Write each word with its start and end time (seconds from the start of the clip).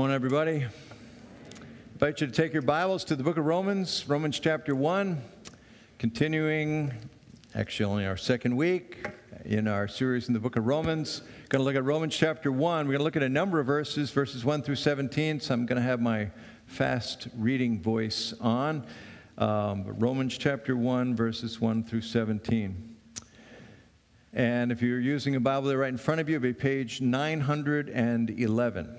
Morning, 0.00 0.14
everybody. 0.14 0.64
I 0.64 0.68
invite 1.92 2.22
you 2.22 2.26
to 2.26 2.32
take 2.32 2.54
your 2.54 2.62
Bibles 2.62 3.04
to 3.04 3.16
the 3.16 3.22
book 3.22 3.36
of 3.36 3.44
Romans, 3.44 4.08
Romans 4.08 4.40
chapter 4.40 4.74
1, 4.74 5.20
continuing, 5.98 6.90
actually, 7.54 7.84
only 7.84 8.06
our 8.06 8.16
second 8.16 8.56
week 8.56 9.06
in 9.44 9.68
our 9.68 9.86
series 9.86 10.28
in 10.28 10.32
the 10.32 10.40
book 10.40 10.56
of 10.56 10.66
Romans. 10.66 11.20
Going 11.50 11.60
to 11.60 11.64
look 11.64 11.76
at 11.76 11.84
Romans 11.84 12.16
chapter 12.16 12.50
1. 12.50 12.86
We're 12.86 12.92
going 12.92 13.00
to 13.00 13.04
look 13.04 13.16
at 13.16 13.22
a 13.22 13.28
number 13.28 13.60
of 13.60 13.66
verses, 13.66 14.10
verses 14.10 14.42
1 14.42 14.62
through 14.62 14.76
17. 14.76 15.38
So 15.38 15.52
I'm 15.52 15.66
going 15.66 15.76
to 15.76 15.82
have 15.82 16.00
my 16.00 16.30
fast 16.64 17.28
reading 17.36 17.78
voice 17.82 18.32
on. 18.40 18.86
Um, 19.36 19.84
Romans 19.98 20.38
chapter 20.38 20.78
1, 20.78 21.14
verses 21.14 21.60
1 21.60 21.84
through 21.84 22.00
17. 22.00 22.96
And 24.32 24.72
if 24.72 24.80
you're 24.80 24.98
using 24.98 25.36
a 25.36 25.40
Bible 25.40 25.68
there 25.68 25.76
right 25.76 25.92
in 25.92 25.98
front 25.98 26.22
of 26.22 26.28
you, 26.30 26.36
it'll 26.36 26.44
be 26.44 26.54
page 26.54 27.02
911. 27.02 28.98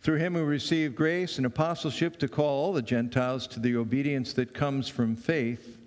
through 0.00 0.16
him 0.16 0.34
we 0.34 0.40
receive 0.40 0.94
grace 0.94 1.36
and 1.36 1.46
apostleship 1.46 2.18
to 2.18 2.28
call 2.28 2.64
all 2.64 2.72
the 2.72 2.82
Gentiles 2.82 3.46
to 3.48 3.60
the 3.60 3.76
obedience 3.76 4.32
that 4.34 4.54
comes 4.54 4.88
from 4.88 5.16
faith 5.16 5.78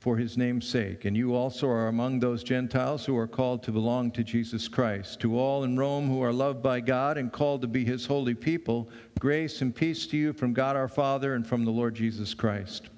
for 0.00 0.18
his 0.18 0.36
name's 0.36 0.68
sake. 0.68 1.06
And 1.06 1.16
you 1.16 1.34
also 1.34 1.66
are 1.66 1.88
among 1.88 2.20
those 2.20 2.42
Gentiles 2.42 3.06
who 3.06 3.16
are 3.16 3.26
called 3.26 3.62
to 3.62 3.72
belong 3.72 4.10
to 4.10 4.22
Jesus 4.22 4.68
Christ. 4.68 5.18
To 5.20 5.38
all 5.38 5.64
in 5.64 5.78
Rome 5.78 6.08
who 6.08 6.22
are 6.22 6.32
loved 6.32 6.62
by 6.62 6.80
God 6.80 7.16
and 7.16 7.32
called 7.32 7.62
to 7.62 7.68
be 7.68 7.86
his 7.86 8.04
holy 8.04 8.34
people, 8.34 8.90
grace 9.18 9.62
and 9.62 9.74
peace 9.74 10.06
to 10.08 10.18
you 10.18 10.34
from 10.34 10.52
God 10.52 10.76
our 10.76 10.88
Father 10.88 11.34
and 11.34 11.46
from 11.46 11.64
the 11.64 11.70
Lord 11.70 11.94
Jesus 11.94 12.34
Christ. 12.34 12.90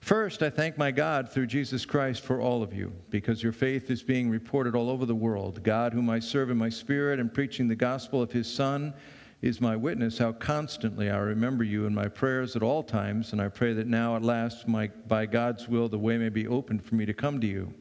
First, 0.00 0.42
I 0.42 0.48
thank 0.48 0.78
my 0.78 0.90
God 0.90 1.30
through 1.30 1.46
Jesus 1.46 1.84
Christ 1.84 2.22
for 2.22 2.40
all 2.40 2.62
of 2.62 2.72
you, 2.72 2.92
because 3.10 3.42
your 3.42 3.52
faith 3.52 3.90
is 3.90 4.02
being 4.02 4.30
reported 4.30 4.74
all 4.74 4.88
over 4.88 5.04
the 5.04 5.14
world. 5.14 5.62
God, 5.62 5.92
whom 5.92 6.08
I 6.08 6.18
serve 6.18 6.50
in 6.50 6.56
my 6.56 6.70
spirit 6.70 7.20
and 7.20 7.32
preaching 7.32 7.68
the 7.68 7.76
gospel 7.76 8.22
of 8.22 8.32
his 8.32 8.52
Son, 8.52 8.94
is 9.42 9.60
my 9.60 9.74
witness 9.74 10.18
how 10.18 10.30
constantly 10.30 11.10
I 11.10 11.18
remember 11.18 11.64
you 11.64 11.84
in 11.86 11.94
my 11.94 12.06
prayers 12.06 12.54
at 12.54 12.62
all 12.62 12.84
times, 12.84 13.32
and 13.32 13.42
I 13.42 13.48
pray 13.48 13.72
that 13.72 13.88
now 13.88 14.14
at 14.14 14.22
last, 14.22 14.68
my, 14.68 14.86
by 15.08 15.26
God's 15.26 15.68
will, 15.68 15.88
the 15.88 15.98
way 15.98 16.16
may 16.16 16.28
be 16.28 16.46
opened 16.46 16.84
for 16.84 16.94
me 16.94 17.04
to 17.06 17.12
come 17.12 17.40
to 17.40 17.46
you. 17.46 17.74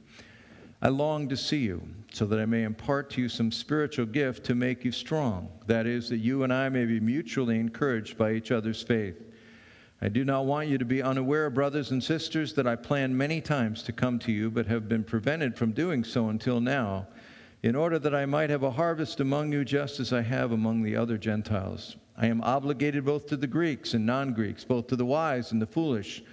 I 0.81 0.89
long 0.89 1.29
to 1.29 1.37
see 1.37 1.59
you, 1.59 1.83
so 2.11 2.25
that 2.25 2.39
I 2.39 2.45
may 2.45 2.63
impart 2.63 3.11
to 3.11 3.21
you 3.21 3.29
some 3.29 3.51
spiritual 3.51 4.07
gift 4.07 4.43
to 4.45 4.55
make 4.55 4.83
you 4.83 4.91
strong. 4.91 5.49
That 5.67 5.85
is, 5.85 6.09
that 6.09 6.17
you 6.17 6.43
and 6.43 6.51
I 6.51 6.67
may 6.69 6.85
be 6.85 6.99
mutually 6.99 7.59
encouraged 7.59 8.17
by 8.17 8.31
each 8.33 8.51
other's 8.51 8.81
faith. 8.81 9.21
I 10.01 10.09
do 10.09 10.25
not 10.25 10.47
want 10.47 10.67
you 10.67 10.79
to 10.79 10.85
be 10.85 11.03
unaware, 11.03 11.51
brothers 11.51 11.91
and 11.91 12.03
sisters, 12.03 12.55
that 12.55 12.65
I 12.65 12.75
planned 12.75 13.15
many 13.15 13.39
times 13.39 13.83
to 13.83 13.91
come 13.91 14.17
to 14.19 14.31
you, 14.31 14.49
but 14.49 14.65
have 14.65 14.89
been 14.89 15.03
prevented 15.03 15.55
from 15.55 15.73
doing 15.73 16.03
so 16.03 16.29
until 16.29 16.59
now 16.59 17.05
in 17.63 17.75
order 17.75 17.99
that 17.99 18.15
I 18.15 18.25
might 18.25 18.49
have 18.49 18.63
a 18.63 18.71
harvest 18.71 19.19
among 19.19 19.51
you 19.51 19.63
just 19.63 19.99
as 19.99 20.11
I 20.11 20.21
have 20.21 20.51
among 20.51 20.81
the 20.81 20.95
other 20.95 21.17
Gentiles. 21.17 21.95
I 22.17 22.27
am 22.27 22.41
obligated 22.41 23.05
both 23.05 23.27
to 23.27 23.37
the 23.37 23.47
Greeks 23.47 23.93
and 23.93 24.05
non 24.05 24.33
Greeks, 24.33 24.63
both 24.63 24.87
to 24.87 24.95
the 24.95 25.05
wise 25.05 25.51
and 25.51 25.61
the 25.61 25.67
foolish. 25.67 26.23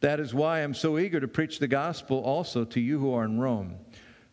That 0.00 0.20
is 0.20 0.32
why 0.32 0.58
I 0.58 0.60
am 0.60 0.74
so 0.74 0.98
eager 0.98 1.20
to 1.20 1.28
preach 1.28 1.58
the 1.58 1.68
gospel 1.68 2.18
also 2.18 2.64
to 2.64 2.80
you 2.80 2.98
who 2.98 3.12
are 3.12 3.24
in 3.24 3.38
Rome. 3.38 3.76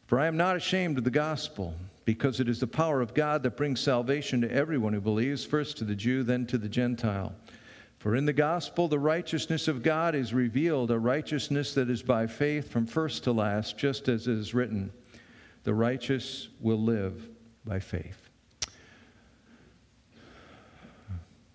For 0.07 0.19
I 0.19 0.27
am 0.27 0.37
not 0.37 0.55
ashamed 0.55 0.97
of 0.97 1.03
the 1.03 1.09
gospel, 1.09 1.73
because 2.05 2.39
it 2.39 2.47
is 2.47 2.59
the 2.59 2.67
power 2.67 3.01
of 3.01 3.15
God 3.15 3.41
that 3.43 3.57
brings 3.57 3.79
salvation 3.79 4.41
to 4.41 4.51
everyone 4.51 4.93
who 4.93 5.01
believes, 5.01 5.43
first 5.43 5.77
to 5.77 5.83
the 5.83 5.95
Jew, 5.95 6.23
then 6.23 6.45
to 6.45 6.57
the 6.59 6.69
Gentile. 6.69 7.33
For 7.97 8.15
in 8.15 8.25
the 8.25 8.33
gospel, 8.33 8.87
the 8.87 8.99
righteousness 8.99 9.67
of 9.67 9.81
God 9.81 10.13
is 10.13 10.31
revealed, 10.31 10.91
a 10.91 10.99
righteousness 10.99 11.73
that 11.73 11.89
is 11.89 12.03
by 12.03 12.27
faith 12.27 12.69
from 12.69 12.85
first 12.85 13.23
to 13.23 13.31
last, 13.31 13.79
just 13.79 14.07
as 14.07 14.27
it 14.27 14.37
is 14.37 14.53
written. 14.53 14.91
The 15.65 15.73
righteous 15.73 16.47
will 16.61 16.79
live 16.79 17.27
by 17.65 17.79
faith. 17.79 18.29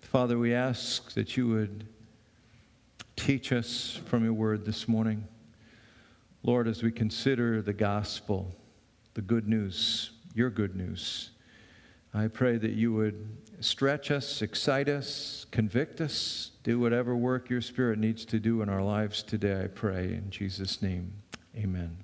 Father, 0.01 0.37
we 0.37 0.53
ask 0.53 1.13
that 1.13 1.37
you 1.37 1.47
would 1.47 1.87
teach 3.15 3.53
us 3.53 4.01
from 4.07 4.25
your 4.25 4.33
word 4.33 4.65
this 4.65 4.89
morning. 4.89 5.25
Lord, 6.43 6.67
as 6.67 6.83
we 6.83 6.91
consider 6.91 7.61
the 7.61 7.71
gospel, 7.71 8.53
the 9.13 9.21
good 9.21 9.47
news, 9.47 10.11
your 10.35 10.49
good 10.49 10.75
news, 10.75 11.29
I 12.13 12.27
pray 12.27 12.57
that 12.57 12.71
you 12.71 12.91
would 12.91 13.37
stretch 13.61 14.11
us, 14.11 14.41
excite 14.41 14.89
us, 14.89 15.45
convict 15.51 16.01
us, 16.01 16.51
do 16.63 16.81
whatever 16.81 17.15
work 17.15 17.49
your 17.49 17.61
Spirit 17.61 17.97
needs 17.97 18.25
to 18.25 18.39
do 18.39 18.61
in 18.61 18.67
our 18.67 18.83
lives 18.83 19.23
today, 19.23 19.63
I 19.63 19.67
pray. 19.67 20.13
In 20.13 20.29
Jesus' 20.29 20.81
name, 20.81 21.13
amen. 21.55 21.95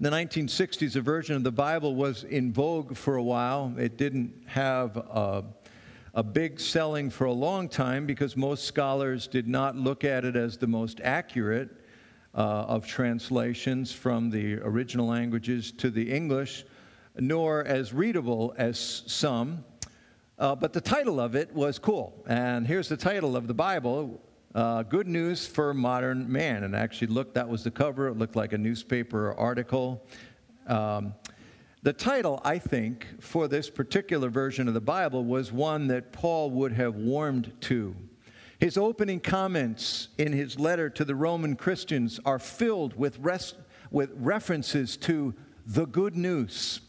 In 0.00 0.04
the 0.04 0.16
1960s, 0.16 0.96
a 0.96 1.02
version 1.02 1.36
of 1.36 1.44
the 1.44 1.52
Bible 1.52 1.94
was 1.94 2.24
in 2.24 2.54
vogue 2.54 2.96
for 2.96 3.16
a 3.16 3.22
while. 3.22 3.74
It 3.76 3.98
didn't 3.98 4.32
have 4.46 4.96
a, 4.96 5.44
a 6.14 6.22
big 6.22 6.58
selling 6.58 7.10
for 7.10 7.26
a 7.26 7.32
long 7.32 7.68
time 7.68 8.06
because 8.06 8.34
most 8.34 8.64
scholars 8.64 9.26
did 9.26 9.46
not 9.46 9.76
look 9.76 10.02
at 10.02 10.24
it 10.24 10.36
as 10.36 10.56
the 10.56 10.66
most 10.66 11.02
accurate 11.04 11.68
uh, 12.34 12.38
of 12.38 12.86
translations 12.86 13.92
from 13.92 14.30
the 14.30 14.54
original 14.62 15.06
languages 15.06 15.70
to 15.72 15.90
the 15.90 16.10
English, 16.10 16.64
nor 17.16 17.62
as 17.66 17.92
readable 17.92 18.54
as 18.56 18.78
some. 19.06 19.62
Uh, 20.38 20.54
but 20.54 20.72
the 20.72 20.80
title 20.80 21.20
of 21.20 21.36
it 21.36 21.52
was 21.52 21.78
cool. 21.78 22.24
And 22.26 22.66
here's 22.66 22.88
the 22.88 22.96
title 22.96 23.36
of 23.36 23.46
the 23.48 23.52
Bible 23.52 24.18
uh, 24.54 24.82
good 24.82 25.06
news 25.06 25.46
for 25.46 25.72
modern 25.72 26.30
man. 26.30 26.64
And 26.64 26.74
actually, 26.74 27.08
look, 27.08 27.34
that 27.34 27.48
was 27.48 27.62
the 27.62 27.70
cover. 27.70 28.08
It 28.08 28.18
looked 28.18 28.36
like 28.36 28.52
a 28.52 28.58
newspaper 28.58 29.32
article. 29.34 30.04
Um, 30.66 31.14
the 31.82 31.92
title, 31.92 32.40
I 32.44 32.58
think, 32.58 33.06
for 33.20 33.48
this 33.48 33.70
particular 33.70 34.28
version 34.28 34.68
of 34.68 34.74
the 34.74 34.80
Bible 34.80 35.24
was 35.24 35.52
one 35.52 35.86
that 35.88 36.12
Paul 36.12 36.50
would 36.50 36.72
have 36.72 36.96
warmed 36.96 37.52
to. 37.62 37.94
His 38.58 38.76
opening 38.76 39.20
comments 39.20 40.08
in 40.18 40.32
his 40.32 40.58
letter 40.58 40.90
to 40.90 41.04
the 41.04 41.14
Roman 41.14 41.56
Christians 41.56 42.20
are 42.26 42.38
filled 42.38 42.94
with, 42.96 43.18
res- 43.20 43.54
with 43.90 44.10
references 44.16 44.98
to 44.98 45.34
the 45.64 45.86
good 45.86 46.16
news. 46.16 46.80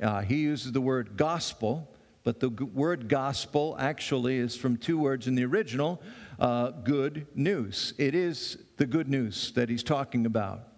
Uh, 0.00 0.20
he 0.20 0.36
uses 0.36 0.70
the 0.70 0.80
word 0.80 1.16
gospel, 1.16 1.90
but 2.22 2.38
the 2.38 2.50
word 2.50 3.08
gospel 3.08 3.74
actually 3.78 4.36
is 4.36 4.54
from 4.54 4.76
two 4.76 4.98
words 4.98 5.26
in 5.26 5.34
the 5.34 5.44
original 5.44 6.00
uh, 6.38 6.70
good 6.70 7.26
news. 7.34 7.94
It 7.98 8.14
is 8.14 8.58
the 8.76 8.86
good 8.86 9.08
news 9.08 9.52
that 9.52 9.68
he's 9.68 9.82
talking 9.82 10.26
about. 10.26 10.68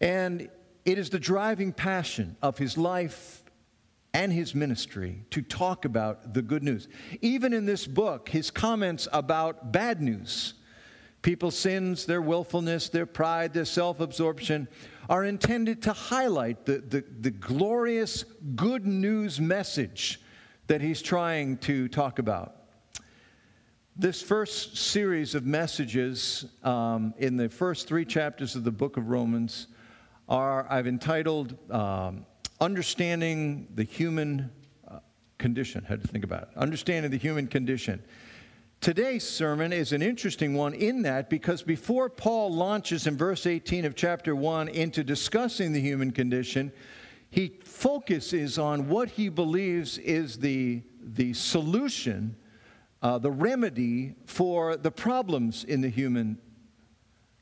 And 0.00 0.48
it 0.84 0.98
is 0.98 1.10
the 1.10 1.18
driving 1.18 1.72
passion 1.72 2.36
of 2.42 2.58
his 2.58 2.78
life 2.78 3.42
and 4.12 4.32
his 4.32 4.54
ministry 4.54 5.24
to 5.30 5.42
talk 5.42 5.84
about 5.84 6.34
the 6.34 6.42
good 6.42 6.62
news. 6.62 6.88
Even 7.20 7.52
in 7.52 7.66
this 7.66 7.86
book, 7.86 8.28
his 8.28 8.50
comments 8.50 9.06
about 9.12 9.72
bad 9.72 10.02
news, 10.02 10.54
people's 11.22 11.56
sins, 11.56 12.06
their 12.06 12.22
willfulness, 12.22 12.88
their 12.88 13.06
pride, 13.06 13.52
their 13.52 13.64
self 13.64 14.00
absorption, 14.00 14.66
are 15.08 15.24
intended 15.24 15.82
to 15.82 15.92
highlight 15.92 16.64
the, 16.66 16.78
the, 16.78 17.04
the, 17.20 17.30
glorious 17.30 18.24
good 18.54 18.86
news 18.86 19.40
message 19.40 20.20
that 20.68 20.80
he's 20.80 21.02
trying 21.02 21.56
to 21.58 21.88
talk 21.88 22.20
about. 22.20 22.59
This 24.00 24.22
first 24.22 24.78
series 24.78 25.34
of 25.34 25.44
messages 25.44 26.46
um, 26.64 27.12
in 27.18 27.36
the 27.36 27.50
first 27.50 27.86
three 27.86 28.06
chapters 28.06 28.56
of 28.56 28.64
the 28.64 28.70
book 28.70 28.96
of 28.96 29.10
Romans 29.10 29.66
are, 30.26 30.66
I've 30.70 30.86
entitled 30.86 31.54
um, 31.70 32.24
Understanding 32.62 33.68
the 33.74 33.84
Human 33.84 34.50
uh, 34.88 35.00
Condition. 35.36 35.84
How 35.86 35.96
to 35.96 36.08
think 36.08 36.24
about 36.24 36.44
it. 36.44 36.48
Understanding 36.56 37.10
the 37.10 37.18
Human 37.18 37.46
Condition. 37.46 38.02
Today's 38.80 39.28
sermon 39.28 39.70
is 39.70 39.92
an 39.92 40.00
interesting 40.00 40.54
one 40.54 40.72
in 40.72 41.02
that 41.02 41.28
because 41.28 41.62
before 41.62 42.08
Paul 42.08 42.54
launches 42.54 43.06
in 43.06 43.18
verse 43.18 43.44
18 43.44 43.84
of 43.84 43.96
chapter 43.96 44.34
1 44.34 44.68
into 44.68 45.04
discussing 45.04 45.74
the 45.74 45.80
human 45.82 46.10
condition, 46.10 46.72
he 47.28 47.58
focuses 47.64 48.58
on 48.58 48.88
what 48.88 49.10
he 49.10 49.28
believes 49.28 49.98
is 49.98 50.38
the, 50.38 50.80
the 51.02 51.34
solution 51.34 52.34
uh, 53.02 53.18
the 53.18 53.30
remedy 53.30 54.14
for 54.26 54.76
the 54.76 54.90
problems 54.90 55.64
in 55.64 55.80
the 55.80 55.88
human 55.88 56.38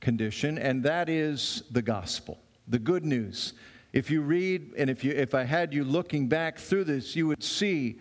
condition, 0.00 0.58
and 0.58 0.82
that 0.84 1.08
is 1.08 1.64
the 1.70 1.82
gospel, 1.82 2.38
the 2.68 2.78
good 2.78 3.04
news. 3.04 3.54
If 3.92 4.10
you 4.10 4.20
read, 4.20 4.74
and 4.76 4.88
if, 4.90 5.02
you, 5.02 5.12
if 5.12 5.34
I 5.34 5.44
had 5.44 5.74
you 5.74 5.82
looking 5.82 6.28
back 6.28 6.58
through 6.58 6.84
this, 6.84 7.16
you 7.16 7.26
would 7.26 7.42
see 7.42 7.98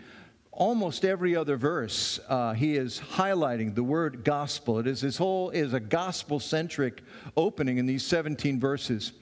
almost 0.52 1.06
every 1.06 1.36
other 1.36 1.56
verse, 1.56 2.20
uh, 2.28 2.54
he 2.54 2.76
is 2.76 3.00
highlighting 3.00 3.74
the 3.74 3.84
word 3.84 4.24
gospel. 4.24 4.80
It 4.80 4.88
is 4.88 5.02
his 5.02 5.18
whole 5.18 5.52
is 5.52 5.74
a 5.74 5.80
gospel 5.80 6.40
centric 6.40 7.04
opening 7.36 7.78
in 7.78 7.86
these 7.86 8.06
17 8.06 8.60
verses. 8.60 9.14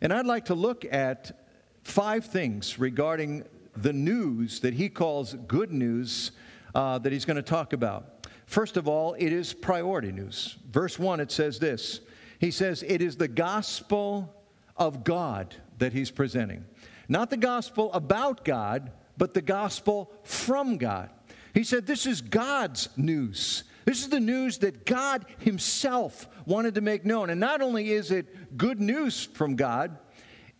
And 0.00 0.12
I'd 0.12 0.26
like 0.26 0.46
to 0.46 0.54
look 0.54 0.84
at 0.90 1.46
five 1.84 2.26
things 2.26 2.78
regarding 2.78 3.44
the 3.76 3.92
news 3.92 4.60
that 4.60 4.74
he 4.74 4.88
calls 4.88 5.34
good 5.46 5.72
news 5.72 6.32
uh, 6.74 6.98
that 6.98 7.12
he's 7.12 7.24
going 7.24 7.36
to 7.36 7.42
talk 7.42 7.72
about. 7.72 8.26
First 8.46 8.76
of 8.76 8.88
all, 8.88 9.14
it 9.14 9.32
is 9.32 9.52
priority 9.52 10.10
news. 10.12 10.56
Verse 10.70 10.98
1, 10.98 11.20
it 11.20 11.30
says 11.30 11.58
this 11.58 12.00
He 12.38 12.50
says, 12.50 12.82
It 12.82 13.00
is 13.00 13.16
the 13.16 13.28
gospel 13.28 14.34
of 14.76 15.04
God 15.04 15.54
that 15.78 15.92
he's 15.92 16.10
presenting. 16.10 16.64
Not 17.08 17.30
the 17.30 17.36
gospel 17.36 17.92
about 17.92 18.44
God, 18.44 18.92
but 19.16 19.34
the 19.34 19.42
gospel 19.42 20.12
from 20.22 20.78
God. 20.78 21.10
He 21.54 21.64
said, 21.64 21.86
This 21.86 22.06
is 22.06 22.20
God's 22.20 22.88
news. 22.96 23.64
This 23.84 24.02
is 24.02 24.08
the 24.08 24.20
news 24.20 24.58
that 24.58 24.86
God 24.86 25.26
Himself 25.38 26.28
wanted 26.46 26.74
to 26.76 26.80
make 26.80 27.04
known. 27.04 27.30
And 27.30 27.40
not 27.40 27.60
only 27.60 27.90
is 27.90 28.10
it 28.10 28.56
good 28.56 28.80
news 28.80 29.24
from 29.24 29.56
God, 29.56 29.98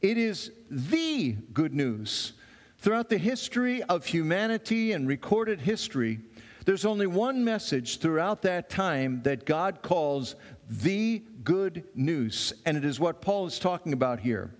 it 0.01 0.19
is 0.19 0.51
the 0.71 1.33
good 1.53 1.75
news. 1.75 2.33
Throughout 2.81 3.11
the 3.11 3.19
history 3.19 3.83
of 3.83 4.07
humanity 4.07 4.93
and 4.93 5.07
recorded 5.07 5.61
history, 5.61 6.19
there's 6.65 6.87
only 6.87 7.07
one 7.07 7.45
message 7.45 7.99
throughout 7.99 8.41
that 8.41 8.71
time 8.71 9.21
that 9.25 9.45
God 9.45 9.83
calls 9.83 10.35
the 10.67 11.23
good 11.45 11.85
news, 11.95 12.55
and 12.65 12.79
it 12.79 12.85
is 12.87 12.99
what 12.99 13.21
Paul 13.21 13.47
is 13.47 13.59
talking 13.59 13.93
about 13.93 14.19
here. 14.19 14.55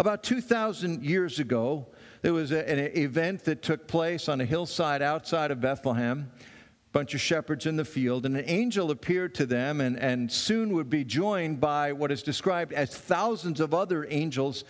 About 0.00 0.24
2,000 0.24 1.04
years 1.04 1.38
ago, 1.38 1.86
there 2.22 2.32
was 2.32 2.50
a, 2.50 2.68
an 2.68 2.80
event 2.98 3.44
that 3.44 3.62
took 3.62 3.86
place 3.86 4.28
on 4.28 4.40
a 4.40 4.44
hillside 4.44 5.00
outside 5.00 5.52
of 5.52 5.60
Bethlehem. 5.60 6.32
A 6.40 6.90
bunch 6.92 7.14
of 7.14 7.20
shepherds 7.20 7.66
in 7.66 7.76
the 7.76 7.84
field, 7.84 8.26
and 8.26 8.36
an 8.36 8.44
angel 8.48 8.90
appeared 8.90 9.36
to 9.36 9.46
them, 9.46 9.80
and, 9.80 9.96
and 10.00 10.32
soon 10.32 10.72
would 10.72 10.90
be 10.90 11.04
joined 11.04 11.60
by 11.60 11.92
what 11.92 12.10
is 12.10 12.24
described 12.24 12.72
as 12.72 12.90
thousands 12.90 13.60
of 13.60 13.72
other 13.72 14.04
angels 14.10 14.64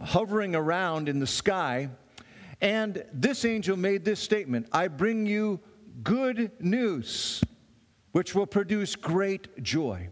hovering 0.00 0.54
around 0.54 1.08
in 1.08 1.18
the 1.18 1.26
sky. 1.26 1.88
And 2.60 3.04
this 3.12 3.44
angel 3.44 3.76
made 3.76 4.04
this 4.04 4.20
statement 4.20 4.68
I 4.72 4.88
bring 4.88 5.26
you 5.26 5.60
good 6.02 6.52
news, 6.60 7.42
which 8.12 8.34
will 8.34 8.46
produce 8.46 8.96
great 8.96 9.62
joy. 9.62 10.08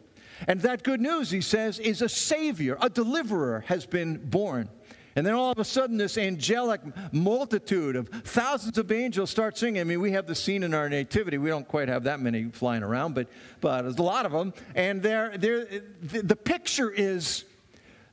And 0.46 0.60
that 0.60 0.84
good 0.84 1.00
news, 1.00 1.30
he 1.30 1.40
says, 1.40 1.78
is 1.78 2.00
a 2.00 2.08
Savior, 2.08 2.78
a 2.80 2.88
deliverer 2.88 3.64
has 3.66 3.86
been 3.86 4.18
born. 4.18 4.68
And 5.16 5.26
then 5.26 5.34
all 5.34 5.50
of 5.50 5.58
a 5.58 5.64
sudden, 5.64 5.96
this 5.96 6.16
angelic 6.16 6.80
multitude 7.12 7.96
of 7.96 8.08
thousands 8.08 8.78
of 8.78 8.92
angels 8.92 9.30
start 9.30 9.58
singing. 9.58 9.80
I 9.80 9.84
mean, 9.84 10.00
we 10.00 10.12
have 10.12 10.28
the 10.28 10.34
scene 10.36 10.62
in 10.62 10.74
our 10.74 10.88
nativity. 10.88 11.38
We 11.38 11.50
don't 11.50 11.66
quite 11.66 11.88
have 11.88 12.04
that 12.04 12.20
many 12.20 12.44
flying 12.50 12.84
around, 12.84 13.16
but, 13.16 13.26
but 13.60 13.82
there's 13.82 13.98
a 13.98 14.02
lot 14.02 14.26
of 14.26 14.32
them. 14.32 14.54
And 14.76 15.02
they're, 15.02 15.36
they're, 15.36 15.66
the 16.02 16.36
picture 16.36 16.88
is 16.88 17.44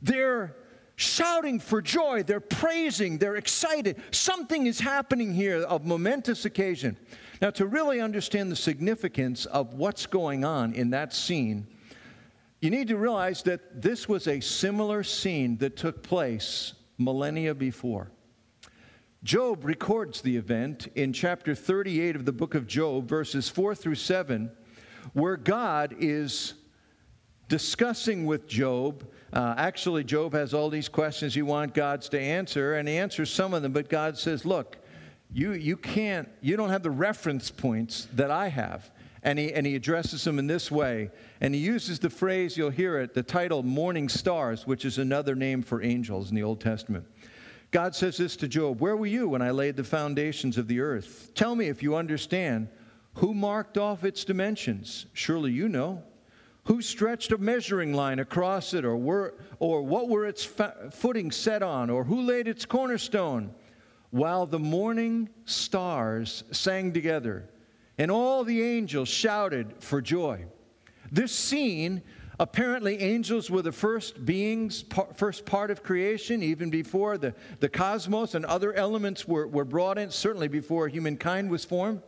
they're 0.01 0.55
shouting 0.95 1.59
for 1.59 1.81
joy, 1.81 2.23
they're 2.23 2.39
praising, 2.39 3.17
they're 3.17 3.35
excited. 3.35 4.01
Something 4.11 4.67
is 4.67 4.79
happening 4.79 5.33
here 5.33 5.61
of 5.63 5.85
momentous 5.85 6.45
occasion. 6.45 6.97
Now, 7.41 7.49
to 7.51 7.65
really 7.65 7.99
understand 7.99 8.51
the 8.51 8.55
significance 8.55 9.45
of 9.45 9.73
what's 9.73 10.05
going 10.05 10.45
on 10.45 10.73
in 10.73 10.91
that 10.91 11.13
scene, 11.13 11.67
you 12.61 12.69
need 12.69 12.87
to 12.87 12.97
realize 12.97 13.43
that 13.43 13.81
this 13.81 14.07
was 14.07 14.27
a 14.27 14.39
similar 14.39 15.03
scene 15.03 15.57
that 15.57 15.75
took 15.75 16.01
place 16.01 16.73
millennia 16.97 17.53
before. 17.53 18.09
Job 19.23 19.65
records 19.65 20.21
the 20.21 20.37
event 20.37 20.87
in 20.95 21.11
chapter 21.11 21.55
38 21.55 22.15
of 22.15 22.25
the 22.25 22.31
book 22.31 22.55
of 22.55 22.67
Job, 22.67 23.09
verses 23.09 23.49
4 23.49 23.75
through 23.75 23.95
7, 23.95 24.51
where 25.13 25.35
God 25.35 25.95
is 25.99 26.53
discussing 27.47 28.25
with 28.25 28.47
Job. 28.47 29.05
Uh, 29.35 29.53
actually, 29.57 30.01
Job 30.01 30.33
has 30.33 30.53
all 30.53 30.69
these 30.69 30.87
questions 30.87 31.35
you 31.35 31.45
want 31.45 31.73
God's 31.73 32.07
to 32.09 32.19
answer, 32.19 32.75
and 32.75 32.87
he 32.87 32.97
answers 32.97 33.29
some 33.29 33.53
of 33.53 33.61
them, 33.61 33.73
but 33.73 33.89
God 33.89 34.17
says, 34.17 34.45
Look, 34.45 34.77
you, 35.33 35.51
you 35.51 35.75
can't, 35.75 36.29
you 36.41 36.55
don't 36.55 36.69
have 36.69 36.83
the 36.83 36.89
reference 36.89 37.51
points 37.51 38.07
that 38.13 38.31
I 38.31 38.47
have. 38.47 38.89
And 39.23 39.37
he, 39.37 39.51
and 39.51 39.65
he 39.65 39.75
addresses 39.75 40.23
them 40.23 40.39
in 40.39 40.47
this 40.47 40.71
way. 40.71 41.09
And 41.41 41.53
he 41.53 41.59
uses 41.59 41.99
the 41.99 42.11
phrase, 42.11 42.55
you'll 42.55 42.69
hear 42.69 42.99
it, 42.99 43.15
the 43.15 43.23
title 43.23 43.63
morning 43.63 44.07
stars, 44.07 44.67
which 44.67 44.85
is 44.85 44.99
another 44.99 45.35
name 45.35 45.63
for 45.63 45.81
angels 45.81 46.29
in 46.29 46.35
the 46.35 46.43
Old 46.43 46.61
Testament. 46.61 47.05
God 47.71 47.95
says 47.95 48.17
this 48.17 48.37
to 48.37 48.47
Job 48.47 48.79
Where 48.79 48.95
were 48.95 49.05
you 49.05 49.27
when 49.27 49.41
I 49.41 49.51
laid 49.51 49.75
the 49.75 49.83
foundations 49.83 50.57
of 50.57 50.69
the 50.69 50.79
earth? 50.79 51.31
Tell 51.35 51.55
me 51.55 51.67
if 51.67 51.83
you 51.83 51.95
understand. 51.95 52.69
Who 53.15 53.33
marked 53.33 53.77
off 53.77 54.03
its 54.03 54.23
dimensions? 54.23 55.07
Surely 55.13 55.51
you 55.51 55.67
know. 55.69 56.03
Who 56.65 56.81
stretched 56.81 57.31
a 57.31 57.37
measuring 57.37 57.93
line 57.93 58.19
across 58.19 58.73
it, 58.73 58.85
or, 58.85 58.97
were, 58.97 59.35
or 59.59 59.83
what 59.83 60.09
were 60.09 60.25
its 60.25 60.43
fa- 60.43 60.89
footing 60.91 61.31
set 61.31 61.61
on, 61.61 61.89
or 61.89 62.03
who 62.03 62.21
laid 62.21 62.47
its 62.47 62.65
cornerstone? 62.65 63.53
While 64.09 64.47
the 64.47 64.59
morning 64.59 65.29
stars 65.45 66.43
sang 66.51 66.91
together, 66.91 67.49
and 67.97 68.09
all 68.09 68.43
the 68.43 68.63
angels 68.63 69.09
shouted 69.09 69.75
for 69.79 70.01
joy. 70.01 70.45
This 71.11 71.31
scene, 71.31 72.01
apparently, 72.39 72.99
angels 72.99 73.51
were 73.51 73.61
the 73.61 73.71
first 73.71 74.25
beings, 74.25 74.85
first 75.15 75.45
part 75.45 75.69
of 75.69 75.83
creation, 75.83 76.41
even 76.41 76.71
before 76.71 77.19
the, 77.19 77.35
the 77.59 77.69
cosmos 77.69 78.33
and 78.33 78.43
other 78.43 78.73
elements 78.73 79.27
were, 79.27 79.47
were 79.47 79.65
brought 79.65 79.99
in, 79.99 80.09
certainly 80.09 80.47
before 80.47 80.87
humankind 80.87 81.51
was 81.51 81.63
formed. 81.63 82.01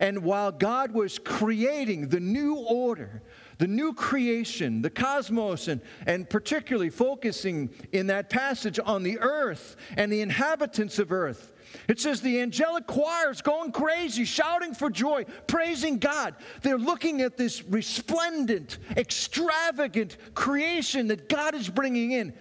And 0.00 0.22
while 0.22 0.50
God 0.50 0.92
was 0.92 1.18
creating 1.18 2.08
the 2.08 2.20
new 2.20 2.56
order, 2.56 3.22
the 3.62 3.68
new 3.68 3.94
creation, 3.94 4.82
the 4.82 4.90
cosmos, 4.90 5.68
and, 5.68 5.80
and 6.04 6.28
particularly 6.28 6.90
focusing 6.90 7.70
in 7.92 8.08
that 8.08 8.28
passage 8.28 8.80
on 8.84 9.04
the 9.04 9.20
earth 9.20 9.76
and 9.96 10.10
the 10.10 10.20
inhabitants 10.20 10.98
of 10.98 11.12
earth, 11.12 11.52
it 11.86 12.00
says 12.00 12.20
the 12.20 12.40
angelic 12.40 12.88
choir 12.88 13.30
is 13.30 13.40
going 13.40 13.70
crazy, 13.70 14.24
shouting 14.24 14.74
for 14.74 14.90
joy, 14.90 15.24
praising 15.46 15.98
God. 15.98 16.34
They're 16.62 16.76
looking 16.76 17.20
at 17.20 17.36
this 17.36 17.62
resplendent, 17.62 18.78
extravagant 18.96 20.16
creation 20.34 21.06
that 21.06 21.28
God 21.28 21.54
is 21.54 21.68
bringing 21.68 22.10
in, 22.10 22.34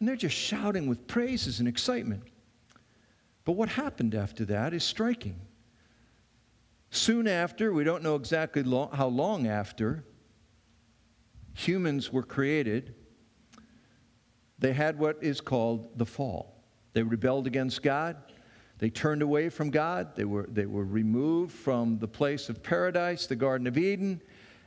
and 0.00 0.08
they're 0.08 0.16
just 0.16 0.34
shouting 0.34 0.88
with 0.88 1.06
praises 1.06 1.60
and 1.60 1.68
excitement. 1.68 2.24
But 3.44 3.52
what 3.52 3.68
happened 3.68 4.16
after 4.16 4.44
that 4.46 4.74
is 4.74 4.82
striking. 4.82 5.40
Soon 6.90 7.28
after, 7.28 7.72
we 7.72 7.84
don't 7.84 8.02
know 8.02 8.16
exactly 8.16 8.64
how 8.64 9.06
long 9.06 9.46
after, 9.46 10.02
humans 11.54 12.12
were 12.12 12.22
created. 12.22 12.94
They 14.58 14.72
had 14.72 14.98
what 14.98 15.18
is 15.22 15.40
called 15.40 15.98
the 15.98 16.06
fall. 16.06 16.62
They 16.92 17.02
rebelled 17.02 17.46
against 17.46 17.82
God. 17.82 18.16
They 18.78 18.90
turned 18.90 19.22
away 19.22 19.48
from 19.48 19.70
God. 19.70 20.16
They 20.16 20.24
were, 20.24 20.46
they 20.50 20.66
were 20.66 20.84
removed 20.84 21.52
from 21.52 21.98
the 21.98 22.08
place 22.08 22.48
of 22.48 22.62
paradise, 22.62 23.26
the 23.26 23.36
Garden 23.36 23.66
of 23.66 23.78
Eden. 23.78 24.20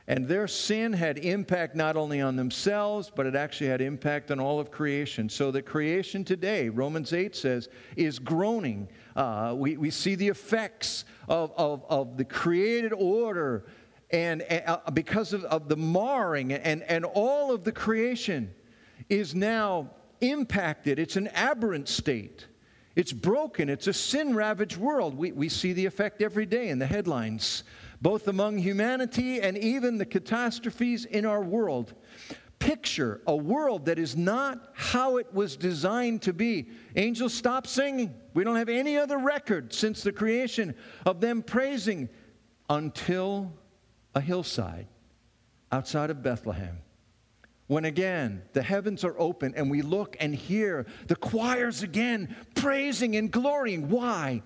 And 0.08 0.26
their 0.26 0.48
sin 0.48 0.94
had 0.94 1.18
impact 1.18 1.76
not 1.76 1.94
only 1.94 2.22
on 2.22 2.34
themselves, 2.34 3.12
but 3.14 3.26
it 3.26 3.36
actually 3.36 3.66
had 3.66 3.82
impact 3.82 4.30
on 4.30 4.40
all 4.40 4.58
of 4.58 4.70
creation. 4.70 5.28
So 5.28 5.50
that 5.50 5.66
creation 5.66 6.24
today, 6.24 6.70
Romans 6.70 7.12
8 7.12 7.36
says, 7.36 7.68
is 7.94 8.18
groaning. 8.18 8.88
Uh, 9.14 9.52
we, 9.54 9.76
we 9.76 9.90
see 9.90 10.14
the 10.14 10.28
effects 10.28 11.04
of, 11.28 11.52
of, 11.58 11.84
of 11.90 12.16
the 12.16 12.24
created 12.24 12.94
order 12.94 13.66
and, 14.10 14.44
uh, 14.50 14.78
because 14.92 15.32
of, 15.32 15.44
of 15.44 15.68
the 15.68 15.76
marring 15.76 16.52
and, 16.52 16.82
and 16.82 17.04
all 17.04 17.52
of 17.52 17.64
the 17.64 17.72
creation 17.72 18.54
is 19.08 19.34
now 19.34 19.90
impacted. 20.20 20.98
It's 20.98 21.16
an 21.16 21.28
aberrant 21.28 21.88
state. 21.88 22.46
It's 22.96 23.12
broken. 23.12 23.68
It's 23.68 23.86
a 23.86 23.92
sin 23.92 24.34
ravaged 24.34 24.76
world. 24.76 25.16
We, 25.16 25.32
we 25.32 25.48
see 25.48 25.72
the 25.72 25.86
effect 25.86 26.22
every 26.22 26.46
day 26.46 26.68
in 26.70 26.78
the 26.78 26.86
headlines, 26.86 27.64
both 28.00 28.28
among 28.28 28.58
humanity 28.58 29.40
and 29.40 29.56
even 29.56 29.98
the 29.98 30.06
catastrophes 30.06 31.04
in 31.04 31.24
our 31.24 31.42
world. 31.42 31.94
Picture 32.58 33.20
a 33.28 33.36
world 33.36 33.84
that 33.84 34.00
is 34.00 34.16
not 34.16 34.72
how 34.74 35.18
it 35.18 35.32
was 35.32 35.56
designed 35.56 36.22
to 36.22 36.32
be. 36.32 36.70
Angels 36.96 37.32
stop 37.32 37.68
singing. 37.68 38.12
We 38.34 38.42
don't 38.42 38.56
have 38.56 38.68
any 38.68 38.96
other 38.96 39.18
record 39.18 39.72
since 39.72 40.02
the 40.02 40.10
creation 40.10 40.74
of 41.06 41.20
them 41.20 41.42
praising 41.42 42.08
until 42.68 43.52
a 44.18 44.20
hillside 44.20 44.86
outside 45.72 46.10
of 46.10 46.22
Bethlehem 46.22 46.78
when 47.68 47.84
again 47.84 48.42
the 48.52 48.62
heavens 48.62 49.04
are 49.04 49.18
open 49.18 49.54
and 49.56 49.70
we 49.70 49.80
look 49.80 50.16
and 50.20 50.34
hear 50.34 50.86
the 51.06 51.16
choirs 51.16 51.82
again 51.82 52.34
praising 52.54 53.16
and 53.16 53.30
glorying. 53.30 53.88
Why? 53.88 54.42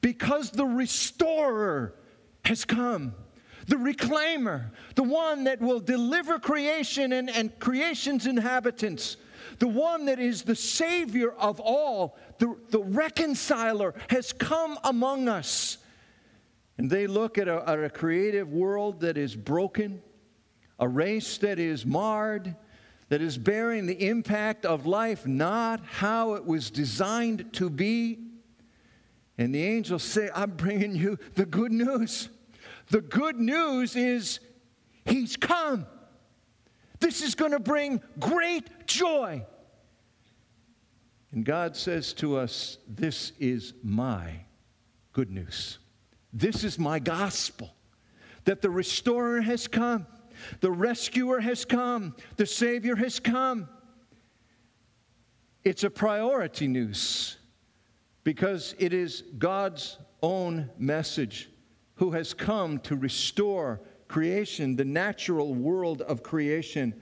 Because 0.00 0.50
the 0.50 0.64
restorer 0.64 1.94
has 2.44 2.64
come, 2.64 3.14
the 3.66 3.76
reclaimer, 3.76 4.70
the 4.94 5.02
one 5.02 5.44
that 5.44 5.60
will 5.60 5.80
deliver 5.80 6.38
creation 6.38 7.12
and, 7.12 7.28
and 7.28 7.56
creation's 7.58 8.26
inhabitants 8.26 9.16
the 9.58 9.68
one 9.68 10.06
that 10.06 10.18
is 10.18 10.42
the 10.42 10.54
Savior 10.56 11.32
of 11.32 11.60
all, 11.60 12.16
the, 12.38 12.56
the 12.70 12.80
reconciler, 12.80 13.94
has 14.08 14.32
come 14.32 14.78
among 14.84 15.28
us. 15.28 15.78
And 16.80 16.88
they 16.88 17.06
look 17.06 17.36
at 17.36 17.46
a, 17.46 17.62
at 17.68 17.78
a 17.78 17.90
creative 17.90 18.50
world 18.54 19.00
that 19.00 19.18
is 19.18 19.36
broken, 19.36 20.00
a 20.78 20.88
race 20.88 21.36
that 21.36 21.58
is 21.58 21.84
marred, 21.84 22.56
that 23.10 23.20
is 23.20 23.36
bearing 23.36 23.84
the 23.84 24.08
impact 24.08 24.64
of 24.64 24.86
life 24.86 25.26
not 25.26 25.84
how 25.84 26.32
it 26.36 26.46
was 26.46 26.70
designed 26.70 27.52
to 27.52 27.68
be. 27.68 28.18
And 29.36 29.54
the 29.54 29.62
angels 29.62 30.02
say, 30.02 30.30
I'm 30.34 30.52
bringing 30.52 30.96
you 30.96 31.18
the 31.34 31.44
good 31.44 31.70
news. 31.70 32.30
The 32.88 33.02
good 33.02 33.36
news 33.36 33.94
is 33.94 34.40
He's 35.04 35.36
come. 35.36 35.84
This 36.98 37.20
is 37.20 37.34
going 37.34 37.52
to 37.52 37.60
bring 37.60 38.00
great 38.18 38.86
joy. 38.86 39.44
And 41.30 41.44
God 41.44 41.76
says 41.76 42.14
to 42.14 42.38
us, 42.38 42.78
This 42.88 43.32
is 43.38 43.74
my 43.82 44.44
good 45.12 45.30
news. 45.30 45.79
This 46.32 46.64
is 46.64 46.78
my 46.78 46.98
gospel 46.98 47.74
that 48.44 48.62
the 48.62 48.70
restorer 48.70 49.40
has 49.40 49.68
come, 49.68 50.06
the 50.60 50.70
rescuer 50.70 51.40
has 51.40 51.64
come, 51.64 52.14
the 52.36 52.46
Savior 52.46 52.96
has 52.96 53.20
come. 53.20 53.68
It's 55.62 55.84
a 55.84 55.90
priority 55.90 56.68
news 56.68 57.36
because 58.24 58.74
it 58.78 58.92
is 58.92 59.24
God's 59.38 59.98
own 60.22 60.70
message 60.78 61.50
who 61.96 62.12
has 62.12 62.32
come 62.32 62.78
to 62.80 62.96
restore 62.96 63.80
creation, 64.08 64.74
the 64.74 64.84
natural 64.84 65.54
world 65.54 66.02
of 66.02 66.22
creation, 66.22 66.94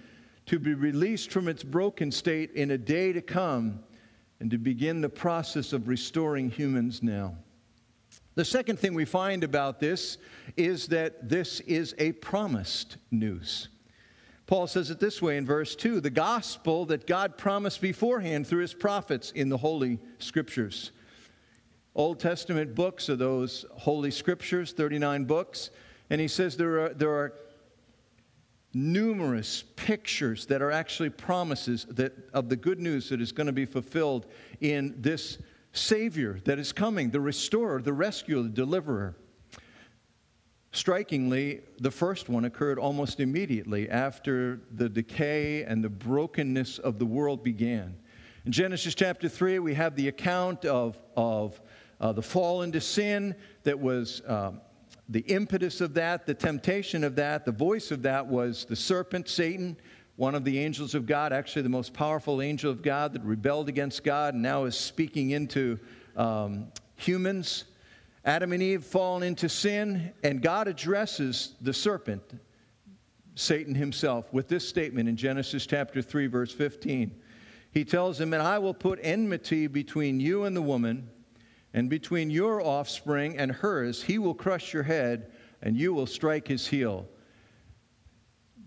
to 0.47 0.59
be 0.59 0.75
released 0.75 1.31
from 1.31 1.47
its 1.47 1.63
broken 1.63 2.11
state 2.11 2.51
in 2.53 2.73
a 2.73 2.79
day 2.79 3.13
to 3.13 3.23
come 3.23 3.81
and 4.41 4.51
to 4.51 4.59
begin 4.59 5.01
the 5.01 5.09
process 5.09 5.73
of 5.73 5.89
restoring 5.89 6.51
humans 6.51 7.03
now. 7.03 7.37
The 8.39 8.45
second 8.45 8.79
thing 8.79 8.95
we 8.95 9.05
find 9.05 9.43
about 9.43 9.81
this 9.81 10.17
is 10.57 10.87
that 10.87 11.29
this 11.29 11.59
is 11.59 11.97
a 11.99 12.13
promised 12.13 12.97
news. 13.11 13.67
Paul 14.47 14.69
says 14.69 14.93
it 14.93 15.01
this 15.01 15.21
way 15.21 15.39
in 15.39 15.45
verse 15.45 15.75
2 15.75 16.01
the 16.01 16.09
gospel 16.09 16.87
that 16.87 17.09
God 17.09 17.37
promised 17.37 17.81
beforehand 17.81 18.47
through 18.47 18.61
his 18.61 18.75
prophets 18.75 19.33
in 19.33 19.49
the 19.49 19.57
Holy 19.57 19.99
Scriptures. 20.21 20.93
Old 21.97 22.21
Testament 22.21 22.77
books 22.77 23.11
are 23.11 23.17
those 23.17 23.65
Holy 23.73 24.13
Scriptures, 24.13 24.71
39 24.71 25.25
books. 25.25 25.71
And 26.09 26.21
he 26.21 26.29
says 26.29 26.57
there 26.57 26.85
are, 26.85 26.89
there 26.91 27.11
are 27.11 27.35
numerous 28.73 29.65
pictures 29.75 30.47
that 30.47 30.63
are 30.63 30.71
actually 30.71 31.11
promises 31.11 31.87
that, 31.91 32.13
of 32.33 32.49
the 32.49 32.57
good 32.57 32.79
news 32.79 33.09
that 33.09 33.21
is 33.21 33.33
going 33.33 33.49
to 33.49 33.53
be 33.53 33.67
fulfilled 33.67 34.27
in 34.61 34.95
this 34.97 35.39
Savior 35.73 36.41
that 36.45 36.59
is 36.59 36.73
coming, 36.73 37.11
the 37.11 37.21
restorer, 37.21 37.81
the 37.81 37.93
rescuer, 37.93 38.43
the 38.43 38.49
deliverer. 38.49 39.17
Strikingly, 40.73 41.63
the 41.81 41.91
first 41.91 42.29
one 42.29 42.45
occurred 42.45 42.79
almost 42.79 43.21
immediately 43.21 43.89
after 43.89 44.61
the 44.75 44.89
decay 44.89 45.65
and 45.65 45.83
the 45.83 45.89
brokenness 45.89 46.79
of 46.79 46.99
the 46.99 47.07
world 47.07 47.43
began. 47.43 47.97
In 48.45 48.53
Genesis 48.53 48.95
chapter 48.95 49.29
3, 49.29 49.59
we 49.61 49.75
have 49.75 49.97
the 49.97 50.09
account 50.09 50.65
of, 50.65 50.99
of 51.17 51.61
uh, 52.01 52.13
the 52.13 52.23
fall 52.23 52.63
into 52.63 52.81
sin 52.81 53.35
that 53.65 53.79
was 53.79 54.23
um, 54.27 54.61
the 55.09 55.21
impetus 55.21 55.81
of 55.81 55.95
that, 55.95 56.27
the 56.27 56.35
temptation 56.35 57.03
of 57.03 57.17
that, 57.17 57.45
the 57.45 57.53
voice 57.53 57.91
of 57.91 58.03
that 58.03 58.27
was 58.27 58.67
the 58.67 58.77
serpent, 58.77 59.29
Satan, 59.29 59.77
one 60.19 60.35
of 60.35 60.43
the 60.43 60.59
angels 60.59 60.97
of 60.97 61.07
God, 61.07 61.33
actually 61.33 61.63
the 61.63 61.69
most 61.69 61.95
powerful 61.95 62.43
angel 62.43 62.73
of 62.73 62.83
God 62.83 63.13
that 63.13 63.23
rebelled 63.23 63.69
against 63.69 64.03
God 64.03 64.35
and 64.35 64.43
now 64.43 64.65
is 64.65 64.77
speaking 64.77 65.31
into 65.31 65.79
um, 66.17 66.73
humans. 66.97 67.67
Adam 68.25 68.53
and 68.53 68.61
Eve 68.61 68.83
fallen 68.83 69.23
into 69.23 69.49
sin, 69.49 70.13
and 70.25 70.43
God 70.43 70.67
addresses 70.67 71.55
the 71.61 71.73
serpent, 71.73 72.33
Satan 73.37 73.77
himself, 73.77 74.33
with 74.33 74.49
this 74.49 74.69
statement 74.69 75.09
in 75.09 75.17
Genesis 75.17 75.67
chapter 75.67 76.03
3, 76.03 76.27
verse 76.27 76.53
15. 76.53 77.15
He 77.71 77.85
tells 77.85 78.21
him, 78.21 78.35
And 78.35 78.43
I 78.43 78.59
will 78.59 78.75
put 78.75 78.99
enmity 79.01 79.69
between 79.69 80.19
you 80.19 80.47
and 80.47 80.57
the 80.57 80.63
woman 80.63 81.09
and 81.75 81.89
between 81.89 82.29
your 82.29 82.61
offspring 82.61 83.39
and 83.39 83.53
hers, 83.53 84.03
he 84.03 84.19
will 84.19 84.35
crush 84.35 84.75
your 84.75 84.83
head, 84.83 85.31
and 85.63 85.77
you 85.77 85.95
will 85.95 86.07
strike 86.07 86.49
his 86.49 86.67
heel. 86.67 87.07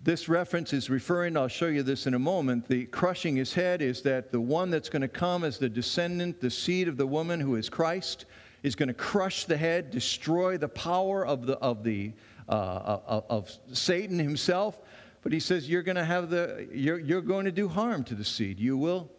This 0.03 0.27
reference 0.27 0.74
is 0.74 0.89
referring, 0.89 1.38
I'll 1.38 1.48
show 1.48 1.67
you 1.67 1.84
this 1.84 2.08
in 2.08 2.15
a 2.15 2.20
moment. 2.20 2.67
The 2.67 2.86
crushing 2.86 3.36
his 3.36 3.53
head 3.53 3.84
is 3.84 4.01
that 4.01 4.31
the 4.31 4.41
one 4.41 4.72
that's 4.72 4.89
going 4.89 5.03
to 5.03 5.08
come 5.08 5.43
as 5.43 5.60
the 5.60 5.70
descendant, 5.70 6.41
the 6.41 6.50
seed 6.50 6.88
of 6.88 6.98
the 6.98 7.05
woman 7.05 7.39
who 7.39 7.55
is 7.55 7.70
Christ, 7.70 8.25
is 8.63 8.74
going 8.74 8.88
to 8.88 8.96
crush 8.96 9.46
the 9.46 9.58
head, 9.58 9.91
destroy 9.91 10.58
the 10.58 10.67
power 10.67 11.24
of, 11.24 11.46
the, 11.46 11.55
of, 11.60 11.84
the, 11.84 12.13
uh, 12.50 12.98
of, 13.05 13.25
of 13.29 13.58
Satan 13.74 14.17
himself. 14.17 14.79
But 15.22 15.34
he 15.34 15.39
says, 15.39 15.70
You're 15.70 15.84
going 15.84 15.98
to 15.98 16.05
have 16.05 16.31
the, 16.31 16.67
you're, 16.74 16.98
you're 16.98 17.22
going 17.22 17.46
to 17.46 17.51
do 17.51 17.67
harm 17.67 18.03
to 18.05 18.15
the 18.15 18.25
seed. 18.25 18.60
You 18.60 18.77
will, 18.77 19.12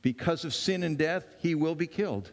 because 0.00 0.46
of 0.46 0.54
sin 0.54 0.84
and 0.84 0.96
death, 0.96 1.36
he 1.38 1.54
will 1.54 1.74
be 1.74 1.86
killed. 1.86 2.32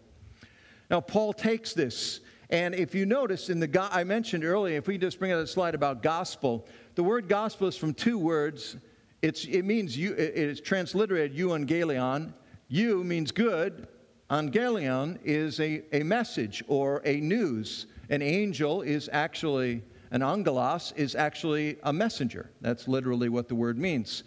Now, 0.89 1.01
Paul 1.01 1.33
takes 1.33 1.73
this, 1.73 2.21
and 2.49 2.73
if 2.73 2.95
you 2.95 3.05
notice 3.05 3.49
in 3.49 3.59
the, 3.59 3.89
I 3.91 4.03
mentioned 4.03 4.45
earlier, 4.45 4.77
if 4.77 4.87
we 4.87 4.97
just 4.97 5.19
bring 5.19 5.31
out 5.31 5.39
a 5.39 5.47
slide 5.47 5.75
about 5.75 6.01
gospel, 6.01 6.65
the 6.95 7.03
word 7.03 7.27
gospel 7.27 7.67
is 7.67 7.75
from 7.75 7.93
two 7.93 8.17
words. 8.17 8.77
It's, 9.21 9.45
it 9.45 9.63
means, 9.63 9.97
you, 9.97 10.13
it 10.13 10.35
is 10.35 10.61
transliterated 10.61 11.37
euangelion. 11.37 12.33
You 12.69 13.03
means 13.03 13.31
good. 13.31 13.87
Angelion 14.29 15.19
is 15.23 15.59
a, 15.59 15.83
a 15.93 16.03
message 16.03 16.63
or 16.67 17.01
a 17.05 17.19
news. 17.19 17.87
An 18.09 18.21
angel 18.21 18.81
is 18.81 19.09
actually, 19.11 19.81
an 20.11 20.21
angelos 20.21 20.93
is 20.95 21.15
actually 21.15 21.77
a 21.83 21.91
messenger. 21.91 22.49
That's 22.61 22.87
literally 22.87 23.27
what 23.29 23.49
the 23.49 23.55
word 23.55 23.77
means. 23.77 24.23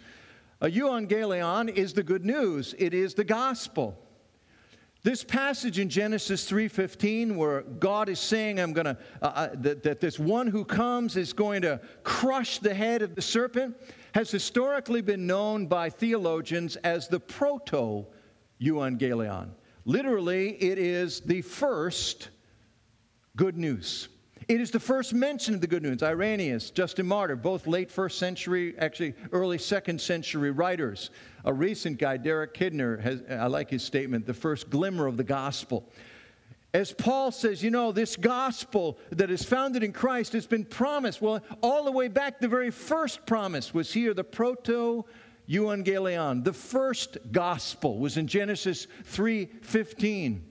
A 0.61 0.67
euangelion 0.67 1.69
is 1.69 1.93
the 1.93 2.03
good 2.03 2.23
news. 2.23 2.75
It 2.77 2.93
is 2.93 3.15
the 3.15 3.23
gospel. 3.23 3.97
This 5.03 5.23
passage 5.23 5.79
in 5.79 5.89
Genesis 5.89 6.47
3:15 6.47 7.35
where 7.35 7.61
God 7.61 8.07
is 8.07 8.19
saying 8.19 8.59
I'm 8.59 8.71
going 8.71 8.85
to 8.85 8.97
uh, 9.21 9.25
uh, 9.25 9.49
that, 9.55 9.81
that 9.81 9.99
this 9.99 10.19
one 10.19 10.45
who 10.45 10.63
comes 10.63 11.17
is 11.17 11.33
going 11.33 11.63
to 11.63 11.81
crush 12.03 12.59
the 12.59 12.73
head 12.73 13.01
of 13.01 13.15
the 13.15 13.21
serpent 13.21 13.75
has 14.13 14.29
historically 14.29 15.01
been 15.01 15.25
known 15.25 15.65
by 15.65 15.89
theologians 15.89 16.75
as 16.77 17.07
the 17.07 17.19
proto 17.19 18.05
euangelion. 18.61 19.49
Literally 19.85 20.51
it 20.61 20.77
is 20.77 21.21
the 21.21 21.41
first 21.41 22.29
good 23.35 23.57
news. 23.57 24.07
It 24.51 24.59
is 24.59 24.69
the 24.69 24.81
first 24.81 25.13
mention 25.13 25.55
of 25.55 25.61
the 25.61 25.67
good 25.67 25.81
news. 25.81 26.03
Irenaeus, 26.03 26.71
Justin 26.71 27.07
Martyr, 27.07 27.37
both 27.37 27.67
late 27.67 27.89
first 27.89 28.19
century, 28.19 28.75
actually 28.77 29.13
early 29.31 29.57
second 29.57 30.01
century 30.01 30.51
writers. 30.51 31.09
A 31.45 31.53
recent 31.53 31.97
guy, 31.97 32.17
Derek 32.17 32.53
Kidner, 32.53 32.99
has, 32.99 33.23
I 33.29 33.47
like 33.47 33.69
his 33.69 33.81
statement, 33.81 34.25
the 34.25 34.33
first 34.33 34.69
glimmer 34.69 35.07
of 35.07 35.15
the 35.15 35.23
gospel. 35.23 35.89
As 36.73 36.91
Paul 36.91 37.31
says, 37.31 37.63
you 37.63 37.71
know, 37.71 37.93
this 37.93 38.17
gospel 38.17 38.99
that 39.11 39.31
is 39.31 39.41
founded 39.41 39.83
in 39.83 39.93
Christ 39.93 40.33
has 40.33 40.47
been 40.47 40.65
promised. 40.65 41.21
Well, 41.21 41.39
all 41.63 41.85
the 41.85 41.91
way 41.93 42.09
back, 42.09 42.41
the 42.41 42.49
very 42.49 42.71
first 42.71 43.25
promise 43.25 43.73
was 43.73 43.93
here, 43.93 44.13
the 44.13 44.25
proto 44.25 45.05
euangelion. 45.47 46.43
The 46.43 46.51
first 46.51 47.17
gospel 47.31 47.99
was 47.99 48.17
in 48.17 48.27
Genesis 48.27 48.87
3:15 49.05 50.41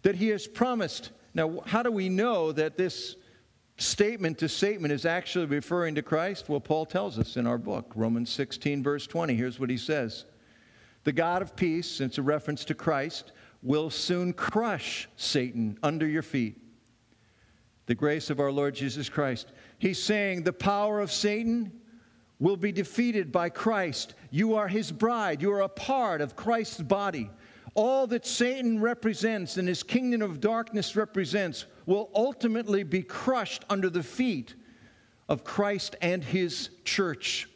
that 0.00 0.14
he 0.14 0.28
has 0.28 0.46
promised. 0.46 1.10
Now, 1.34 1.60
how 1.66 1.82
do 1.82 1.90
we 1.90 2.08
know 2.08 2.50
that 2.50 2.78
this 2.78 3.16
statement 3.76 4.38
to 4.38 4.48
statement 4.48 4.92
is 4.92 5.04
actually 5.04 5.46
referring 5.46 5.94
to 5.96 6.02
Christ? 6.02 6.48
Well, 6.48 6.60
Paul 6.60 6.86
tells 6.86 7.18
us 7.18 7.36
in 7.36 7.46
our 7.46 7.58
book, 7.58 7.92
Romans 7.94 8.30
16, 8.30 8.82
verse 8.82 9.06
20. 9.06 9.34
Here's 9.34 9.58
what 9.58 9.70
he 9.70 9.76
says 9.76 10.26
The 11.04 11.12
God 11.12 11.42
of 11.42 11.56
peace, 11.56 12.00
it's 12.00 12.18
a 12.18 12.22
reference 12.22 12.64
to 12.66 12.74
Christ, 12.74 13.32
will 13.62 13.90
soon 13.90 14.32
crush 14.32 15.08
Satan 15.16 15.78
under 15.82 16.06
your 16.06 16.22
feet. 16.22 16.60
The 17.86 17.94
grace 17.94 18.30
of 18.30 18.40
our 18.40 18.52
Lord 18.52 18.74
Jesus 18.74 19.08
Christ. 19.08 19.52
He's 19.78 20.02
saying 20.02 20.42
the 20.42 20.52
power 20.52 21.00
of 21.00 21.12
Satan 21.12 21.72
will 22.38 22.56
be 22.56 22.72
defeated 22.72 23.30
by 23.30 23.48
Christ. 23.48 24.14
You 24.30 24.54
are 24.54 24.68
his 24.68 24.90
bride, 24.90 25.42
you 25.42 25.52
are 25.52 25.62
a 25.62 25.68
part 25.68 26.20
of 26.20 26.36
Christ's 26.36 26.80
body. 26.80 27.30
All 27.74 28.06
that 28.06 28.24
Satan 28.24 28.80
represents 28.80 29.56
and 29.56 29.66
his 29.66 29.82
kingdom 29.82 30.22
of 30.22 30.40
darkness 30.40 30.94
represents 30.94 31.66
will 31.86 32.10
ultimately 32.14 32.84
be 32.84 33.02
crushed 33.02 33.64
under 33.68 33.90
the 33.90 34.02
feet 34.02 34.54
of 35.28 35.42
Christ 35.42 35.96
and 36.00 36.22
his 36.22 36.70
church. 36.84 37.48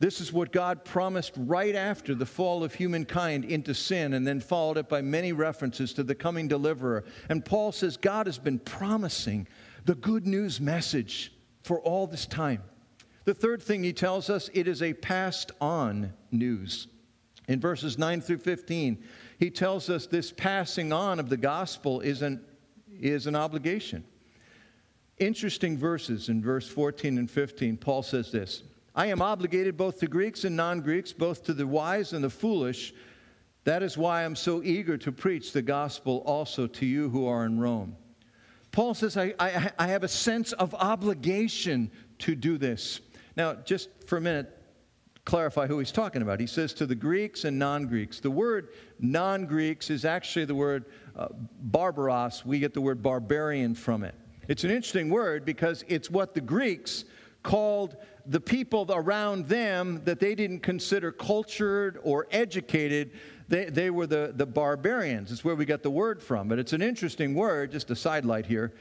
This 0.00 0.20
is 0.20 0.32
what 0.32 0.52
God 0.52 0.84
promised 0.84 1.32
right 1.36 1.74
after 1.74 2.14
the 2.14 2.26
fall 2.26 2.62
of 2.62 2.74
humankind 2.74 3.44
into 3.44 3.74
sin, 3.74 4.14
and 4.14 4.26
then 4.26 4.40
followed 4.40 4.78
up 4.78 4.88
by 4.88 5.02
many 5.02 5.32
references 5.32 5.92
to 5.94 6.04
the 6.04 6.14
coming 6.14 6.46
deliverer. 6.46 7.04
And 7.28 7.44
Paul 7.44 7.72
says 7.72 7.96
God 7.96 8.26
has 8.26 8.38
been 8.38 8.60
promising 8.60 9.48
the 9.86 9.96
good 9.96 10.26
news 10.26 10.60
message 10.60 11.32
for 11.62 11.80
all 11.80 12.06
this 12.06 12.26
time. 12.26 12.62
The 13.24 13.34
third 13.34 13.62
thing 13.62 13.82
he 13.82 13.92
tells 13.92 14.30
us 14.30 14.48
it 14.54 14.68
is 14.68 14.82
a 14.82 14.94
passed 14.94 15.50
on 15.60 16.12
news. 16.30 16.86
In 17.48 17.60
verses 17.60 17.98
9 17.98 18.20
through 18.20 18.38
15, 18.38 19.02
he 19.38 19.50
tells 19.50 19.88
us 19.88 20.06
this 20.06 20.30
passing 20.30 20.92
on 20.92 21.18
of 21.18 21.30
the 21.30 21.36
gospel 21.36 22.00
is 22.00 22.20
an, 22.20 22.44
is 23.00 23.26
an 23.26 23.34
obligation. 23.34 24.04
Interesting 25.16 25.76
verses 25.76 26.28
in 26.28 26.42
verse 26.42 26.68
14 26.68 27.18
and 27.18 27.30
15. 27.30 27.78
Paul 27.78 28.02
says 28.02 28.30
this 28.30 28.62
I 28.94 29.06
am 29.06 29.22
obligated 29.22 29.76
both 29.76 29.98
to 30.00 30.06
Greeks 30.06 30.44
and 30.44 30.56
non 30.56 30.82
Greeks, 30.82 31.12
both 31.12 31.42
to 31.44 31.54
the 31.54 31.66
wise 31.66 32.12
and 32.12 32.22
the 32.22 32.30
foolish. 32.30 32.92
That 33.64 33.82
is 33.82 33.98
why 33.98 34.24
I'm 34.24 34.36
so 34.36 34.62
eager 34.62 34.96
to 34.98 35.10
preach 35.10 35.52
the 35.52 35.62
gospel 35.62 36.22
also 36.26 36.66
to 36.66 36.86
you 36.86 37.08
who 37.08 37.26
are 37.26 37.44
in 37.44 37.58
Rome. 37.58 37.96
Paul 38.72 38.94
says, 38.94 39.16
I, 39.16 39.34
I, 39.38 39.72
I 39.78 39.86
have 39.88 40.04
a 40.04 40.08
sense 40.08 40.52
of 40.52 40.74
obligation 40.74 41.90
to 42.20 42.34
do 42.34 42.58
this. 42.58 43.00
Now, 43.36 43.54
just 43.54 43.88
for 44.06 44.18
a 44.18 44.20
minute, 44.20 44.57
clarify 45.28 45.66
who 45.66 45.78
he's 45.78 45.92
talking 45.92 46.22
about. 46.22 46.40
He 46.40 46.46
says 46.46 46.72
to 46.74 46.86
the 46.86 46.94
Greeks 46.94 47.44
and 47.44 47.58
non 47.58 47.86
Greeks. 47.86 48.18
The 48.18 48.30
word 48.30 48.70
non 48.98 49.44
Greeks 49.44 49.90
is 49.90 50.06
actually 50.06 50.46
the 50.46 50.54
word 50.54 50.86
uh, 51.14 51.28
barbaros. 51.60 52.46
We 52.46 52.58
get 52.58 52.72
the 52.72 52.80
word 52.80 53.02
barbarian 53.02 53.74
from 53.74 54.04
it. 54.04 54.14
It's 54.48 54.64
an 54.64 54.70
interesting 54.70 55.10
word 55.10 55.44
because 55.44 55.84
it's 55.86 56.10
what 56.10 56.32
the 56.32 56.40
Greeks 56.40 57.04
called 57.42 57.98
the 58.24 58.40
people 58.40 58.86
around 58.88 59.46
them 59.46 60.00
that 60.04 60.18
they 60.18 60.34
didn't 60.34 60.60
consider 60.60 61.12
cultured 61.12 62.00
or 62.02 62.26
educated. 62.30 63.12
They, 63.48 63.66
they 63.66 63.90
were 63.90 64.06
the, 64.06 64.32
the 64.34 64.46
barbarians. 64.46 65.30
It's 65.30 65.44
where 65.44 65.54
we 65.54 65.66
get 65.66 65.82
the 65.82 65.90
word 65.90 66.22
from. 66.22 66.48
But 66.48 66.58
it's 66.58 66.72
an 66.72 66.80
interesting 66.80 67.34
word, 67.34 67.70
just 67.70 67.90
a 67.90 67.96
sidelight 67.96 68.46
here. 68.46 68.72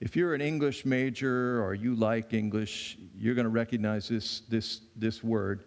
If 0.00 0.14
you're 0.14 0.34
an 0.34 0.40
English 0.40 0.84
major 0.84 1.60
or 1.60 1.74
you 1.74 1.96
like 1.96 2.32
English, 2.32 2.98
you're 3.16 3.34
going 3.34 3.46
to 3.46 3.50
recognize 3.50 4.08
this, 4.08 4.40
this, 4.48 4.82
this 4.94 5.24
word. 5.24 5.64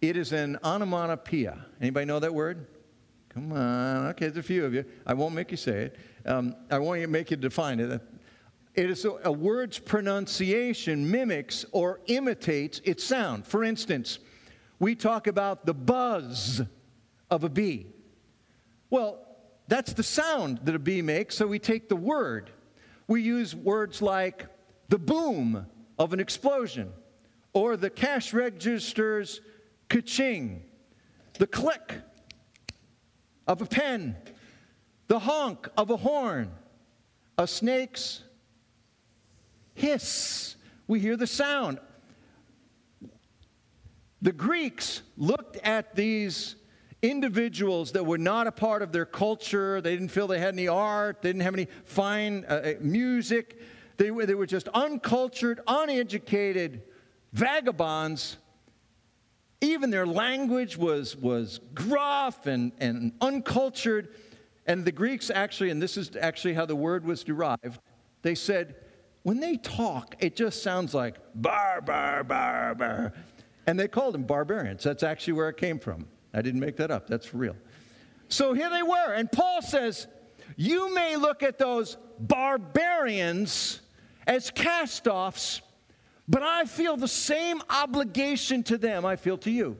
It 0.00 0.16
is 0.16 0.32
an 0.32 0.58
onomatopoeia. 0.62 1.64
Anybody 1.80 2.06
know 2.06 2.20
that 2.20 2.34
word? 2.34 2.66
Come 3.30 3.52
on. 3.52 4.06
Okay, 4.08 4.26
there's 4.28 4.36
a 4.36 4.42
few 4.42 4.64
of 4.64 4.74
you. 4.74 4.84
I 5.06 5.14
won't 5.14 5.34
make 5.34 5.50
you 5.50 5.56
say 5.56 5.84
it. 5.84 5.96
Um, 6.24 6.54
I 6.70 6.78
won't 6.78 7.08
make 7.10 7.30
you 7.30 7.36
define 7.36 7.80
it. 7.80 8.00
It 8.74 8.90
is 8.90 9.04
a, 9.04 9.12
a 9.24 9.32
word's 9.32 9.78
pronunciation 9.78 11.10
mimics 11.10 11.64
or 11.72 12.00
imitates 12.06 12.80
its 12.84 13.04
sound. 13.04 13.46
For 13.46 13.64
instance, 13.64 14.18
we 14.78 14.94
talk 14.94 15.26
about 15.26 15.66
the 15.66 15.74
buzz 15.74 16.62
of 17.30 17.44
a 17.44 17.48
bee. 17.48 17.86
Well, 18.90 19.18
that's 19.68 19.92
the 19.92 20.02
sound 20.02 20.60
that 20.64 20.74
a 20.74 20.78
bee 20.78 21.02
makes, 21.02 21.36
so 21.36 21.46
we 21.46 21.58
take 21.58 21.88
the 21.88 21.96
word. 21.96 22.50
We 23.06 23.22
use 23.22 23.54
words 23.54 24.02
like 24.02 24.46
the 24.88 24.98
boom 24.98 25.66
of 25.98 26.12
an 26.12 26.20
explosion 26.20 26.92
or 27.52 27.76
the 27.76 27.90
cash 27.90 28.32
register's 28.32 29.40
ka-ching, 29.94 30.60
the 31.38 31.46
click 31.46 32.00
of 33.46 33.62
a 33.62 33.66
pen, 33.66 34.16
the 35.06 35.20
honk 35.20 35.68
of 35.76 35.90
a 35.90 35.96
horn, 35.96 36.50
a 37.38 37.46
snake's 37.46 38.24
hiss. 39.74 40.56
We 40.88 40.98
hear 40.98 41.16
the 41.16 41.28
sound. 41.28 41.78
The 44.20 44.32
Greeks 44.32 45.02
looked 45.16 45.58
at 45.58 45.94
these 45.94 46.56
individuals 47.00 47.92
that 47.92 48.04
were 48.04 48.18
not 48.18 48.48
a 48.48 48.52
part 48.52 48.82
of 48.82 48.90
their 48.90 49.06
culture. 49.06 49.80
They 49.80 49.94
didn't 49.94 50.08
feel 50.08 50.26
they 50.26 50.40
had 50.40 50.54
any 50.54 50.66
art, 50.66 51.22
they 51.22 51.28
didn't 51.28 51.42
have 51.42 51.54
any 51.54 51.68
fine 51.84 52.44
uh, 52.48 52.52
uh 52.52 52.72
music. 52.80 53.60
They 53.96 54.10
were, 54.10 54.26
they 54.26 54.34
were 54.34 54.46
just 54.46 54.66
uncultured, 54.74 55.60
uneducated 55.68 56.82
vagabonds 57.32 58.38
even 59.64 59.90
their 59.90 60.06
language 60.06 60.76
was, 60.76 61.16
was 61.16 61.60
gruff 61.74 62.46
and, 62.46 62.72
and 62.78 63.12
uncultured. 63.20 64.14
And 64.66 64.84
the 64.84 64.92
Greeks 64.92 65.30
actually, 65.30 65.70
and 65.70 65.80
this 65.80 65.96
is 65.96 66.16
actually 66.20 66.54
how 66.54 66.66
the 66.66 66.76
word 66.76 67.04
was 67.04 67.24
derived, 67.24 67.80
they 68.22 68.34
said, 68.34 68.76
when 69.22 69.40
they 69.40 69.56
talk, 69.56 70.16
it 70.20 70.36
just 70.36 70.62
sounds 70.62 70.94
like 70.94 71.16
bar, 71.34 71.80
bar, 71.80 72.22
bar, 72.24 72.74
bar. 72.74 73.12
And 73.66 73.80
they 73.80 73.88
called 73.88 74.14
them 74.14 74.24
barbarians. 74.24 74.84
That's 74.84 75.02
actually 75.02 75.32
where 75.34 75.48
it 75.48 75.56
came 75.56 75.78
from. 75.78 76.06
I 76.34 76.42
didn't 76.42 76.60
make 76.60 76.76
that 76.76 76.90
up, 76.90 77.06
that's 77.06 77.32
real. 77.32 77.56
So 78.28 78.52
here 78.52 78.68
they 78.68 78.82
were. 78.82 79.12
And 79.12 79.30
Paul 79.30 79.62
says, 79.62 80.06
You 80.56 80.94
may 80.94 81.16
look 81.16 81.42
at 81.42 81.58
those 81.58 81.96
barbarians 82.18 83.80
as 84.26 84.50
cast 84.50 85.06
offs 85.06 85.62
but 86.28 86.42
I 86.42 86.64
feel 86.64 86.96
the 86.96 87.08
same 87.08 87.60
obligation 87.68 88.62
to 88.64 88.78
them 88.78 89.04
I 89.04 89.16
feel 89.16 89.38
to 89.38 89.50
you. 89.50 89.76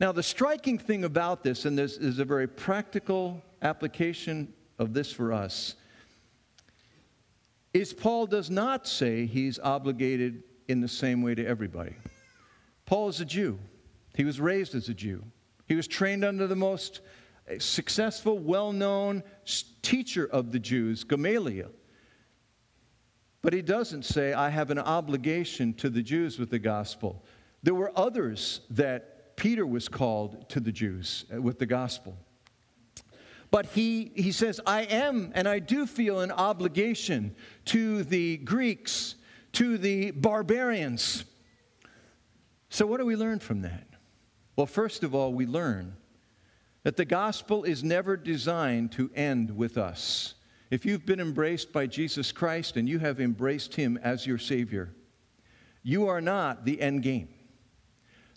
Now, 0.00 0.12
the 0.12 0.22
striking 0.22 0.78
thing 0.78 1.04
about 1.04 1.42
this, 1.42 1.64
and 1.66 1.76
this 1.76 1.96
is 1.96 2.18
a 2.18 2.24
very 2.24 2.48
practical 2.48 3.42
application 3.60 4.52
of 4.78 4.94
this 4.94 5.12
for 5.12 5.32
us, 5.32 5.74
is 7.74 7.92
Paul 7.92 8.26
does 8.26 8.50
not 8.50 8.86
say 8.86 9.26
he's 9.26 9.58
obligated 9.58 10.42
in 10.68 10.80
the 10.80 10.88
same 10.88 11.22
way 11.22 11.34
to 11.34 11.44
everybody. 11.44 11.94
Paul 12.86 13.08
is 13.08 13.20
a 13.20 13.24
Jew. 13.24 13.58
He 14.16 14.24
was 14.24 14.40
raised 14.40 14.74
as 14.74 14.88
a 14.88 14.94
Jew. 14.94 15.22
He 15.66 15.74
was 15.74 15.86
trained 15.86 16.24
under 16.24 16.46
the 16.46 16.56
most 16.56 17.00
successful, 17.58 18.38
well 18.38 18.72
known 18.72 19.22
teacher 19.82 20.26
of 20.26 20.52
the 20.52 20.58
Jews, 20.58 21.04
Gamaliel. 21.04 21.70
But 23.42 23.52
he 23.52 23.62
doesn't 23.62 24.04
say, 24.04 24.32
I 24.32 24.50
have 24.50 24.70
an 24.70 24.78
obligation 24.78 25.72
to 25.74 25.88
the 25.88 26.02
Jews 26.02 26.38
with 26.38 26.50
the 26.50 26.58
gospel. 26.58 27.24
There 27.62 27.74
were 27.74 27.92
others 27.96 28.60
that 28.70 29.36
Peter 29.36 29.66
was 29.66 29.88
called 29.88 30.48
to 30.50 30.60
the 30.60 30.72
Jews 30.72 31.24
uh, 31.34 31.40
with 31.40 31.58
the 31.58 31.66
gospel. 31.66 32.16
But 33.50 33.66
he, 33.66 34.12
he 34.14 34.32
says, 34.32 34.60
I 34.66 34.82
am 34.82 35.32
and 35.34 35.48
I 35.48 35.58
do 35.58 35.86
feel 35.86 36.20
an 36.20 36.30
obligation 36.30 37.34
to 37.66 38.04
the 38.04 38.36
Greeks, 38.38 39.16
to 39.52 39.78
the 39.78 40.10
barbarians. 40.12 41.24
So, 42.68 42.86
what 42.86 42.98
do 42.98 43.06
we 43.06 43.16
learn 43.16 43.40
from 43.40 43.62
that? 43.62 43.86
Well, 44.54 44.66
first 44.66 45.02
of 45.02 45.14
all, 45.14 45.32
we 45.32 45.46
learn 45.46 45.96
that 46.82 46.96
the 46.96 47.04
gospel 47.04 47.64
is 47.64 47.82
never 47.82 48.16
designed 48.16 48.92
to 48.92 49.10
end 49.14 49.56
with 49.56 49.76
us. 49.76 50.34
If 50.70 50.86
you've 50.86 51.04
been 51.04 51.20
embraced 51.20 51.72
by 51.72 51.86
Jesus 51.86 52.30
Christ 52.30 52.76
and 52.76 52.88
you 52.88 53.00
have 53.00 53.20
embraced 53.20 53.74
him 53.74 53.98
as 54.02 54.24
your 54.24 54.38
Savior, 54.38 54.94
you 55.82 56.06
are 56.06 56.20
not 56.20 56.64
the 56.64 56.80
end 56.80 57.02
game. 57.02 57.28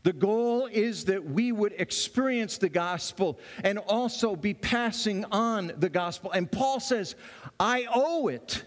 The 0.02 0.14
goal 0.14 0.66
is 0.66 1.06
that 1.06 1.24
we 1.24 1.52
would 1.52 1.74
experience 1.78 2.58
the 2.58 2.70
gospel 2.70 3.40
and 3.64 3.78
also 3.78 4.36
be 4.36 4.54
passing 4.54 5.26
on 5.26 5.72
the 5.78 5.90
gospel. 5.90 6.32
And 6.32 6.52
Paul 6.52 6.80
says, 6.80 7.16
I 7.60 7.88
owe 7.94 8.28
it 8.28 8.64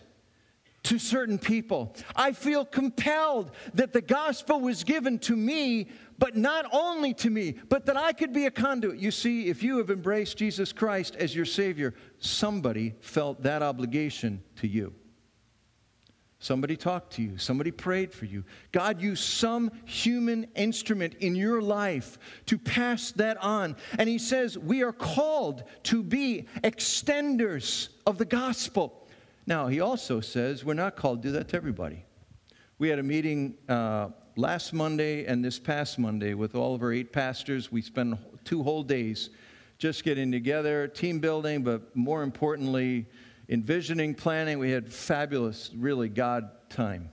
to 0.84 0.98
certain 1.00 1.38
people. 1.38 1.94
I 2.14 2.32
feel 2.32 2.64
compelled 2.64 3.50
that 3.74 3.92
the 3.92 4.00
gospel 4.00 4.60
was 4.60 4.84
given 4.84 5.18
to 5.20 5.34
me 5.34 5.88
but 6.18 6.36
not 6.36 6.66
only 6.72 7.14
to 7.14 7.30
me, 7.30 7.56
but 7.68 7.86
that 7.86 7.96
I 7.96 8.12
could 8.12 8.32
be 8.32 8.46
a 8.46 8.50
conduit. 8.50 8.98
You 8.98 9.10
see, 9.10 9.48
if 9.48 9.62
you 9.62 9.78
have 9.78 9.90
embraced 9.90 10.36
Jesus 10.36 10.72
Christ 10.72 11.16
as 11.16 11.34
your 11.34 11.44
Savior, 11.44 11.94
somebody 12.18 12.94
felt 13.00 13.42
that 13.42 13.62
obligation 13.62 14.42
to 14.56 14.66
you. 14.66 14.94
Somebody 16.38 16.76
talked 16.76 17.14
to 17.14 17.22
you. 17.22 17.38
Somebody 17.38 17.70
prayed 17.70 18.12
for 18.12 18.26
you. 18.26 18.44
God 18.70 19.00
used 19.00 19.24
some 19.24 19.70
human 19.84 20.44
instrument 20.54 21.14
in 21.20 21.34
your 21.34 21.62
life 21.62 22.18
to 22.46 22.58
pass 22.58 23.10
that 23.12 23.38
on. 23.38 23.74
And 23.98 24.08
He 24.08 24.18
says 24.18 24.58
we 24.58 24.82
are 24.82 24.92
called 24.92 25.64
to 25.84 26.02
be 26.02 26.46
extenders 26.62 27.88
of 28.06 28.18
the 28.18 28.26
gospel. 28.26 29.08
Now, 29.46 29.66
He 29.66 29.80
also 29.80 30.20
says 30.20 30.64
we're 30.64 30.74
not 30.74 30.94
called 30.94 31.22
to 31.22 31.28
do 31.28 31.32
that 31.32 31.48
to 31.48 31.56
everybody. 31.56 32.04
We 32.78 32.90
had 32.90 32.98
a 32.98 33.02
meeting 33.02 33.56
uh, 33.68 34.10
last 34.36 34.74
Monday 34.74 35.24
and 35.24 35.42
this 35.42 35.58
past 35.58 35.98
Monday 35.98 36.34
with 36.34 36.54
all 36.54 36.74
of 36.74 36.82
our 36.82 36.92
eight 36.92 37.10
pastors. 37.10 37.72
We 37.72 37.80
spent 37.80 38.18
two 38.44 38.62
whole 38.62 38.82
days 38.82 39.30
just 39.78 40.04
getting 40.04 40.30
together, 40.30 40.86
team 40.88 41.18
building, 41.18 41.62
but 41.62 41.96
more 41.96 42.22
importantly, 42.22 43.06
envisioning, 43.48 44.14
planning. 44.14 44.58
We 44.58 44.70
had 44.70 44.92
fabulous, 44.92 45.70
really 45.74 46.10
God 46.10 46.50
time. 46.68 47.10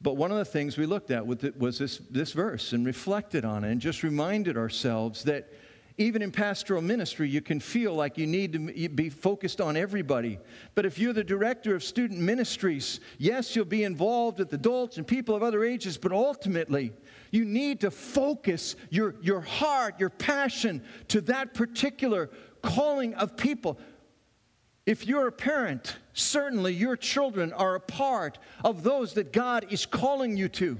But 0.00 0.16
one 0.16 0.30
of 0.30 0.38
the 0.38 0.44
things 0.44 0.76
we 0.76 0.86
looked 0.86 1.10
at 1.10 1.26
was 1.26 1.78
this, 1.78 1.98
this 2.10 2.32
verse 2.32 2.72
and 2.72 2.86
reflected 2.86 3.44
on 3.44 3.64
it 3.64 3.72
and 3.72 3.80
just 3.80 4.02
reminded 4.02 4.56
ourselves 4.56 5.24
that 5.24 5.52
even 5.98 6.20
in 6.20 6.30
pastoral 6.30 6.82
ministry, 6.82 7.28
you 7.28 7.40
can 7.40 7.58
feel 7.58 7.94
like 7.94 8.18
you 8.18 8.26
need 8.26 8.52
to 8.52 8.88
be 8.88 9.08
focused 9.08 9.60
on 9.62 9.76
everybody. 9.76 10.38
But 10.74 10.84
if 10.84 10.98
you're 10.98 11.14
the 11.14 11.24
director 11.24 11.74
of 11.74 11.82
student 11.82 12.20
ministries, 12.20 13.00
yes, 13.18 13.56
you'll 13.56 13.64
be 13.64 13.84
involved 13.84 14.38
with 14.38 14.52
adults 14.52 14.98
and 14.98 15.06
people 15.06 15.34
of 15.34 15.42
other 15.42 15.64
ages, 15.64 15.96
but 15.96 16.12
ultimately, 16.12 16.92
you 17.30 17.46
need 17.46 17.80
to 17.80 17.90
focus 17.90 18.76
your, 18.90 19.14
your 19.22 19.40
heart, 19.40 19.98
your 19.98 20.10
passion 20.10 20.82
to 21.08 21.22
that 21.22 21.54
particular 21.54 22.30
calling 22.60 23.14
of 23.14 23.36
people. 23.36 23.78
If 24.84 25.06
you're 25.06 25.26
a 25.26 25.32
parent, 25.32 25.96
certainly 26.12 26.74
your 26.74 26.96
children 26.96 27.52
are 27.54 27.74
a 27.74 27.80
part 27.80 28.38
of 28.64 28.82
those 28.82 29.14
that 29.14 29.32
God 29.32 29.66
is 29.70 29.86
calling 29.86 30.36
you 30.36 30.48
to. 30.50 30.76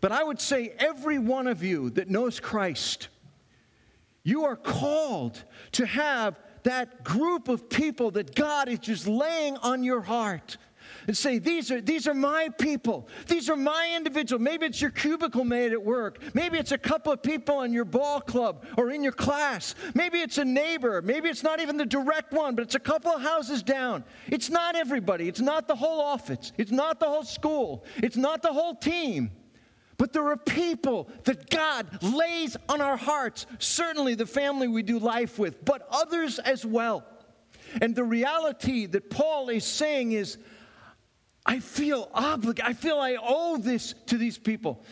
But 0.00 0.12
I 0.12 0.24
would 0.24 0.40
say, 0.40 0.74
every 0.78 1.18
one 1.18 1.46
of 1.46 1.62
you 1.62 1.90
that 1.90 2.08
knows 2.08 2.40
Christ, 2.40 3.08
You 4.28 4.44
are 4.44 4.56
called 4.56 5.42
to 5.72 5.86
have 5.86 6.38
that 6.64 7.02
group 7.02 7.48
of 7.48 7.70
people 7.70 8.10
that 8.10 8.34
God 8.34 8.68
is 8.68 8.78
just 8.78 9.08
laying 9.08 9.56
on 9.56 9.82
your 9.82 10.02
heart 10.02 10.58
and 11.06 11.16
say, 11.16 11.38
these 11.38 11.70
are, 11.70 11.80
these 11.80 12.06
are 12.06 12.12
my 12.12 12.50
people. 12.58 13.08
These 13.26 13.48
are 13.48 13.56
my 13.56 13.94
individual. 13.96 14.38
Maybe 14.38 14.66
it's 14.66 14.82
your 14.82 14.90
cubicle 14.90 15.44
mate 15.44 15.72
at 15.72 15.82
work. 15.82 16.22
Maybe 16.34 16.58
it's 16.58 16.72
a 16.72 16.76
couple 16.76 17.10
of 17.10 17.22
people 17.22 17.62
in 17.62 17.72
your 17.72 17.86
ball 17.86 18.20
club 18.20 18.66
or 18.76 18.90
in 18.90 19.02
your 19.02 19.12
class. 19.12 19.74
Maybe 19.94 20.18
it's 20.18 20.36
a 20.36 20.44
neighbor. 20.44 21.00
Maybe 21.00 21.30
it's 21.30 21.42
not 21.42 21.60
even 21.60 21.78
the 21.78 21.86
direct 21.86 22.34
one, 22.34 22.54
but 22.54 22.64
it's 22.64 22.74
a 22.74 22.80
couple 22.80 23.10
of 23.10 23.22
houses 23.22 23.62
down. 23.62 24.04
It's 24.26 24.50
not 24.50 24.76
everybody. 24.76 25.26
It's 25.26 25.40
not 25.40 25.68
the 25.68 25.76
whole 25.76 26.02
office. 26.02 26.52
It's 26.58 26.70
not 26.70 27.00
the 27.00 27.06
whole 27.06 27.24
school. 27.24 27.82
It's 27.96 28.18
not 28.18 28.42
the 28.42 28.52
whole 28.52 28.74
team. 28.74 29.30
But 29.98 30.12
there 30.12 30.28
are 30.28 30.36
people 30.36 31.10
that 31.24 31.50
God 31.50 32.02
lays 32.02 32.56
on 32.68 32.80
our 32.80 32.96
hearts, 32.96 33.46
certainly 33.58 34.14
the 34.14 34.26
family 34.26 34.68
we 34.68 34.82
do 34.82 34.98
life 34.98 35.38
with, 35.38 35.64
but 35.64 35.86
others 35.90 36.38
as 36.38 36.64
well. 36.64 37.04
And 37.82 37.94
the 37.94 38.04
reality 38.04 38.86
that 38.86 39.10
Paul 39.10 39.48
is 39.48 39.64
saying 39.64 40.12
is, 40.12 40.38
I 41.44 41.58
feel 41.58 42.08
obligated, 42.14 42.64
I 42.64 42.74
feel 42.74 42.98
I 42.98 43.16
owe 43.20 43.58
this 43.58 43.94
to 44.06 44.16
these 44.16 44.38
people. 44.38 44.84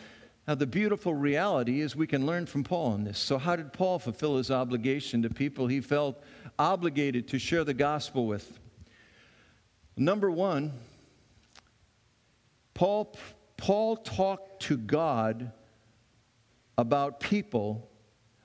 Now, 0.48 0.54
the 0.54 0.66
beautiful 0.66 1.14
reality 1.14 1.80
is 1.80 1.96
we 1.96 2.06
can 2.06 2.24
learn 2.24 2.46
from 2.46 2.64
Paul 2.64 2.92
on 2.92 3.04
this. 3.04 3.18
So, 3.18 3.36
how 3.36 3.56
did 3.56 3.72
Paul 3.72 3.98
fulfill 3.98 4.38
his 4.38 4.50
obligation 4.50 5.22
to 5.22 5.30
people 5.30 5.66
he 5.66 5.80
felt 5.80 6.22
obligated 6.58 7.28
to 7.28 7.38
share 7.38 7.64
the 7.64 7.74
gospel 7.74 8.26
with? 8.26 8.58
Number 9.96 10.30
one, 10.30 10.72
Paul 12.74 13.16
Paul 13.56 13.96
talked 13.96 14.62
to 14.62 14.76
God 14.76 15.52
about 16.78 17.20
people 17.20 17.90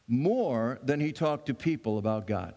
more 0.07 0.79
than 0.83 0.99
he 0.99 1.11
talked 1.11 1.47
to 1.47 1.53
people 1.53 1.97
about 1.97 2.27
God. 2.27 2.53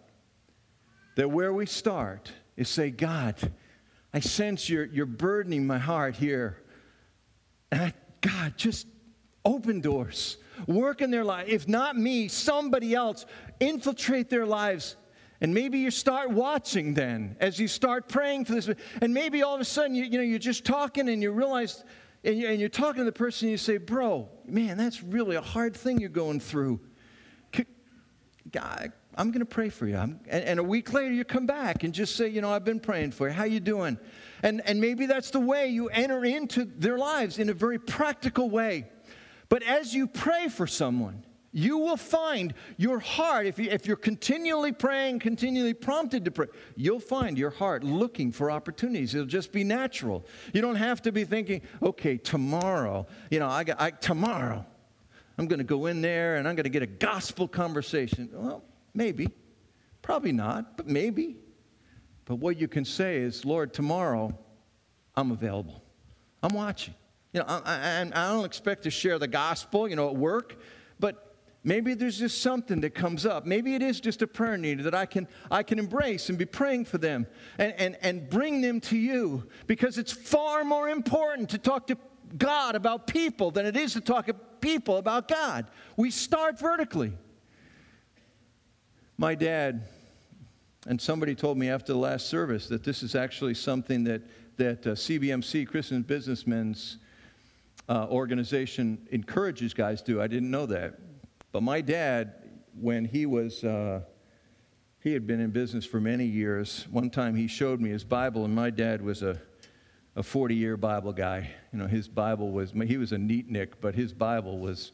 That 1.16 1.30
where 1.30 1.52
we 1.52 1.66
start 1.66 2.32
is 2.56 2.68
say, 2.68 2.90
God, 2.90 3.36
I 4.12 4.20
sense 4.20 4.68
you're, 4.68 4.86
you're 4.86 5.06
burdening 5.06 5.66
my 5.66 5.78
heart 5.78 6.16
here. 6.16 6.62
And 7.70 7.82
I, 7.82 7.92
God, 8.20 8.54
just 8.56 8.86
open 9.44 9.80
doors, 9.80 10.38
work 10.66 11.02
in 11.02 11.10
their 11.10 11.24
life. 11.24 11.48
If 11.48 11.68
not 11.68 11.96
me, 11.96 12.28
somebody 12.28 12.94
else, 12.94 13.26
infiltrate 13.60 14.30
their 14.30 14.46
lives. 14.46 14.96
And 15.40 15.52
maybe 15.52 15.78
you 15.78 15.90
start 15.90 16.30
watching 16.30 16.94
then 16.94 17.36
as 17.40 17.58
you 17.58 17.68
start 17.68 18.08
praying 18.08 18.46
for 18.46 18.54
this. 18.54 18.70
And 19.02 19.12
maybe 19.12 19.42
all 19.42 19.54
of 19.54 19.60
a 19.60 19.64
sudden, 19.64 19.94
you, 19.94 20.04
you 20.04 20.18
know, 20.18 20.24
you're 20.24 20.38
just 20.38 20.64
talking 20.64 21.08
and 21.08 21.20
you 21.20 21.32
realize 21.32 21.84
and, 22.24 22.38
you, 22.38 22.48
and 22.48 22.58
you're 22.58 22.68
talking 22.68 23.00
to 23.00 23.04
the 23.04 23.12
person, 23.12 23.46
and 23.46 23.52
you 23.52 23.58
say, 23.58 23.76
Bro, 23.76 24.28
man, 24.46 24.76
that's 24.76 25.02
really 25.02 25.36
a 25.36 25.42
hard 25.42 25.76
thing 25.76 26.00
you're 26.00 26.08
going 26.08 26.40
through. 26.40 26.80
God, 28.50 28.92
I'm 29.16 29.30
going 29.30 29.40
to 29.40 29.46
pray 29.46 29.68
for 29.68 29.86
you. 29.86 29.96
And, 29.96 30.20
and, 30.28 30.60
a 30.60 30.62
week 30.62 30.92
later, 30.92 31.12
you 31.12 31.24
come 31.24 31.46
back 31.46 31.82
and 31.82 31.94
just 31.94 32.14
say, 32.14 32.28
you 32.28 32.40
know, 32.40 32.50
I've 32.50 32.64
been 32.64 32.78
praying 32.78 33.12
for 33.12 33.26
you. 33.26 33.32
How 33.32 33.44
you 33.44 33.58
doing? 33.58 33.98
And, 34.42 34.60
and 34.66 34.80
maybe 34.80 35.06
that's 35.06 35.30
the 35.30 35.40
way 35.40 35.68
you 35.68 35.88
enter 35.88 36.24
into 36.24 36.64
their 36.64 36.98
lives 36.98 37.38
in 37.38 37.48
a 37.48 37.54
very 37.54 37.78
practical 37.78 38.50
way. 38.50 38.86
But 39.48 39.62
as 39.62 39.94
you 39.94 40.06
pray 40.06 40.48
for 40.48 40.66
someone, 40.66 41.24
you 41.54 41.78
will 41.78 41.96
find 41.96 42.52
your 42.76 42.98
heart, 42.98 43.46
if, 43.46 43.60
you, 43.60 43.70
if 43.70 43.86
you're 43.86 43.96
continually 43.96 44.72
praying, 44.72 45.20
continually 45.20 45.72
prompted 45.72 46.24
to 46.24 46.32
pray, 46.32 46.48
you'll 46.74 46.98
find 46.98 47.38
your 47.38 47.50
heart 47.50 47.84
looking 47.84 48.32
for 48.32 48.50
opportunities. 48.50 49.14
It'll 49.14 49.24
just 49.24 49.52
be 49.52 49.62
natural. 49.62 50.26
You 50.52 50.60
don't 50.60 50.74
have 50.74 51.00
to 51.02 51.12
be 51.12 51.24
thinking, 51.24 51.62
okay, 51.80 52.16
tomorrow, 52.16 53.06
you 53.30 53.38
know, 53.38 53.48
I 53.48 53.62
got, 53.62 53.80
I, 53.80 53.92
tomorrow, 53.92 54.66
I'm 55.38 55.46
going 55.46 55.60
to 55.60 55.64
go 55.64 55.86
in 55.86 56.02
there 56.02 56.36
and 56.36 56.48
I'm 56.48 56.56
going 56.56 56.64
to 56.64 56.70
get 56.70 56.82
a 56.82 56.86
gospel 56.86 57.46
conversation. 57.46 58.28
Well, 58.32 58.64
maybe. 58.92 59.28
Probably 60.02 60.32
not, 60.32 60.76
but 60.76 60.88
maybe. 60.88 61.36
But 62.24 62.36
what 62.36 62.58
you 62.58 62.66
can 62.66 62.84
say 62.84 63.18
is, 63.18 63.44
Lord, 63.44 63.72
tomorrow 63.72 64.36
I'm 65.16 65.30
available. 65.30 65.84
I'm 66.42 66.54
watching. 66.54 66.94
You 67.32 67.40
know, 67.40 67.46
I, 67.46 67.60
I, 67.64 68.00
I 68.00 68.32
don't 68.32 68.44
expect 68.44 68.82
to 68.82 68.90
share 68.90 69.20
the 69.20 69.28
gospel, 69.28 69.88
you 69.88 69.94
know, 69.94 70.08
at 70.08 70.16
work, 70.16 70.56
but 70.98 71.33
Maybe 71.66 71.94
there's 71.94 72.18
just 72.18 72.42
something 72.42 72.82
that 72.82 72.94
comes 72.94 73.24
up. 73.24 73.46
Maybe 73.46 73.74
it 73.74 73.80
is 73.80 73.98
just 73.98 74.20
a 74.20 74.26
prayer 74.26 74.58
need 74.58 74.80
that 74.80 74.94
I 74.94 75.06
can, 75.06 75.26
I 75.50 75.62
can 75.62 75.78
embrace 75.78 76.28
and 76.28 76.36
be 76.36 76.44
praying 76.44 76.84
for 76.84 76.98
them 76.98 77.26
and, 77.58 77.72
and, 77.78 77.96
and 78.02 78.28
bring 78.28 78.60
them 78.60 78.80
to 78.82 78.98
you 78.98 79.48
because 79.66 79.96
it's 79.96 80.12
far 80.12 80.62
more 80.62 80.90
important 80.90 81.48
to 81.50 81.58
talk 81.58 81.86
to 81.86 81.96
God 82.36 82.74
about 82.74 83.06
people 83.06 83.50
than 83.50 83.64
it 83.64 83.76
is 83.76 83.94
to 83.94 84.02
talk 84.02 84.26
to 84.26 84.34
people 84.34 84.98
about 84.98 85.26
God. 85.26 85.66
We 85.96 86.10
start 86.10 86.58
vertically. 86.58 87.12
My 89.16 89.34
dad, 89.34 89.88
and 90.86 91.00
somebody 91.00 91.34
told 91.34 91.56
me 91.56 91.70
after 91.70 91.94
the 91.94 91.98
last 91.98 92.26
service 92.26 92.68
that 92.68 92.84
this 92.84 93.02
is 93.02 93.14
actually 93.14 93.54
something 93.54 94.04
that, 94.04 94.20
that 94.58 94.86
uh, 94.86 94.90
CBMC, 94.90 95.66
Christian 95.66 96.02
Businessmen's 96.02 96.98
uh, 97.88 98.06
organization, 98.10 99.06
encourages 99.12 99.72
guys 99.72 100.02
to 100.02 100.12
do. 100.12 100.20
I 100.20 100.26
didn't 100.26 100.50
know 100.50 100.66
that. 100.66 100.98
But 101.54 101.62
my 101.62 101.82
dad, 101.82 102.32
when 102.80 103.04
he 103.04 103.26
was, 103.26 103.62
uh, 103.62 104.00
he 104.98 105.12
had 105.12 105.24
been 105.24 105.38
in 105.38 105.52
business 105.52 105.86
for 105.86 106.00
many 106.00 106.24
years. 106.24 106.84
One 106.90 107.10
time 107.10 107.36
he 107.36 107.46
showed 107.46 107.80
me 107.80 107.90
his 107.90 108.02
Bible, 108.02 108.44
and 108.44 108.52
my 108.52 108.70
dad 108.70 109.00
was 109.00 109.22
a, 109.22 109.40
a 110.16 110.22
40 110.24 110.56
year 110.56 110.76
Bible 110.76 111.12
guy. 111.12 111.48
You 111.72 111.78
know, 111.78 111.86
his 111.86 112.08
Bible 112.08 112.50
was, 112.50 112.72
he 112.72 112.96
was 112.96 113.12
a 113.12 113.18
neat 113.18 113.48
Nick, 113.48 113.80
but 113.80 113.94
his 113.94 114.12
Bible 114.12 114.58
was, 114.58 114.90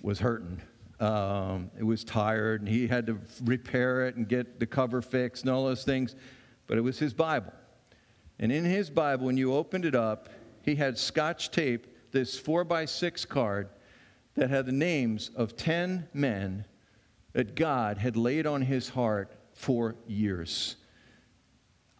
was 0.00 0.18
hurting. 0.18 0.62
Um, 0.98 1.70
it 1.78 1.84
was 1.84 2.04
tired, 2.04 2.62
and 2.62 2.70
he 2.70 2.86
had 2.86 3.06
to 3.08 3.18
repair 3.44 4.06
it 4.06 4.16
and 4.16 4.26
get 4.26 4.58
the 4.58 4.66
cover 4.66 5.02
fixed 5.02 5.42
and 5.42 5.52
all 5.52 5.66
those 5.66 5.84
things. 5.84 6.16
But 6.66 6.78
it 6.78 6.80
was 6.80 6.98
his 6.98 7.12
Bible. 7.12 7.52
And 8.38 8.50
in 8.50 8.64
his 8.64 8.88
Bible, 8.88 9.26
when 9.26 9.36
you 9.36 9.52
opened 9.52 9.84
it 9.84 9.94
up, 9.94 10.30
he 10.62 10.74
had 10.74 10.96
scotch 10.96 11.50
tape, 11.50 11.86
this 12.12 12.38
four 12.38 12.64
by 12.64 12.86
six 12.86 13.26
card 13.26 13.68
that 14.36 14.50
had 14.50 14.66
the 14.66 14.72
names 14.72 15.30
of 15.34 15.56
10 15.56 16.08
men 16.12 16.64
that 17.32 17.54
God 17.54 17.98
had 17.98 18.16
laid 18.16 18.46
on 18.46 18.62
his 18.62 18.88
heart 18.90 19.32
for 19.52 19.96
years. 20.06 20.76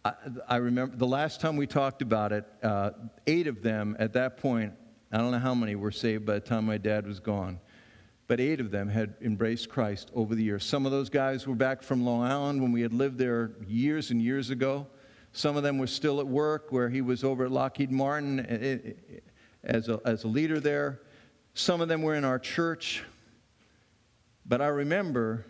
I, 0.05 0.13
I 0.47 0.55
remember 0.57 0.95
the 0.95 1.07
last 1.07 1.41
time 1.41 1.57
we 1.57 1.67
talked 1.67 2.01
about 2.01 2.31
it, 2.31 2.45
uh, 2.63 2.91
eight 3.25 3.47
of 3.47 3.61
them 3.61 3.95
at 3.99 4.13
that 4.13 4.37
point, 4.37 4.73
I 5.11 5.17
don't 5.17 5.31
know 5.31 5.39
how 5.39 5.55
many 5.55 5.75
were 5.75 5.91
saved 5.91 6.25
by 6.25 6.35
the 6.35 6.39
time 6.39 6.65
my 6.65 6.77
dad 6.77 7.07
was 7.07 7.19
gone, 7.19 7.59
but 8.27 8.39
eight 8.39 8.59
of 8.59 8.71
them 8.71 8.87
had 8.87 9.15
embraced 9.21 9.69
Christ 9.69 10.11
over 10.13 10.35
the 10.35 10.43
years. 10.43 10.63
Some 10.63 10.85
of 10.85 10.91
those 10.91 11.09
guys 11.09 11.47
were 11.47 11.55
back 11.55 11.81
from 11.81 12.05
Long 12.05 12.23
Island 12.23 12.61
when 12.61 12.71
we 12.71 12.81
had 12.81 12.93
lived 12.93 13.17
there 13.17 13.51
years 13.67 14.11
and 14.11 14.21
years 14.21 14.49
ago. 14.49 14.87
Some 15.31 15.55
of 15.55 15.63
them 15.63 15.77
were 15.77 15.87
still 15.87 16.19
at 16.19 16.27
work 16.27 16.71
where 16.71 16.89
he 16.89 17.01
was 17.01 17.23
over 17.23 17.45
at 17.45 17.51
Lockheed 17.51 17.91
Martin 17.91 18.39
eh, 18.41 18.43
eh, 18.49 18.77
eh, 18.85 19.19
as 19.63 19.89
a, 19.89 19.99
as 20.05 20.23
a 20.23 20.27
leader 20.27 20.59
there. 20.59 21.01
Some 21.57 21.81
of 21.81 21.87
them 21.87 22.03
were 22.03 22.13
in 22.13 22.23
our 22.23 22.37
church. 22.37 23.03
But 24.45 24.61
I 24.61 24.67
remember 24.67 25.43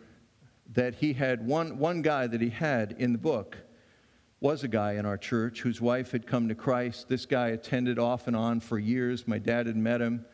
that 0.72 0.96
he 0.96 1.12
had 1.12 1.46
one, 1.46 1.80
one 1.80 2.02
guy 2.02 2.28
that 2.28 2.40
he 2.40 2.50
had 2.50 2.96
in 2.98 3.12
the 3.12 3.18
book 3.18 3.58
was 4.40 4.64
a 4.64 4.70
guy 4.70 4.94
in 4.94 5.06
our 5.06 5.18
church 5.18 5.60
whose 5.60 5.82
wife 5.82 6.12
had 6.12 6.26
come 6.26 6.48
to 6.48 6.56
Christ. 6.56 7.10
This 7.10 7.26
guy 7.26 7.50
attended 7.50 8.00
off 8.00 8.28
and 8.28 8.38
on 8.38 8.62
for 8.62 8.80
years. 8.80 9.28
My 9.28 9.38
dad 9.38 9.68
had 9.68 9.76
met 9.76 10.00
him. 10.00 10.26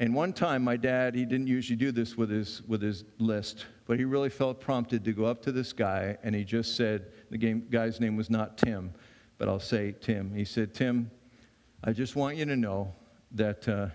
And 0.00 0.14
one 0.14 0.34
time, 0.34 0.62
my 0.62 0.76
dad, 0.76 1.14
he 1.14 1.24
didn't 1.24 1.46
usually 1.46 1.76
do 1.76 1.92
this 1.92 2.18
with 2.18 2.28
his, 2.28 2.60
with 2.68 2.82
his 2.82 3.04
list, 3.18 3.64
but 3.86 3.98
he 3.98 4.04
really 4.04 4.28
felt 4.28 4.60
prompted 4.60 5.02
to 5.06 5.12
go 5.12 5.24
up 5.24 5.40
to 5.42 5.52
this 5.52 5.72
guy, 5.72 6.18
and 6.22 6.34
he 6.34 6.44
just 6.44 6.76
said, 6.76 7.06
the 7.30 7.38
game, 7.38 7.66
guy's 7.70 8.00
name 8.00 8.16
was 8.16 8.28
not 8.28 8.58
Tim, 8.58 8.92
but 9.38 9.48
I'll 9.48 9.60
say 9.60 9.94
Tim. 9.98 10.34
He 10.34 10.44
said, 10.44 10.74
Tim, 10.74 11.10
I 11.84 11.92
just 11.92 12.16
want 12.16 12.36
you 12.36 12.44
to 12.44 12.56
know 12.56 12.94
that 13.32 13.68
uh, 13.68 13.88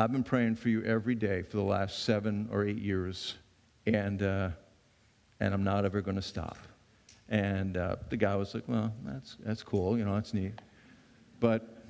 I've 0.00 0.12
been 0.12 0.22
praying 0.22 0.54
for 0.54 0.68
you 0.68 0.84
every 0.84 1.16
day 1.16 1.42
for 1.42 1.56
the 1.56 1.64
last 1.64 2.04
seven 2.04 2.48
or 2.52 2.64
eight 2.64 2.78
years, 2.78 3.34
and, 3.84 4.22
uh, 4.22 4.50
and 5.40 5.52
I'm 5.52 5.64
not 5.64 5.84
ever 5.84 6.00
going 6.00 6.14
to 6.14 6.22
stop. 6.22 6.56
And 7.28 7.76
uh, 7.76 7.96
the 8.08 8.16
guy 8.16 8.36
was 8.36 8.54
like, 8.54 8.62
well, 8.68 8.94
that's, 9.04 9.36
that's 9.40 9.64
cool, 9.64 9.98
you 9.98 10.04
know, 10.04 10.14
that's 10.14 10.32
neat. 10.32 10.52
But, 11.40 11.82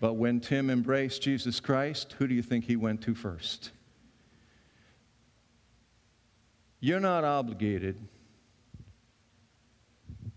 but 0.00 0.14
when 0.14 0.40
Tim 0.40 0.68
embraced 0.68 1.22
Jesus 1.22 1.60
Christ, 1.60 2.16
who 2.18 2.26
do 2.26 2.34
you 2.34 2.42
think 2.42 2.64
he 2.64 2.74
went 2.74 3.02
to 3.02 3.14
first? 3.14 3.70
You're 6.80 6.98
not 6.98 7.22
obligated 7.22 8.04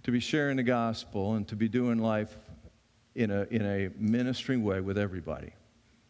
to 0.04 0.12
be 0.12 0.20
sharing 0.20 0.58
the 0.58 0.64
gospel 0.64 1.34
and 1.34 1.48
to 1.48 1.56
be 1.56 1.68
doing 1.68 1.98
life 1.98 2.38
in 3.16 3.32
a, 3.32 3.48
in 3.50 3.64
a 3.64 3.90
ministering 3.98 4.64
way 4.64 4.82
with 4.82 5.00
everybody. 5.00 5.52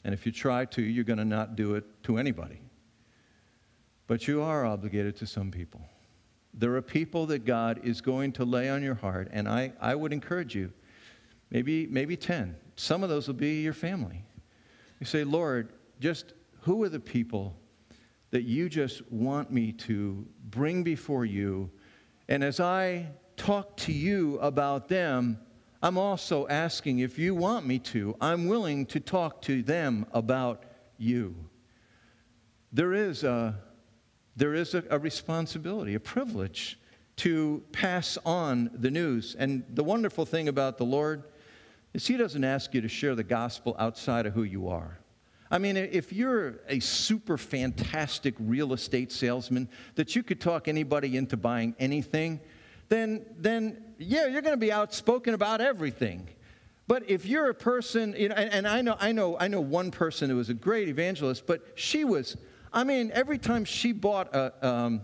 And 0.05 0.13
if 0.13 0.23
you 0.25 0.31
try 0.31 0.65
to, 0.65 0.83
you're 0.83 1.03
going 1.03 1.17
to 1.17 1.25
not 1.25 1.55
do 1.55 1.73
it 1.73 1.83
to 2.03 2.19
anybody. 2.19 2.61
But 4.05 4.27
you 4.27 4.43
are 4.43 4.63
obligated 4.63 5.15
to 5.17 5.25
some 5.25 5.49
people. 5.49 5.81
There 6.53 6.75
are 6.75 6.81
people 6.81 7.25
that 7.25 7.43
God 7.43 7.81
is 7.83 8.01
going 8.01 8.31
to 8.33 8.45
lay 8.45 8.69
on 8.69 8.83
your 8.83 8.93
heart, 8.93 9.29
and 9.31 9.49
I, 9.49 9.73
I 9.81 9.95
would 9.95 10.13
encourage 10.13 10.53
you, 10.53 10.71
maybe, 11.49 11.87
maybe 11.87 12.15
10. 12.15 12.55
Some 12.75 13.01
of 13.01 13.09
those 13.09 13.27
will 13.27 13.33
be 13.33 13.63
your 13.63 13.73
family. 13.73 14.23
You 14.99 15.07
say, 15.07 15.23
Lord, 15.23 15.73
just 15.99 16.33
who 16.61 16.83
are 16.83 16.89
the 16.89 16.99
people 16.99 17.57
that 18.29 18.43
you 18.43 18.69
just 18.69 19.11
want 19.11 19.51
me 19.51 19.71
to 19.71 20.23
bring 20.51 20.83
before 20.83 21.25
you. 21.25 21.71
And 22.29 22.43
as 22.43 22.59
I 22.59 23.07
talk 23.37 23.75
to 23.77 23.91
you 23.91 24.37
about 24.37 24.87
them, 24.87 25.39
I'm 25.85 25.99
also 25.99 26.47
asking 26.47 26.97
if 26.97 27.19
you 27.19 27.35
want 27.35 27.67
me 27.67 27.77
to, 27.77 28.15
I'm 28.19 28.47
willing 28.47 28.87
to 28.87 28.99
talk 28.99 29.43
to 29.43 29.61
them 29.61 30.07
about 30.13 30.63
you. 30.97 31.35
There 32.73 32.95
is 32.95 33.23
a, 33.23 33.59
there 34.35 34.55
is 34.55 34.73
a, 34.73 34.83
a 34.89 34.97
responsibility, 34.97 35.93
a 35.93 35.99
privilege 35.99 36.79
to 37.17 37.63
pass 37.71 38.17
on 38.25 38.71
the 38.73 38.89
news. 38.89 39.35
And 39.37 39.63
the 39.75 39.83
wonderful 39.83 40.25
thing 40.25 40.47
about 40.47 40.79
the 40.79 40.85
Lord 40.85 41.21
is 41.93 42.07
He 42.07 42.17
doesn't 42.17 42.43
ask 42.43 42.73
you 42.73 42.81
to 42.81 42.89
share 42.89 43.13
the 43.13 43.23
gospel 43.23 43.75
outside 43.77 44.25
of 44.25 44.33
who 44.33 44.41
you 44.41 44.67
are. 44.67 44.97
I 45.51 45.59
mean, 45.59 45.77
if 45.77 46.11
you're 46.11 46.61
a 46.67 46.79
super 46.79 47.37
fantastic 47.37 48.33
real 48.39 48.73
estate 48.73 49.11
salesman 49.11 49.69
that 49.93 50.15
you 50.15 50.23
could 50.23 50.41
talk 50.41 50.67
anybody 50.67 51.15
into 51.15 51.37
buying 51.37 51.75
anything, 51.77 52.39
then, 52.89 53.23
then 53.37 53.84
yeah, 53.97 54.27
you're 54.27 54.41
going 54.41 54.53
to 54.53 54.57
be 54.57 54.71
outspoken 54.71 55.33
about 55.33 55.61
everything. 55.61 56.29
But 56.87 57.09
if 57.09 57.25
you're 57.25 57.49
a 57.49 57.53
person, 57.53 58.13
you 58.17 58.29
know, 58.29 58.35
and, 58.35 58.51
and, 58.53 58.67
I 58.67 58.81
know, 58.81 58.95
I 58.99 59.11
know, 59.11 59.37
I 59.39 59.47
know 59.47 59.61
one 59.61 59.91
person 59.91 60.29
who 60.29 60.35
was 60.35 60.49
a 60.49 60.53
great 60.53 60.87
evangelist, 60.87 61.47
but 61.47 61.65
she 61.75 62.05
was, 62.05 62.37
I 62.71 62.83
mean, 62.83 63.11
every 63.13 63.39
time 63.39 63.65
she 63.65 63.91
bought 63.91 64.35
a, 64.35 64.67
um, 64.67 65.01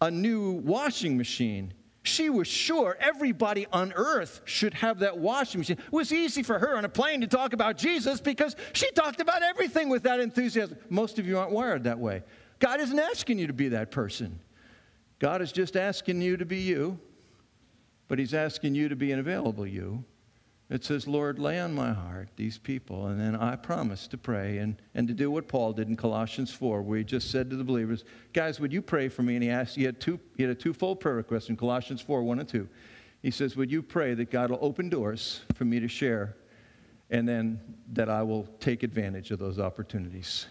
a 0.00 0.10
new 0.10 0.52
washing 0.52 1.18
machine, 1.18 1.74
she 2.02 2.28
was 2.30 2.46
sure 2.46 2.96
everybody 3.00 3.66
on 3.72 3.92
earth 3.94 4.42
should 4.44 4.74
have 4.74 4.98
that 5.00 5.18
washing 5.18 5.60
machine. 5.60 5.78
It 5.78 5.92
was 5.92 6.12
easy 6.12 6.42
for 6.42 6.58
her 6.58 6.76
on 6.76 6.84
a 6.84 6.88
plane 6.88 7.22
to 7.22 7.26
talk 7.26 7.54
about 7.54 7.76
Jesus 7.78 8.20
because 8.20 8.56
she 8.74 8.90
talked 8.92 9.20
about 9.20 9.42
everything 9.42 9.88
with 9.88 10.02
that 10.04 10.20
enthusiasm. 10.20 10.76
Most 10.90 11.18
of 11.18 11.26
you 11.26 11.38
aren't 11.38 11.52
wired 11.52 11.84
that 11.84 11.98
way. 11.98 12.22
God 12.58 12.80
isn't 12.80 12.98
asking 12.98 13.38
you 13.38 13.46
to 13.46 13.52
be 13.54 13.68
that 13.70 13.90
person. 13.90 14.38
God 15.18 15.40
is 15.40 15.52
just 15.52 15.76
asking 15.76 16.20
you 16.20 16.36
to 16.36 16.44
be 16.44 16.58
you, 16.58 16.98
but 18.14 18.20
He's 18.20 18.32
asking 18.32 18.76
you 18.76 18.88
to 18.88 18.94
be 18.94 19.10
an 19.10 19.18
available 19.18 19.66
you. 19.66 20.04
It 20.70 20.84
says, 20.84 21.08
Lord, 21.08 21.40
lay 21.40 21.58
on 21.58 21.74
my 21.74 21.92
heart 21.92 22.28
these 22.36 22.58
people. 22.58 23.08
And 23.08 23.18
then 23.18 23.34
I 23.34 23.56
promise 23.56 24.06
to 24.06 24.16
pray 24.16 24.58
and, 24.58 24.76
and 24.94 25.08
to 25.08 25.14
do 25.14 25.32
what 25.32 25.48
Paul 25.48 25.72
did 25.72 25.88
in 25.88 25.96
Colossians 25.96 26.52
4, 26.52 26.80
where 26.82 26.98
he 26.98 27.02
just 27.02 27.32
said 27.32 27.50
to 27.50 27.56
the 27.56 27.64
believers, 27.64 28.04
Guys, 28.32 28.60
would 28.60 28.72
you 28.72 28.82
pray 28.82 29.08
for 29.08 29.24
me? 29.24 29.34
And 29.34 29.42
he 29.42 29.50
asked, 29.50 29.74
he 29.74 29.82
had, 29.82 30.00
two, 30.00 30.20
he 30.36 30.44
had 30.44 30.52
a 30.52 30.54
twofold 30.54 31.00
prayer 31.00 31.16
request 31.16 31.48
in 31.48 31.56
Colossians 31.56 32.00
4, 32.00 32.22
1 32.22 32.38
and 32.38 32.48
2. 32.48 32.68
He 33.20 33.32
says, 33.32 33.56
Would 33.56 33.72
you 33.72 33.82
pray 33.82 34.14
that 34.14 34.30
God 34.30 34.52
will 34.52 34.60
open 34.62 34.88
doors 34.88 35.40
for 35.56 35.64
me 35.64 35.80
to 35.80 35.88
share 35.88 36.36
and 37.10 37.28
then 37.28 37.58
that 37.94 38.08
I 38.08 38.22
will 38.22 38.44
take 38.60 38.84
advantage 38.84 39.32
of 39.32 39.40
those 39.40 39.58
opportunities? 39.58 40.46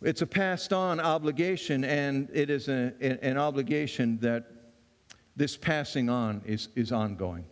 It's 0.00 0.22
a 0.22 0.28
passed 0.28 0.72
on 0.72 1.00
obligation, 1.00 1.82
and 1.82 2.28
it 2.32 2.50
is 2.50 2.68
a, 2.68 2.92
an 3.00 3.36
obligation 3.36 4.16
that 4.18 4.55
this 5.36 5.56
passing 5.56 6.08
on 6.08 6.42
is, 6.44 6.68
is 6.74 6.92
ongoing. 6.92 7.44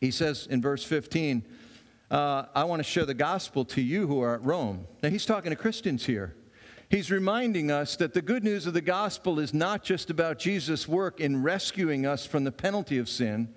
He 0.00 0.10
says 0.10 0.48
in 0.50 0.60
verse 0.60 0.84
15, 0.84 1.44
uh, 2.10 2.44
I 2.54 2.64
want 2.64 2.80
to 2.80 2.84
share 2.84 3.06
the 3.06 3.14
gospel 3.14 3.64
to 3.66 3.80
you 3.80 4.06
who 4.06 4.20
are 4.20 4.34
at 4.34 4.44
Rome. 4.44 4.86
Now, 5.02 5.08
he's 5.08 5.24
talking 5.24 5.50
to 5.50 5.56
Christians 5.56 6.04
here. 6.04 6.34
He's 6.90 7.10
reminding 7.10 7.70
us 7.70 7.96
that 7.96 8.12
the 8.12 8.20
good 8.20 8.44
news 8.44 8.66
of 8.66 8.74
the 8.74 8.82
gospel 8.82 9.38
is 9.38 9.54
not 9.54 9.82
just 9.82 10.10
about 10.10 10.38
Jesus' 10.38 10.86
work 10.86 11.20
in 11.20 11.42
rescuing 11.42 12.04
us 12.04 12.26
from 12.26 12.44
the 12.44 12.52
penalty 12.52 12.98
of 12.98 13.08
sin, 13.08 13.48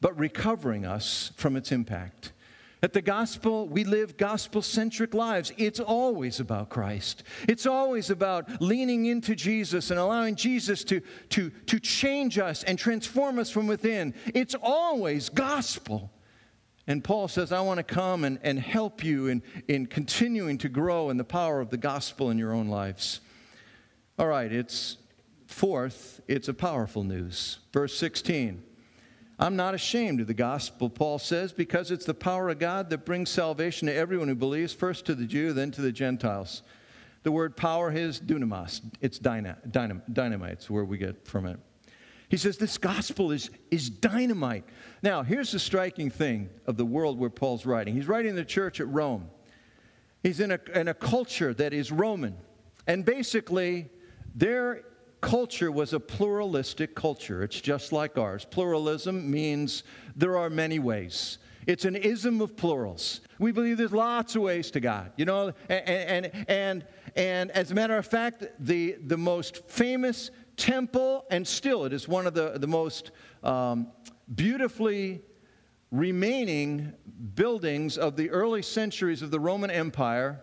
but 0.00 0.18
recovering 0.18 0.86
us 0.86 1.32
from 1.36 1.56
its 1.56 1.72
impact. 1.72 2.32
At 2.82 2.94
the 2.94 3.02
gospel, 3.02 3.68
we 3.68 3.84
live 3.84 4.16
gospel 4.16 4.62
centric 4.62 5.12
lives. 5.12 5.52
It's 5.58 5.80
always 5.80 6.40
about 6.40 6.70
Christ. 6.70 7.24
It's 7.46 7.66
always 7.66 8.08
about 8.08 8.62
leaning 8.62 9.06
into 9.06 9.34
Jesus 9.34 9.90
and 9.90 10.00
allowing 10.00 10.34
Jesus 10.34 10.82
to, 10.84 11.02
to, 11.30 11.50
to 11.66 11.78
change 11.78 12.38
us 12.38 12.62
and 12.62 12.78
transform 12.78 13.38
us 13.38 13.50
from 13.50 13.66
within. 13.66 14.14
It's 14.34 14.54
always 14.54 15.28
gospel. 15.28 16.10
And 16.86 17.04
Paul 17.04 17.28
says, 17.28 17.52
I 17.52 17.60
want 17.60 17.78
to 17.78 17.84
come 17.84 18.24
and, 18.24 18.38
and 18.42 18.58
help 18.58 19.04
you 19.04 19.26
in, 19.26 19.42
in 19.68 19.86
continuing 19.86 20.56
to 20.58 20.70
grow 20.70 21.10
in 21.10 21.18
the 21.18 21.24
power 21.24 21.60
of 21.60 21.68
the 21.68 21.76
gospel 21.76 22.30
in 22.30 22.38
your 22.38 22.52
own 22.52 22.68
lives. 22.68 23.20
All 24.18 24.26
right, 24.26 24.50
it's 24.50 24.96
fourth, 25.46 26.22
it's 26.28 26.48
a 26.48 26.54
powerful 26.54 27.04
news. 27.04 27.58
Verse 27.72 27.96
16. 27.96 28.69
I'm 29.40 29.56
not 29.56 29.74
ashamed 29.74 30.20
of 30.20 30.26
the 30.26 30.34
gospel, 30.34 30.90
Paul 30.90 31.18
says, 31.18 31.50
because 31.50 31.90
it's 31.90 32.04
the 32.04 32.12
power 32.12 32.50
of 32.50 32.58
God 32.58 32.90
that 32.90 33.06
brings 33.06 33.30
salvation 33.30 33.88
to 33.88 33.94
everyone 33.94 34.28
who 34.28 34.34
believes, 34.34 34.74
first 34.74 35.06
to 35.06 35.14
the 35.14 35.24
Jew, 35.24 35.54
then 35.54 35.70
to 35.70 35.80
the 35.80 35.92
Gentiles. 35.92 36.62
The 37.22 37.32
word 37.32 37.56
power 37.56 37.90
is 37.90 38.20
dunamis. 38.20 38.82
It's 39.00 39.18
dyna, 39.18 39.56
dynam, 39.66 40.02
dynamite. 40.12 40.52
It's 40.52 40.68
where 40.68 40.84
we 40.84 40.98
get 40.98 41.26
from 41.26 41.46
it. 41.46 41.58
He 42.28 42.36
says 42.36 42.58
this 42.58 42.76
gospel 42.76 43.32
is, 43.32 43.48
is 43.70 43.88
dynamite. 43.88 44.64
Now, 45.02 45.22
here's 45.22 45.52
the 45.52 45.58
striking 45.58 46.10
thing 46.10 46.50
of 46.66 46.76
the 46.76 46.84
world 46.84 47.18
where 47.18 47.30
Paul's 47.30 47.64
writing. 47.64 47.94
He's 47.94 48.08
writing 48.08 48.34
the 48.34 48.44
church 48.44 48.78
at 48.78 48.88
Rome. 48.88 49.30
He's 50.22 50.40
in 50.40 50.50
a, 50.50 50.60
in 50.74 50.88
a 50.88 50.94
culture 50.94 51.54
that 51.54 51.72
is 51.72 51.90
Roman. 51.90 52.36
And 52.86 53.06
basically, 53.06 53.88
there 54.34 54.84
culture 55.20 55.70
was 55.70 55.92
a 55.92 56.00
pluralistic 56.00 56.94
culture. 56.94 57.42
It's 57.42 57.60
just 57.60 57.92
like 57.92 58.18
ours. 58.18 58.44
Pluralism 58.44 59.30
means 59.30 59.84
there 60.16 60.36
are 60.36 60.50
many 60.50 60.78
ways. 60.78 61.38
It's 61.66 61.84
an 61.84 61.96
ism 61.96 62.40
of 62.40 62.56
plurals. 62.56 63.20
We 63.38 63.52
believe 63.52 63.76
there's 63.76 63.92
lots 63.92 64.34
of 64.34 64.42
ways 64.42 64.70
to 64.72 64.80
God, 64.80 65.12
you 65.16 65.24
know, 65.24 65.52
and, 65.68 65.88
and, 65.88 66.46
and, 66.48 66.86
and 67.16 67.50
as 67.50 67.70
a 67.70 67.74
matter 67.74 67.96
of 67.96 68.06
fact, 68.06 68.44
the, 68.58 68.96
the 69.06 69.16
most 69.16 69.68
famous 69.68 70.30
temple, 70.56 71.26
and 71.30 71.46
still 71.46 71.84
it 71.84 71.92
is 71.92 72.08
one 72.08 72.26
of 72.26 72.34
the, 72.34 72.58
the 72.58 72.66
most 72.66 73.10
um, 73.42 73.88
beautifully 74.34 75.22
remaining 75.90 76.92
buildings 77.34 77.98
of 77.98 78.16
the 78.16 78.30
early 78.30 78.62
centuries 78.62 79.22
of 79.22 79.30
the 79.30 79.40
Roman 79.40 79.70
Empire, 79.70 80.40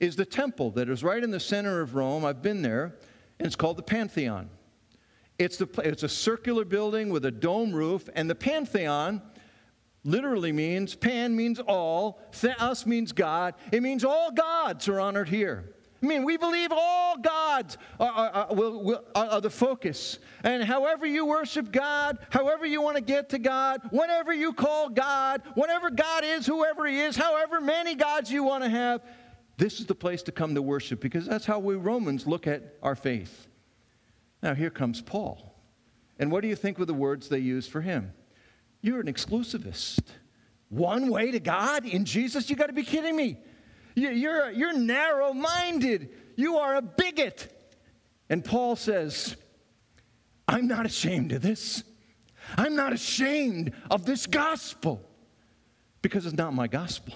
is 0.00 0.16
the 0.16 0.24
temple 0.24 0.70
that 0.72 0.88
is 0.88 1.02
right 1.02 1.22
in 1.22 1.30
the 1.30 1.40
center 1.40 1.80
of 1.80 1.94
Rome. 1.94 2.24
I've 2.24 2.42
been 2.42 2.62
there 2.62 2.94
and 3.38 3.46
it's 3.46 3.56
called 3.56 3.76
the 3.76 3.82
Pantheon. 3.82 4.50
It's, 5.38 5.56
the, 5.56 5.68
it's 5.84 6.02
a 6.02 6.08
circular 6.08 6.64
building 6.64 7.10
with 7.10 7.24
a 7.24 7.30
dome 7.30 7.72
roof, 7.72 8.08
and 8.14 8.28
the 8.28 8.34
Pantheon 8.34 9.22
literally 10.04 10.52
means 10.52 10.94
pan 10.94 11.36
means 11.36 11.60
all, 11.60 12.20
theos 12.32 12.86
means 12.86 13.12
God. 13.12 13.54
It 13.72 13.82
means 13.82 14.04
all 14.04 14.32
gods 14.32 14.88
are 14.88 15.00
honored 15.00 15.28
here. 15.28 15.74
I 16.02 16.06
mean, 16.06 16.24
we 16.24 16.36
believe 16.36 16.70
all 16.70 17.18
gods 17.18 17.76
are, 17.98 18.08
are, 18.08 18.30
are, 18.30 19.02
are, 19.16 19.40
the 19.40 19.50
focus. 19.50 20.20
And 20.44 20.62
however 20.62 21.06
you 21.06 21.26
worship 21.26 21.72
God, 21.72 22.18
however 22.30 22.66
you 22.66 22.80
want 22.80 22.96
to 22.96 23.02
get 23.02 23.28
to 23.30 23.38
God, 23.38 23.80
whatever 23.90 24.32
you 24.32 24.52
call 24.52 24.90
God, 24.90 25.42
whatever 25.54 25.90
God 25.90 26.22
is, 26.24 26.46
whoever 26.46 26.86
He 26.86 27.00
is, 27.00 27.16
however 27.16 27.60
many 27.60 27.96
gods 27.96 28.30
you 28.30 28.44
want 28.44 28.62
to 28.62 28.70
have, 28.70 29.02
this 29.58 29.80
is 29.80 29.86
the 29.86 29.94
place 29.94 30.22
to 30.22 30.32
come 30.32 30.54
to 30.54 30.62
worship 30.62 31.00
because 31.00 31.26
that's 31.26 31.44
how 31.44 31.58
we 31.58 31.74
Romans 31.74 32.26
look 32.26 32.46
at 32.46 32.76
our 32.80 32.94
faith. 32.94 33.48
Now, 34.40 34.54
here 34.54 34.70
comes 34.70 35.02
Paul. 35.02 35.52
And 36.20 36.30
what 36.30 36.42
do 36.42 36.48
you 36.48 36.54
think 36.54 36.78
were 36.78 36.84
the 36.84 36.94
words 36.94 37.28
they 37.28 37.40
used 37.40 37.70
for 37.70 37.80
him? 37.80 38.12
You're 38.82 39.00
an 39.00 39.12
exclusivist. 39.12 40.00
One 40.68 41.08
way 41.08 41.32
to 41.32 41.40
God 41.40 41.84
in 41.84 42.04
Jesus? 42.04 42.48
You 42.48 42.54
got 42.54 42.68
to 42.68 42.72
be 42.72 42.84
kidding 42.84 43.16
me. 43.16 43.36
You're, 43.96 44.52
you're 44.52 44.78
narrow 44.78 45.32
minded. 45.32 46.10
You 46.36 46.58
are 46.58 46.76
a 46.76 46.82
bigot. 46.82 47.52
And 48.30 48.44
Paul 48.44 48.76
says, 48.76 49.36
I'm 50.46 50.68
not 50.68 50.86
ashamed 50.86 51.32
of 51.32 51.42
this. 51.42 51.82
I'm 52.56 52.76
not 52.76 52.92
ashamed 52.92 53.72
of 53.90 54.06
this 54.06 54.28
gospel 54.28 55.02
because 56.00 56.26
it's 56.26 56.36
not 56.36 56.54
my 56.54 56.68
gospel. 56.68 57.14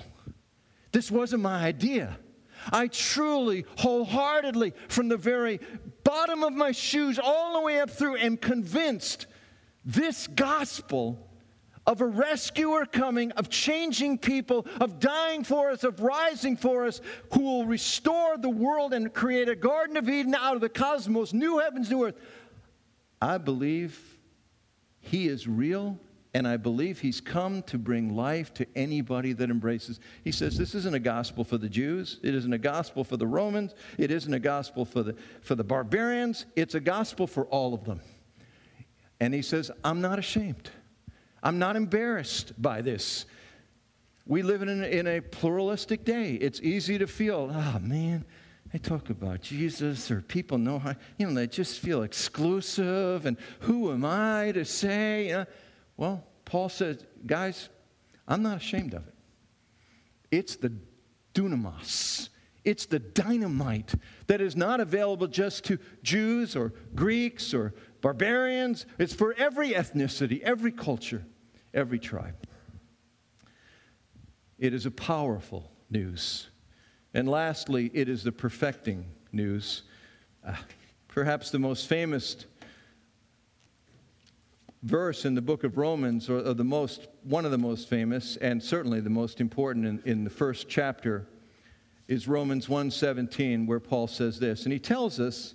This 0.91 1.09
wasn't 1.09 1.43
my 1.43 1.65
idea. 1.65 2.19
I 2.71 2.89
truly, 2.89 3.65
wholeheartedly, 3.79 4.75
from 4.89 5.09
the 5.09 5.17
very 5.17 5.61
bottom 6.05 6.45
of 6.45 6.53
my 6.53 6.73
shoes 6.73 7.19
all 7.19 7.55
the 7.55 7.67
way 7.67 7.81
up 7.81 7.91
through, 7.91 8.17
am 8.17 8.37
convinced 8.37 9.27
this 9.85 10.27
gospel 10.27 11.29
of 11.87 12.01
a 12.01 12.07
rescuer 12.07 12.87
coming, 12.87 13.33
of 13.33 13.49
changing 13.49 14.19
people, 14.19 14.67
of 14.81 15.01
dying 15.01 15.43
for 15.43 15.71
us, 15.71 15.83
of 15.83 16.01
rising 16.01 16.57
for 16.57 16.87
us, 16.87 17.01
who 17.33 17.41
will 17.41 17.67
restore 17.67 18.39
the 18.39 18.49
world 18.49 18.93
and 18.93 19.13
create 19.13 19.49
a 19.49 19.57
Garden 19.57 19.97
of 19.97 20.09
Eden 20.09 20.35
out 20.35 20.55
of 20.55 20.61
the 20.61 20.69
cosmos, 20.69 21.33
new 21.33 21.59
heavens, 21.59 21.91
new 21.91 22.07
earth. 22.07 22.15
I 23.21 23.39
believe 23.39 24.19
he 25.01 25.27
is 25.27 25.49
real 25.49 25.99
and 26.35 26.49
I 26.49 26.57
believe 26.57 27.01
he's 27.01 27.21
come 27.21 27.63
to 27.65 27.79
bring 27.79 28.17
life 28.17 28.55
to 28.55 28.67
anybody 28.75 29.35
that 29.35 29.51
embraces. 29.51 30.01
He 30.25 30.33
says 30.33 30.57
this 30.57 30.75
isn't 30.75 30.95
a 30.95 31.01
gospel 31.01 31.45
for 31.45 31.59
the 31.59 31.69
Jews, 31.69 32.19
it 32.23 32.35
isn't 32.35 32.53
a 32.53 32.59
gospel 32.59 33.05
for 33.05 33.17
the 33.17 33.27
Romans, 33.27 33.75
it 33.99 34.11
isn't 34.11 34.33
a 34.33 34.39
gospel 34.39 34.85
for 34.85 35.03
the, 35.03 35.15
for 35.43 35.55
the 35.55 35.65
barbarians, 35.65 36.47
it's 36.57 36.75
a 36.75 36.81
gospel 36.81 37.27
for 37.27 37.45
all 37.47 37.75
of 37.75 37.85
them. 37.85 38.01
And 39.21 39.35
he 39.35 39.43
says, 39.43 39.71
I'm 39.85 40.01
not 40.01 40.19
ashamed. 40.19 40.71
I'm 41.43 41.59
not 41.59 41.77
embarrassed 41.77 42.61
by 42.61 42.83
this. 42.83 43.27
We 44.27 44.43
live 44.43 44.63
in, 44.63 44.83
in 44.85 45.07
a 45.07 45.21
pluralistic 45.21 46.05
day. 46.05 46.35
It's 46.35 46.61
easy 46.61 46.99
to 46.99 47.07
feel, 47.07 47.51
oh 47.53 47.79
man, 47.81 48.25
they 48.73 48.79
talk 48.79 49.11
about 49.11 49.43
Jesus 49.43 50.11
or 50.11 50.23
people 50.23 50.57
know 50.57 50.79
how, 50.79 50.95
you 51.19 51.27
know, 51.27 51.35
they 51.35 51.47
just 51.47 51.81
feel 51.81 52.05
exclusive 52.05 53.27
and 53.27 53.37
who 53.61 53.93
am 53.93 54.05
I 54.05 54.53
to 54.53 54.65
say? 54.65 55.27
You 55.29 55.33
know? 55.33 55.47
Well, 55.97 56.25
Paul 56.45 56.69
says, 56.69 57.05
guys, 57.27 57.69
I'm 58.27 58.43
not 58.43 58.57
ashamed 58.57 58.95
of 58.95 59.07
it. 59.07 59.15
It's 60.31 60.57
the 60.57 60.73
dunamis. 61.35 62.29
It's 62.65 62.87
the 62.87 63.01
dynamite 63.01 63.95
that 64.29 64.41
is 64.41 64.57
not 64.57 64.81
available 64.81 65.27
just 65.27 65.65
to 65.65 65.79
Jews 66.03 66.55
or 66.55 66.73
Greeks 66.95 67.53
or 67.53 67.75
barbarians. 68.01 68.87
It's 68.99 69.13
for 69.13 69.35
every 69.37 69.71
ethnicity, 69.71 70.41
every 70.43 70.73
culture, 70.73 71.25
every 71.75 71.99
tribe. 71.99 72.37
It 74.59 74.73
is 74.73 74.87
a 74.87 74.93
powerful 74.93 75.73
news. 75.91 76.49
And 77.15 77.29
lastly, 77.29 77.91
it 77.93 78.09
is 78.09 78.23
the 78.23 78.33
perfecting 78.33 79.07
news. 79.33 79.83
Uh, 80.47 80.55
perhaps 81.09 81.51
the 81.51 81.59
most 81.59 81.89
famous 81.89 82.47
verse 84.83 85.25
in 85.25 85.35
the 85.35 85.43
book 85.43 85.65
of 85.65 85.77
Romans, 85.77 86.29
or, 86.29 86.39
or, 86.39 86.55
the 86.55 86.65
most, 86.65 87.09
one 87.23 87.45
of 87.45 87.51
the 87.51 87.59
most 87.59 87.89
famous, 87.89 88.37
and 88.37 88.63
certainly 88.63 89.01
the 89.01 89.11
most 89.11 89.41
important 89.41 89.87
in, 89.87 90.03
in 90.05 90.25
the 90.25 90.31
first 90.31 90.69
chapter, 90.69 91.27
is 92.09 92.27
Romans 92.27 92.67
1:17, 92.67 93.67
where 93.67 93.81
Paul 93.81 94.07
says 94.07 94.39
this. 94.39 94.65
And 94.65 94.73
he 94.73 94.79
tells 94.79 95.21
us 95.21 95.55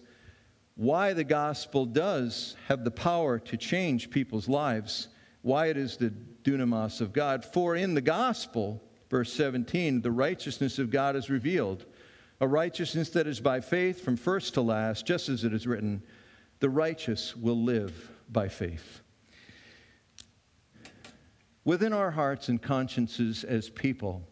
why 0.76 1.14
the 1.14 1.24
gospel 1.24 1.86
does 1.86 2.56
have 2.68 2.84
the 2.84 2.92
power 2.92 3.40
to 3.40 3.58
change 3.58 4.10
people's 4.10 4.48
lives, 4.48 5.10
why 5.42 5.68
it 5.68 5.78
is 5.78 5.98
the 5.98 6.14
dunamis 6.44 7.02
of 7.02 7.14
God. 7.14 7.44
For 7.44 7.76
in 7.76 7.94
the 7.94 8.02
gospel, 8.02 8.82
verse 9.10 9.34
17, 9.34 10.02
the 10.02 10.12
righteousness 10.12 10.80
of 10.80 10.90
God 10.90 11.16
is 11.16 11.30
revealed, 11.30 11.86
a 12.40 12.48
righteousness 12.48 13.10
that 13.10 13.28
is 13.28 13.40
by 13.40 13.60
faith 13.60 14.04
from 14.04 14.16
first 14.16 14.54
to 14.54 14.62
last, 14.62 15.06
just 15.06 15.30
as 15.30 15.44
it 15.44 15.54
is 15.54 15.68
written, 15.68 16.02
the 16.60 16.70
righteous 16.70 17.36
will 17.36 17.62
live 17.62 18.10
by 18.30 18.48
faith. 18.48 19.02
Within 21.68 21.92
our 21.92 22.12
hearts 22.12 22.48
and 22.48 22.62
consciences 22.62 23.44
as 23.44 23.70
people, 23.70 24.26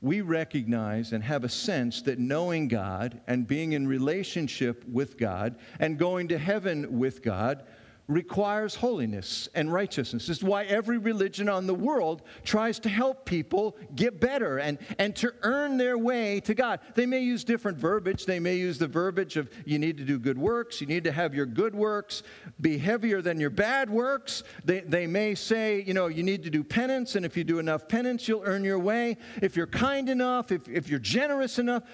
we 0.00 0.22
recognize 0.22 1.12
and 1.12 1.22
have 1.22 1.44
a 1.44 1.48
sense 1.48 2.02
that 2.02 2.18
knowing 2.18 2.66
God 2.66 3.20
and 3.28 3.46
being 3.46 3.74
in 3.74 3.86
relationship 3.86 4.84
with 4.88 5.16
God 5.16 5.54
and 5.78 6.00
going 6.00 6.26
to 6.26 6.36
heaven 6.36 6.98
with 6.98 7.22
God 7.22 7.62
requires 8.06 8.74
holiness 8.74 9.48
and 9.54 9.72
righteousness. 9.72 10.26
This 10.26 10.38
is 10.38 10.44
why 10.44 10.64
every 10.64 10.98
religion 10.98 11.48
on 11.48 11.66
the 11.66 11.74
world 11.74 12.22
tries 12.44 12.78
to 12.80 12.88
help 12.88 13.24
people 13.24 13.76
get 13.94 14.20
better 14.20 14.58
and, 14.58 14.78
and 14.98 15.16
to 15.16 15.32
earn 15.42 15.78
their 15.78 15.96
way 15.96 16.40
to 16.40 16.54
God. 16.54 16.80
They 16.94 17.06
may 17.06 17.20
use 17.20 17.44
different 17.44 17.78
verbiage. 17.78 18.26
They 18.26 18.40
may 18.40 18.56
use 18.56 18.76
the 18.76 18.88
verbiage 18.88 19.36
of 19.36 19.50
you 19.64 19.78
need 19.78 19.96
to 19.96 20.04
do 20.04 20.18
good 20.18 20.36
works, 20.36 20.80
you 20.80 20.86
need 20.86 21.04
to 21.04 21.12
have 21.12 21.34
your 21.34 21.46
good 21.46 21.74
works 21.74 22.22
be 22.60 22.78
heavier 22.78 23.22
than 23.22 23.40
your 23.40 23.50
bad 23.50 23.88
works. 23.88 24.42
They, 24.64 24.80
they 24.80 25.06
may 25.06 25.34
say, 25.34 25.82
you 25.82 25.94
know, 25.94 26.06
you 26.08 26.22
need 26.22 26.42
to 26.44 26.50
do 26.50 26.62
penance, 26.62 27.16
and 27.16 27.24
if 27.24 27.36
you 27.36 27.44
do 27.44 27.58
enough 27.58 27.88
penance, 27.88 28.28
you'll 28.28 28.42
earn 28.44 28.64
your 28.64 28.78
way. 28.78 29.16
If 29.42 29.56
you're 29.56 29.66
kind 29.66 30.08
enough, 30.08 30.52
if, 30.52 30.68
if 30.68 30.88
you're 30.88 30.98
generous 30.98 31.58
enough, 31.58 31.84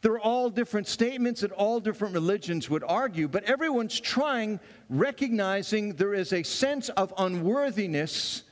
they're 0.00 0.18
all 0.18 0.48
different 0.48 0.86
statements 0.86 1.40
that 1.40 1.50
all 1.52 1.80
different 1.80 2.14
religions 2.14 2.70
would 2.70 2.84
argue, 2.84 3.26
but 3.26 3.44
everyone's 3.44 3.98
trying, 3.98 4.60
recognizing 4.88 5.94
there 5.94 6.14
is 6.14 6.32
a 6.32 6.42
sense 6.42 6.88
of 6.90 7.12
unworthiness 7.18 8.44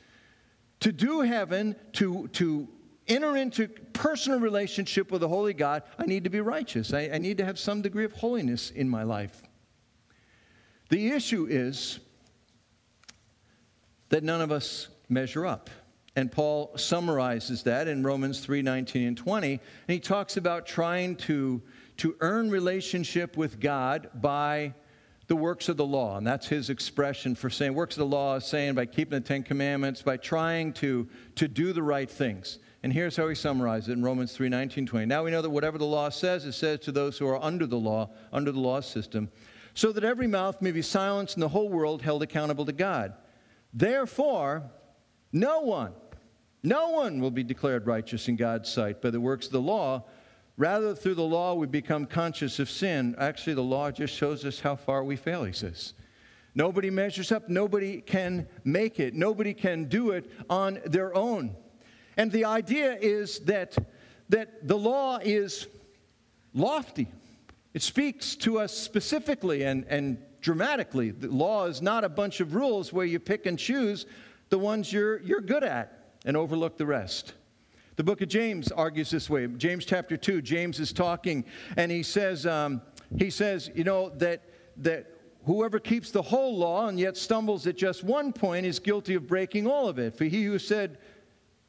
to 0.81 0.93
do 0.93 1.21
heaven, 1.21 1.77
to, 1.93 2.29
to 2.29 2.69
enter 3.07 3.37
into 3.37 3.69
personal 3.93 4.41
relationship 4.41 5.13
with 5.13 5.21
the 5.21 5.29
Holy 5.29 5.55
God. 5.55 5.85
I 5.99 6.07
need 6.07 6.25
to 6.25 6.31
be 6.31 6.41
righteous. 6.41 6.93
I, 6.93 7.11
I 7.13 7.19
need 7.19 7.39
to 7.39 7.45
have 7.45 7.59
some 7.59 7.81
degree 7.81 8.05
of 8.05 8.13
holiness 8.13 8.71
in 8.71 8.89
my 8.89 9.05
life. 9.05 9.43
The 10.89 11.09
issue 11.09 11.47
is 11.49 12.01
that 14.09 14.23
none 14.23 14.41
of 14.41 14.51
us 14.51 14.89
measure 15.09 15.47
up. 15.47 15.71
And 16.17 16.33
Paul 16.33 16.73
summarizes 16.77 17.63
that 17.65 17.87
in 17.87 18.03
Romans 18.03 18.41
3 18.41 18.63
19 18.63 19.09
and 19.09 19.17
20. 19.17 19.53
And 19.53 19.61
he 19.87 20.01
talks 20.01 20.39
about 20.39 20.67
trying 20.67 21.17
to, 21.17 21.63
to 21.99 22.17
earn 22.21 22.51
relationship 22.51 23.37
with 23.37 23.61
God 23.61 24.09
by 24.15 24.75
the 25.27 25.37
works 25.37 25.69
of 25.69 25.77
the 25.77 25.85
law. 25.85 26.17
And 26.17 26.27
that's 26.27 26.47
his 26.47 26.71
expression 26.71 27.35
for 27.35 27.51
saying 27.51 27.75
works 27.75 27.97
of 27.97 28.01
the 28.01 28.17
law 28.17 28.37
is 28.37 28.47
saying 28.47 28.75
by 28.75 28.87
keeping 28.87 29.19
the 29.19 29.21
Ten 29.21 29.43
Commandments, 29.43 30.01
by 30.01 30.17
trying 30.17 30.73
to, 30.75 31.07
to 31.35 31.49
do 31.49 31.73
the 31.73 31.83
right 31.83 32.11
things. 32.11 32.61
And 32.83 32.93
here's 32.93 33.17
how 33.17 33.29
he 33.29 33.35
summarizes 33.35 33.89
it 33.89 33.93
in 33.93 34.03
Romans 34.03 34.33
3 34.33 34.49
19, 34.49 34.87
20. 34.87 35.07
Now 35.07 35.25
we 35.25 35.31
know 35.31 35.43
that 35.43 35.51
whatever 35.51 35.77
the 35.77 35.85
law 35.85 36.09
says, 36.09 36.47
it 36.47 36.53
says 36.53 36.81
to 36.81 36.93
those 36.93 37.19
who 37.19 37.27
are 37.27 37.43
under 37.43 37.67
the 37.67 37.79
law, 37.79 38.11
under 38.33 38.53
the 38.53 38.61
law 38.61 38.81
system, 38.81 39.29
so 39.75 39.93
that 39.93 40.05
every 40.05 40.27
mouth 40.27 40.63
may 40.63 40.73
be 40.73 40.83
silenced 40.83 41.35
and 41.35 41.43
the 41.43 41.49
whole 41.49 41.69
world 41.69 42.01
held 42.01 42.23
accountable 42.23 42.65
to 42.65 42.73
God. 42.73 43.13
Therefore, 43.75 44.71
no 45.33 45.61
one 45.61 45.93
no 46.67 46.89
one 46.89 47.21
will 47.21 47.31
be 47.31 47.45
declared 47.45 47.87
righteous 47.87 48.27
in 48.27 48.35
God's 48.35 48.69
sight 48.69 49.01
by 49.01 49.11
the 49.11 49.21
works 49.21 49.47
of 49.47 49.53
the 49.53 49.61
law. 49.61 50.03
Rather, 50.57 50.97
through 50.97 51.15
the 51.15 51.23
law, 51.23 51.55
we 51.55 51.69
become 51.69 52.07
conscious 52.07 52.59
of 52.59 52.69
sin. 52.69 53.15
Actually, 53.19 53.55
the 53.55 53.63
law 53.63 53.93
just 53.93 54.13
shows 54.13 54.45
us 54.45 54.59
how 54.59 54.75
far 54.75 55.05
we 55.05 55.15
fail, 55.15 55.45
he 55.45 55.53
says. 55.53 55.95
Nobody 56.57 56.91
measures 56.91 57.31
up. 57.31 57.49
Nobody 57.49 58.01
can 58.01 58.49
make 58.65 58.99
it. 58.99 59.15
Nobody 59.15 59.55
can 59.55 59.85
do 59.85 60.11
it 60.11 60.29
on 60.51 60.81
their 60.85 61.15
own. 61.15 61.55
And 62.17 62.33
the 62.33 62.47
idea 62.47 62.99
is 63.01 63.39
that, 63.41 63.77
that 64.31 64.67
the 64.67 64.77
law 64.77 65.19
is 65.23 65.69
lofty. 66.53 67.07
It 67.75 67.83
speaks 67.83 68.35
to 68.39 68.59
us 68.59 68.77
specifically 68.77 69.63
and, 69.63 69.85
and 69.89 70.19
dramatically. 70.41 71.13
The 71.13 71.29
law 71.29 71.67
is 71.67 71.81
not 71.81 72.03
a 72.03 72.09
bunch 72.09 72.41
of 72.41 72.57
rules 72.57 72.93
where 72.93 73.07
you 73.07 73.21
pick 73.21 73.47
and 73.47 73.57
choose 73.57 74.05
the 74.49 74.59
ones 74.59 74.93
you're, 74.93 75.21
you're 75.21 75.41
good 75.41 75.63
at 75.63 75.96
and 76.27 76.37
overlook 76.37 76.77
the 76.77 76.85
rest. 76.85 77.33
The 77.95 78.05
book 78.05 78.21
of 78.21 78.29
James 78.29 78.71
argues 78.71 79.11
this 79.11 79.31
way. 79.31 79.47
James 79.47 79.87
chapter 79.87 80.19
2, 80.19 80.43
James 80.43 80.79
is 80.81 80.93
talking, 80.93 81.47
and 81.79 81.91
he 81.91 82.03
says, 82.03 82.45
um, 82.45 82.83
he 83.17 83.31
says, 83.31 83.71
you 83.75 83.85
know, 83.85 84.11
that, 84.17 84.43
that 84.79 85.07
whoever 85.47 85.79
keeps 85.79 86.11
the 86.11 86.21
whole 86.21 86.59
law 86.59 86.89
and 86.89 87.01
yet 87.01 87.17
stumbles 87.17 87.67
at 87.67 87.77
just 87.77 88.05
one 88.05 88.33
point 88.33 88.67
is 88.67 88.79
guilty 88.79 89.15
of 89.15 89.27
breaking 89.27 89.67
all 89.67 89.89
of 89.89 89.99
it. 89.99 90.15
For 90.15 90.25
he 90.25 90.45
who 90.45 90.59
said, 90.59 90.99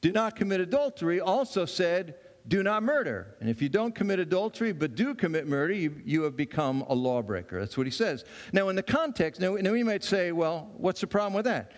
do 0.02 0.12
not 0.12 0.36
commit 0.36 0.60
adultery, 0.60 1.22
also 1.22 1.66
said, 1.66 2.16
do 2.48 2.64
not 2.64 2.84
murder. 2.84 3.36
And 3.40 3.50
if 3.50 3.62
you 3.62 3.70
don't 3.70 3.94
commit 3.94 4.20
adultery 4.20 4.72
but 4.72 4.96
do 4.96 5.14
commit 5.14 5.48
murder, 5.48 5.74
you, 5.74 6.02
you 6.04 6.24
have 6.24 6.36
become 6.36 6.84
a 6.90 6.96
lawbreaker. 6.96 7.60
That's 7.60 7.78
what 7.78 7.88
he 7.88 7.92
says. 7.92 8.26
Now, 8.52 8.70
in 8.70 8.76
the 8.76 8.84
context, 8.84 9.40
now, 9.40 9.56
now 9.56 9.72
we 9.72 9.84
might 9.84 10.04
say, 10.04 10.32
well, 10.32 10.72
what's 10.76 11.02
the 11.02 11.08
problem 11.08 11.34
with 11.34 11.46
that? 11.46 11.72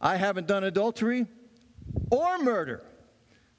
I 0.00 0.16
haven't 0.16 0.46
done 0.46 0.64
adultery 0.64 1.26
or 2.10 2.38
murder. 2.38 2.82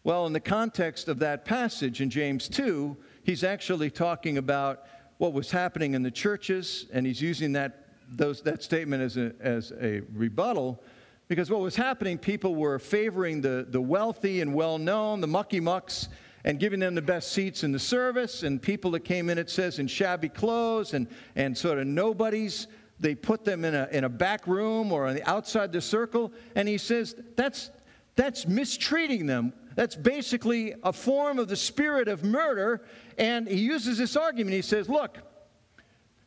Well, 0.04 0.26
in 0.26 0.34
the 0.34 0.40
context 0.40 1.08
of 1.08 1.20
that 1.20 1.46
passage 1.46 2.02
in 2.02 2.10
James 2.10 2.48
2, 2.48 2.96
he's 3.24 3.44
actually 3.44 3.90
talking 3.90 4.38
about 4.38 4.86
what 5.18 5.34
was 5.34 5.52
happening 5.52 5.94
in 5.94 6.04
the 6.04 6.12
churches, 6.12 6.86
and 6.94 7.06
he's 7.06 7.22
using 7.22 7.54
that, 7.54 7.88
those, 8.10 8.42
that 8.44 8.64
statement 8.64 9.04
as 9.04 9.18
a, 9.18 9.34
as 9.42 9.74
a 9.82 10.02
rebuttal 10.14 10.82
because 11.28 11.52
what 11.52 11.60
was 11.60 11.76
happening, 11.76 12.18
people 12.18 12.56
were 12.56 12.80
favoring 12.80 13.42
the, 13.42 13.68
the 13.70 13.82
wealthy 13.82 14.40
and 14.40 14.54
well 14.54 14.78
known, 14.78 15.20
the 15.20 15.28
mucky 15.28 15.60
mucks, 15.60 16.08
and 16.46 16.58
giving 16.60 16.80
them 16.80 16.96
the 16.96 17.02
best 17.02 17.34
seats 17.34 17.64
in 17.64 17.74
the 17.74 17.80
service, 17.80 18.44
and 18.44 18.62
people 18.62 18.92
that 18.92 19.02
came 19.02 19.30
in, 19.30 19.38
it 19.38 19.50
says, 19.50 19.80
in 19.80 19.88
shabby 19.88 20.30
clothes 20.30 20.94
and, 20.94 21.08
and 21.36 21.58
sort 21.58 21.80
of 21.80 21.88
nobodies. 21.88 22.68
They 23.00 23.14
put 23.14 23.44
them 23.44 23.66
in 23.66 23.76
a, 23.76 23.90
in 23.92 24.06
a 24.06 24.10
back 24.10 24.48
room 24.48 24.92
or 24.92 25.06
on 25.06 25.16
the 25.16 25.30
outside 25.30 25.74
the 25.74 25.82
circle, 25.82 26.32
and 26.56 26.68
he 26.68 26.78
says, 26.78 27.16
that's, 27.36 27.72
that's 28.18 28.46
mistreating 28.46 29.26
them. 29.28 29.54
That's 29.76 29.96
basically 29.96 30.74
a 30.84 30.92
form 30.92 31.40
of 31.40 31.48
the 31.48 31.56
spirit 31.56 32.08
of 32.08 32.24
murder. 32.24 32.84
And 33.18 33.48
he 33.48 33.60
uses 33.60 33.98
this 33.98 34.18
argument. 34.18 34.56
He 34.56 34.62
says, 34.64 34.90
Look, 34.90 35.18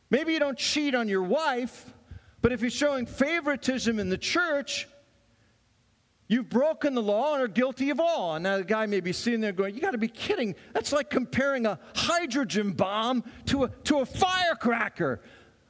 maybe 0.09 0.33
you 0.33 0.39
don't 0.39 0.57
cheat 0.57 0.95
on 0.95 1.07
your 1.07 1.21
wife, 1.21 1.93
but 2.41 2.51
if 2.51 2.61
you're 2.61 2.71
showing 2.71 3.05
favoritism 3.05 3.99
in 3.99 4.09
the 4.09 4.17
church, 4.17 4.87
You've 6.31 6.47
broken 6.47 6.95
the 6.95 7.01
law 7.01 7.33
and 7.33 7.43
are 7.43 7.49
guilty 7.49 7.89
of 7.89 7.99
all. 7.99 8.35
And 8.35 8.43
now 8.43 8.55
the 8.55 8.63
guy 8.63 8.85
may 8.85 9.01
be 9.01 9.11
sitting 9.11 9.41
there 9.41 9.51
going, 9.51 9.75
You 9.75 9.81
got 9.81 9.91
to 9.91 9.97
be 9.97 10.07
kidding. 10.07 10.55
That's 10.71 10.93
like 10.93 11.09
comparing 11.09 11.65
a 11.65 11.77
hydrogen 11.93 12.71
bomb 12.71 13.25
to 13.47 13.65
a, 13.65 13.67
to 13.83 13.99
a 13.99 14.05
firecracker. 14.05 15.19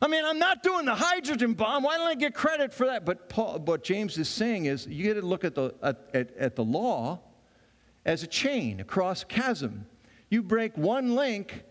I 0.01 0.07
mean, 0.07 0.25
I'm 0.25 0.39
not 0.39 0.63
doing 0.63 0.85
the 0.85 0.95
hydrogen 0.95 1.53
bomb. 1.53 1.83
Why 1.83 1.97
don't 1.97 2.07
I 2.07 2.15
get 2.15 2.33
credit 2.33 2.73
for 2.73 2.87
that? 2.87 3.05
But 3.05 3.29
Paul, 3.29 3.59
what 3.59 3.83
James 3.83 4.17
is 4.17 4.27
saying 4.27 4.65
is 4.65 4.87
you 4.87 5.03
get 5.03 5.13
to 5.13 5.21
look 5.21 5.43
at 5.43 5.53
the, 5.53 5.75
at, 5.83 6.09
at, 6.13 6.35
at 6.37 6.55
the 6.55 6.63
law 6.63 7.19
as 8.03 8.23
a 8.23 8.27
chain 8.27 8.79
across 8.79 9.21
a 9.21 9.25
chasm. 9.27 9.85
You 10.29 10.41
break 10.41 10.75
one 10.75 11.13
link, 11.13 11.63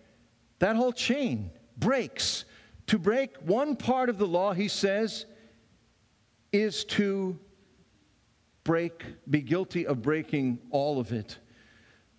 that 0.61 0.77
whole 0.77 0.93
chain 0.93 1.51
breaks. 1.77 2.45
To 2.87 2.99
break 2.99 3.37
one 3.39 3.75
part 3.75 4.09
of 4.09 4.19
the 4.19 4.27
law, 4.27 4.53
he 4.53 4.69
says, 4.69 5.27
is 6.53 6.85
to 6.85 7.39
break, 8.63 9.05
be 9.29 9.41
guilty 9.41 9.87
of 9.87 10.03
breaking 10.03 10.61
all 10.71 11.01
of 11.01 11.13
it. 11.13 11.39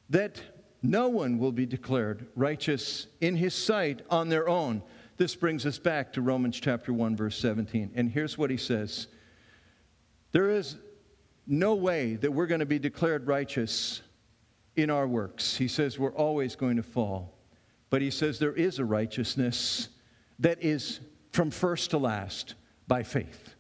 That 0.09 0.41
No 0.83 1.09
one 1.09 1.37
will 1.37 1.51
be 1.51 1.65
declared 1.65 2.27
righteous 2.35 3.07
in 3.19 3.35
his 3.35 3.53
sight 3.53 4.01
on 4.09 4.29
their 4.29 4.49
own. 4.49 4.81
This 5.21 5.35
brings 5.35 5.67
us 5.67 5.77
back 5.77 6.13
to 6.13 6.21
Romans 6.23 6.59
chapter 6.59 6.91
1, 6.91 7.15
verse 7.15 7.37
17. 7.37 7.91
And 7.93 8.09
here's 8.09 8.39
what 8.39 8.49
he 8.49 8.57
says 8.57 9.05
There 10.31 10.49
is 10.49 10.77
no 11.45 11.75
way 11.75 12.15
that 12.15 12.31
we're 12.31 12.47
going 12.47 12.61
to 12.61 12.65
be 12.65 12.79
declared 12.79 13.27
righteous 13.27 14.01
in 14.75 14.89
our 14.89 15.05
works. 15.07 15.55
He 15.55 15.67
says 15.67 15.99
we're 15.99 16.15
always 16.15 16.55
going 16.55 16.77
to 16.77 16.81
fall. 16.81 17.37
But 17.91 18.01
he 18.01 18.09
says 18.09 18.39
there 18.39 18.55
is 18.55 18.79
a 18.79 18.83
righteousness 18.83 19.89
that 20.39 20.63
is 20.63 21.01
from 21.29 21.51
first 21.51 21.91
to 21.91 21.99
last 21.99 22.55
by 22.87 23.03
faith. 23.03 23.53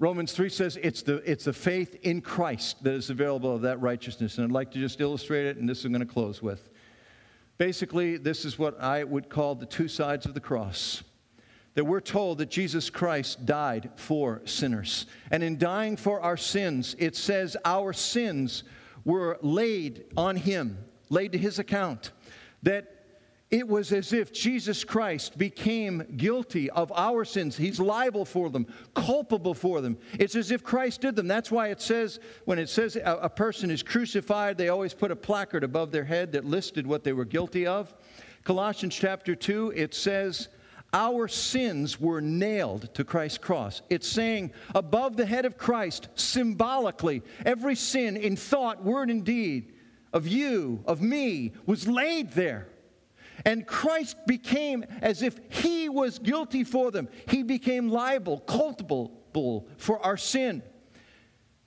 Romans 0.00 0.32
3 0.32 0.48
says 0.48 0.76
it's 0.82 1.02
the, 1.02 1.18
it's 1.18 1.44
the 1.44 1.52
faith 1.52 1.96
in 2.02 2.20
Christ 2.20 2.82
that 2.82 2.94
is 2.94 3.08
available 3.08 3.54
of 3.54 3.62
that 3.62 3.80
righteousness. 3.80 4.36
And 4.38 4.44
I'd 4.44 4.50
like 4.50 4.72
to 4.72 4.80
just 4.80 5.00
illustrate 5.00 5.46
it, 5.46 5.58
and 5.58 5.68
this 5.68 5.84
I'm 5.84 5.92
going 5.92 6.04
to 6.04 6.12
close 6.12 6.42
with. 6.42 6.70
Basically, 7.58 8.16
this 8.16 8.44
is 8.44 8.58
what 8.58 8.80
I 8.80 9.04
would 9.04 9.28
call 9.28 9.54
the 9.54 9.66
two 9.66 9.88
sides 9.88 10.26
of 10.26 10.34
the 10.34 10.40
cross. 10.40 11.02
That 11.74 11.84
we're 11.84 12.00
told 12.00 12.38
that 12.38 12.50
Jesus 12.50 12.90
Christ 12.90 13.44
died 13.44 13.90
for 13.96 14.42
sinners. 14.44 15.06
And 15.30 15.42
in 15.42 15.58
dying 15.58 15.96
for 15.96 16.20
our 16.20 16.36
sins, 16.36 16.96
it 16.98 17.16
says 17.16 17.56
our 17.64 17.92
sins 17.92 18.64
were 19.04 19.38
laid 19.42 20.04
on 20.16 20.36
him, 20.36 20.78
laid 21.10 21.32
to 21.32 21.38
his 21.38 21.58
account. 21.58 22.12
That 22.62 22.95
it 23.50 23.68
was 23.68 23.92
as 23.92 24.12
if 24.12 24.32
Jesus 24.32 24.82
Christ 24.82 25.38
became 25.38 26.02
guilty 26.16 26.68
of 26.70 26.90
our 26.92 27.24
sins. 27.24 27.56
He's 27.56 27.78
liable 27.78 28.24
for 28.24 28.50
them, 28.50 28.66
culpable 28.94 29.54
for 29.54 29.80
them. 29.80 29.96
It's 30.18 30.34
as 30.34 30.50
if 30.50 30.64
Christ 30.64 31.02
did 31.02 31.14
them. 31.14 31.28
That's 31.28 31.52
why 31.52 31.68
it 31.68 31.80
says, 31.80 32.18
when 32.44 32.58
it 32.58 32.68
says 32.68 32.96
a, 33.04 33.30
person 33.30 33.70
is 33.70 33.84
crucified, 33.84 34.58
they 34.58 34.68
always 34.68 34.94
put 34.94 35.12
a 35.12 35.16
placard 35.16 35.62
above 35.62 35.92
their 35.92 36.04
head 36.04 36.32
that 36.32 36.44
listed 36.44 36.86
what 36.86 37.04
they 37.04 37.12
were 37.12 37.24
guilty 37.24 37.66
of. 37.66 37.94
Colossians 38.42 38.96
chapter 38.96 39.36
2, 39.36 39.74
it 39.76 39.94
says, 39.94 40.48
Our 40.92 41.28
sins 41.28 42.00
were 42.00 42.20
nailed 42.20 42.92
to 42.94 43.04
Christ's 43.04 43.38
cross. 43.38 43.80
It's 43.90 44.08
saying, 44.08 44.52
above 44.74 45.16
the 45.16 45.26
head 45.26 45.44
of 45.44 45.56
Christ, 45.56 46.08
symbolically, 46.16 47.22
every 47.44 47.76
sin 47.76 48.16
in 48.16 48.34
thought, 48.34 48.82
word, 48.82 49.08
and 49.08 49.24
deed 49.24 49.72
of 50.12 50.26
you, 50.26 50.82
of 50.86 51.00
me, 51.00 51.52
was 51.66 51.86
laid 51.86 52.32
there. 52.32 52.68
And 53.44 53.66
Christ 53.66 54.16
became 54.26 54.84
as 55.02 55.22
if 55.22 55.38
he 55.48 55.88
was 55.88 56.18
guilty 56.18 56.64
for 56.64 56.90
them. 56.90 57.08
He 57.28 57.42
became 57.42 57.88
liable, 57.88 58.40
culpable 58.40 59.18
for 59.76 60.04
our 60.04 60.16
sin. 60.16 60.62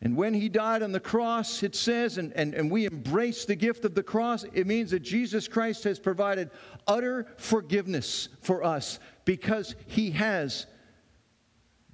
And 0.02 0.16
when 0.16 0.34
he 0.34 0.48
died 0.48 0.82
on 0.82 0.94
the 0.94 1.00
cross, 1.00 1.62
it 1.62 1.76
says, 1.76 2.18
and, 2.18 2.32
and, 2.34 2.54
and 2.54 2.72
we 2.72 2.86
embrace 2.86 3.44
the 3.44 3.56
gift 3.56 3.84
of 3.84 3.96
the 3.96 4.04
cross, 4.04 4.46
it 4.54 4.66
means 4.66 4.92
that 4.92 5.02
Jesus 5.02 5.48
Christ 5.48 5.84
has 5.84 6.00
provided 6.00 6.52
utter 6.88 7.28
forgiveness 7.38 8.30
for 8.42 8.64
us 8.64 9.00
because 9.26 9.76
he 9.88 10.12
has 10.12 10.68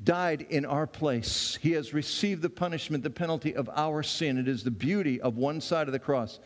died 0.04 0.46
in 0.50 0.66
our 0.66 0.86
place. 0.86 1.58
He 1.62 1.72
has 1.72 1.94
received 1.94 2.44
the 2.44 2.50
punishment, 2.50 3.04
the 3.04 3.10
penalty 3.10 3.56
of 3.56 3.70
our 3.76 4.04
sin. 4.04 4.38
It 4.38 4.48
is 4.48 4.64
the 4.64 4.72
beauty 4.72 5.20
of 5.20 5.38
one 5.38 5.60
side 5.60 5.88
of 5.88 5.92
the 5.92 6.00
cross. 6.00 6.40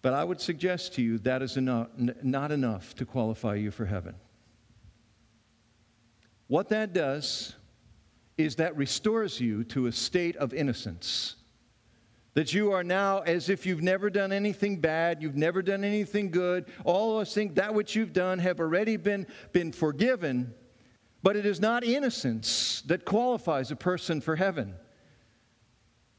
But 0.00 0.14
I 0.14 0.24
would 0.24 0.40
suggest 0.40 0.94
to 0.94 1.02
you 1.02 1.18
that 1.18 1.42
is 1.42 1.56
enough, 1.56 1.88
not 1.96 2.52
enough 2.52 2.94
to 2.96 3.04
qualify 3.04 3.56
you 3.56 3.70
for 3.70 3.84
heaven. 3.84 4.14
What 6.46 6.68
that 6.70 6.92
does 6.92 7.54
is 8.36 8.56
that 8.56 8.76
restores 8.76 9.40
you 9.40 9.64
to 9.64 9.86
a 9.86 9.92
state 9.92 10.36
of 10.36 10.54
innocence. 10.54 11.34
That 12.34 12.54
you 12.54 12.70
are 12.72 12.84
now 12.84 13.20
as 13.20 13.48
if 13.48 13.66
you've 13.66 13.82
never 13.82 14.08
done 14.08 14.30
anything 14.30 14.80
bad, 14.80 15.20
you've 15.20 15.36
never 15.36 15.60
done 15.60 15.82
anything 15.82 16.30
good. 16.30 16.66
All 16.84 17.18
those 17.18 17.34
things, 17.34 17.54
that 17.54 17.74
which 17.74 17.96
you've 17.96 18.12
done, 18.12 18.38
have 18.38 18.60
already 18.60 18.96
been, 18.96 19.26
been 19.52 19.72
forgiven. 19.72 20.54
But 21.22 21.36
it 21.36 21.44
is 21.44 21.58
not 21.58 21.82
innocence 21.82 22.82
that 22.86 23.04
qualifies 23.04 23.72
a 23.72 23.76
person 23.76 24.20
for 24.20 24.36
heaven, 24.36 24.74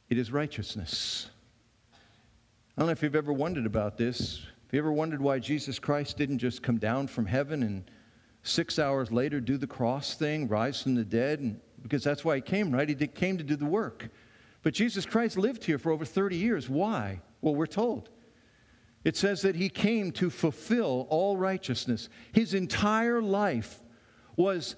it 0.10 0.18
is 0.18 0.32
righteousness. 0.32 1.30
I 2.80 2.82
don't 2.82 2.88
know 2.88 2.92
if 2.94 3.04
you've 3.04 3.14
ever 3.14 3.34
wondered 3.34 3.66
about 3.66 3.98
this. 3.98 4.38
Have 4.38 4.72
you 4.72 4.80
ever 4.80 4.94
wondered 4.94 5.22
why 5.22 5.40
Jesus 5.40 5.80
Christ 5.80 6.16
didn't 6.16 6.38
just 6.38 6.64
come 6.64 6.78
down 6.78 7.08
from 7.08 7.26
heaven 7.26 7.62
and 7.62 7.92
six 8.44 8.80
hours 8.80 9.12
later 9.12 9.42
do 9.42 9.58
the 9.58 9.68
cross 9.68 10.14
thing, 10.14 10.48
rise 10.48 10.82
from 10.82 10.96
the 10.96 11.04
dead? 11.04 11.42
And, 11.42 11.60
because 11.84 12.06
that's 12.06 12.24
why 12.24 12.38
he 12.38 12.42
came, 12.42 12.72
right? 12.72 12.88
He 12.88 12.96
did, 12.96 13.14
came 13.14 13.38
to 13.38 13.44
do 13.44 13.58
the 13.58 13.66
work. 13.66 14.08
But 14.64 14.74
Jesus 14.74 15.06
Christ 15.06 15.38
lived 15.38 15.66
here 15.66 15.78
for 15.78 15.92
over 15.92 16.06
30 16.06 16.38
years. 16.38 16.70
Why? 16.70 17.20
Well, 17.42 17.54
we're 17.54 17.68
told. 17.68 18.12
It 19.04 19.18
says 19.18 19.42
that 19.42 19.58
he 19.58 19.68
came 19.68 20.14
to 20.14 20.30
fulfill 20.30 21.06
all 21.10 21.36
righteousness. 21.36 22.08
His 22.32 22.54
entire 22.54 23.22
life 23.22 23.82
was 24.38 24.78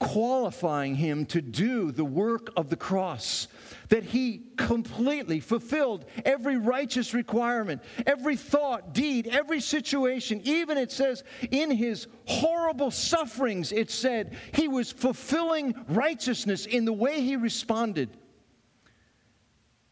qualifying 0.00 0.96
him 0.96 1.26
to 1.26 1.40
do 1.40 1.92
the 1.92 2.04
work 2.04 2.50
of 2.56 2.70
the 2.70 2.76
cross. 2.76 3.46
That 3.90 4.02
he 4.02 4.42
completely 4.56 5.40
fulfilled 5.40 6.06
every 6.24 6.56
righteous 6.56 7.12
requirement, 7.14 7.82
every 8.06 8.36
thought, 8.36 8.94
deed, 8.94 9.28
every 9.28 9.60
situation. 9.60 10.40
Even 10.44 10.78
it 10.78 10.90
says 10.90 11.22
in 11.50 11.70
his 11.70 12.06
horrible 12.24 12.90
sufferings, 12.90 13.72
it 13.72 13.90
said 13.90 14.36
he 14.54 14.68
was 14.68 14.90
fulfilling 14.90 15.74
righteousness 15.88 16.66
in 16.66 16.84
the 16.84 16.92
way 16.92 17.20
he 17.20 17.36
responded. 17.36 18.10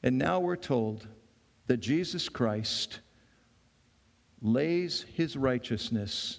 And 0.02 0.16
now 0.16 0.40
we're 0.40 0.56
told 0.56 1.06
that 1.66 1.78
Jesus 1.78 2.28
Christ 2.28 3.00
lays 4.40 5.04
his 5.12 5.36
righteousness 5.36 6.38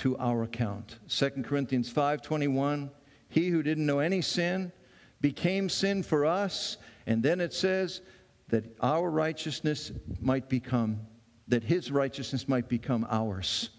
to 0.00 0.16
our 0.18 0.42
account. 0.42 0.98
2 1.08 1.44
Corinthians 1.44 1.92
5:21, 1.92 2.90
he 3.28 3.50
who 3.50 3.62
didn't 3.62 3.86
know 3.86 3.98
any 3.98 4.22
sin 4.22 4.72
became 5.20 5.68
sin 5.68 6.02
for 6.02 6.24
us, 6.24 6.78
and 7.06 7.22
then 7.22 7.40
it 7.40 7.52
says 7.52 8.00
that 8.48 8.64
our 8.80 9.10
righteousness 9.10 9.92
might 10.20 10.48
become 10.48 11.06
that 11.48 11.64
his 11.64 11.90
righteousness 11.90 12.48
might 12.48 12.68
become 12.68 13.06
ours. 13.10 13.70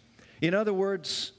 In 0.41 0.53
other 0.53 0.73
words, 0.73 1.31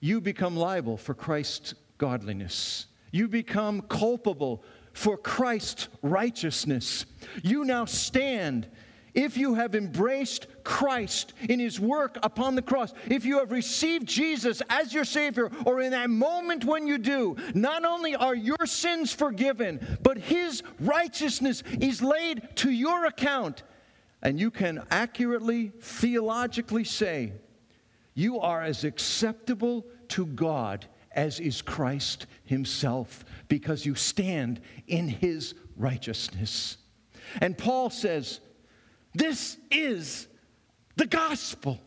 you 0.00 0.20
become 0.20 0.56
liable 0.56 0.96
for 0.96 1.14
Christ's 1.14 1.74
godliness. 1.98 2.86
You 3.12 3.28
become 3.28 3.82
culpable 3.82 4.64
for 4.94 5.16
Christ's 5.16 5.88
righteousness. 6.00 7.04
You 7.42 7.64
now 7.64 7.84
stand 7.84 8.66
if 9.14 9.36
you 9.36 9.54
have 9.54 9.74
embraced 9.74 10.46
Christ 10.64 11.34
in 11.48 11.60
his 11.60 11.78
work 11.78 12.18
upon 12.22 12.54
the 12.54 12.62
cross, 12.62 12.92
if 13.08 13.24
you 13.24 13.38
have 13.38 13.52
received 13.52 14.06
Jesus 14.06 14.62
as 14.70 14.94
your 14.94 15.04
Savior, 15.04 15.50
or 15.66 15.80
in 15.80 15.90
that 15.90 16.08
moment 16.10 16.64
when 16.64 16.86
you 16.86 16.98
do, 16.98 17.36
not 17.54 17.84
only 17.84 18.14
are 18.14 18.34
your 18.34 18.64
sins 18.64 19.12
forgiven, 19.12 19.98
but 20.02 20.16
his 20.16 20.62
righteousness 20.80 21.62
is 21.80 22.02
laid 22.02 22.48
to 22.56 22.70
your 22.70 23.04
account. 23.06 23.62
And 24.22 24.38
you 24.40 24.50
can 24.50 24.82
accurately, 24.90 25.72
theologically 25.80 26.84
say, 26.84 27.32
you 28.14 28.40
are 28.40 28.62
as 28.62 28.84
acceptable 28.84 29.86
to 30.08 30.26
God 30.26 30.86
as 31.14 31.40
is 31.40 31.60
Christ 31.60 32.26
himself, 32.44 33.24
because 33.48 33.84
you 33.84 33.94
stand 33.94 34.60
in 34.86 35.08
his 35.08 35.54
righteousness. 35.76 36.78
And 37.40 37.56
Paul 37.56 37.90
says, 37.90 38.40
this 39.14 39.56
is 39.70 40.28
the 40.96 41.06
gospel. 41.06 41.80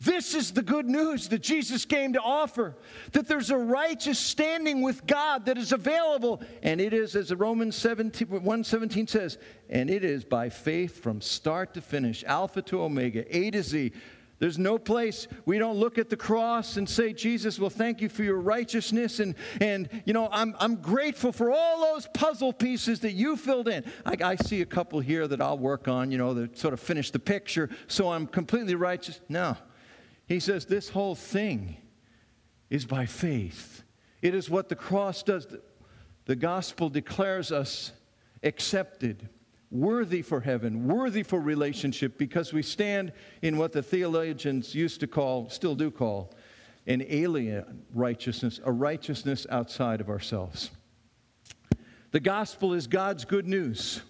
This 0.00 0.34
is 0.34 0.52
the 0.52 0.62
good 0.62 0.86
news 0.86 1.28
that 1.28 1.42
Jesus 1.42 1.84
came 1.84 2.14
to 2.14 2.20
offer 2.20 2.76
that 3.12 3.28
there's 3.28 3.50
a 3.50 3.56
righteous 3.56 4.18
standing 4.18 4.82
with 4.82 5.06
God 5.06 5.46
that 5.46 5.56
is 5.56 5.72
available. 5.72 6.42
And 6.62 6.80
it 6.80 6.92
is, 6.92 7.14
as 7.14 7.32
Romans 7.32 7.76
17, 7.76 8.28
117 8.28 9.06
says, 9.06 9.38
and 9.68 9.90
it 9.90 10.04
is 10.04 10.24
by 10.24 10.48
faith 10.48 11.02
from 11.02 11.20
start 11.20 11.74
to 11.74 11.80
finish, 11.80 12.24
Alpha 12.24 12.62
to 12.62 12.82
Omega, 12.82 13.24
A 13.36 13.50
to 13.50 13.62
Z. 13.62 13.92
There's 14.40 14.58
no 14.58 14.78
place 14.78 15.28
we 15.46 15.58
don't 15.58 15.76
look 15.76 15.96
at 15.96 16.10
the 16.10 16.16
cross 16.16 16.76
and 16.76 16.88
say, 16.88 17.12
Jesus, 17.12 17.58
well, 17.58 17.70
thank 17.70 18.00
you 18.00 18.08
for 18.08 18.24
your 18.24 18.40
righteousness. 18.40 19.20
And, 19.20 19.36
and 19.60 19.88
you 20.04 20.12
know, 20.12 20.28
I'm, 20.32 20.56
I'm 20.58 20.76
grateful 20.76 21.32
for 21.32 21.52
all 21.52 21.80
those 21.80 22.08
puzzle 22.14 22.52
pieces 22.52 23.00
that 23.00 23.12
you 23.12 23.36
filled 23.36 23.68
in. 23.68 23.84
I, 24.04 24.16
I 24.22 24.36
see 24.36 24.60
a 24.60 24.66
couple 24.66 25.00
here 25.00 25.28
that 25.28 25.40
I'll 25.40 25.58
work 25.58 25.86
on, 25.86 26.10
you 26.10 26.18
know, 26.18 26.34
that 26.34 26.58
sort 26.58 26.74
of 26.74 26.80
finish 26.80 27.10
the 27.10 27.18
picture 27.18 27.70
so 27.86 28.10
I'm 28.10 28.26
completely 28.26 28.74
righteous. 28.74 29.20
No. 29.28 29.56
He 30.26 30.40
says 30.40 30.66
this 30.66 30.88
whole 30.88 31.14
thing 31.14 31.76
is 32.70 32.84
by 32.84 33.06
faith. 33.06 33.82
It 34.20 34.34
is 34.34 34.50
what 34.50 34.68
the 34.68 34.76
cross 34.76 35.22
does. 35.22 35.46
The 36.24 36.36
gospel 36.36 36.88
declares 36.88 37.52
us 37.52 37.92
accepted 38.42 39.28
worthy 39.74 40.22
for 40.22 40.40
heaven, 40.40 40.86
worthy 40.86 41.24
for 41.24 41.40
relationship, 41.40 42.16
because 42.16 42.52
we 42.52 42.62
stand 42.62 43.12
in 43.42 43.58
what 43.58 43.72
the 43.72 43.82
theologians 43.82 44.74
used 44.74 45.00
to 45.00 45.06
call, 45.06 45.50
still 45.50 45.74
do 45.74 45.90
call, 45.90 46.32
an 46.86 47.04
alien 47.08 47.82
righteousness, 47.92 48.60
a 48.64 48.70
righteousness 48.70 49.46
outside 49.50 50.00
of 50.00 50.08
ourselves. 50.08 50.70
The 52.12 52.20
gospel 52.20 52.72
is 52.72 52.86
God's 52.86 53.24
good 53.24 53.48
news. 53.48 54.00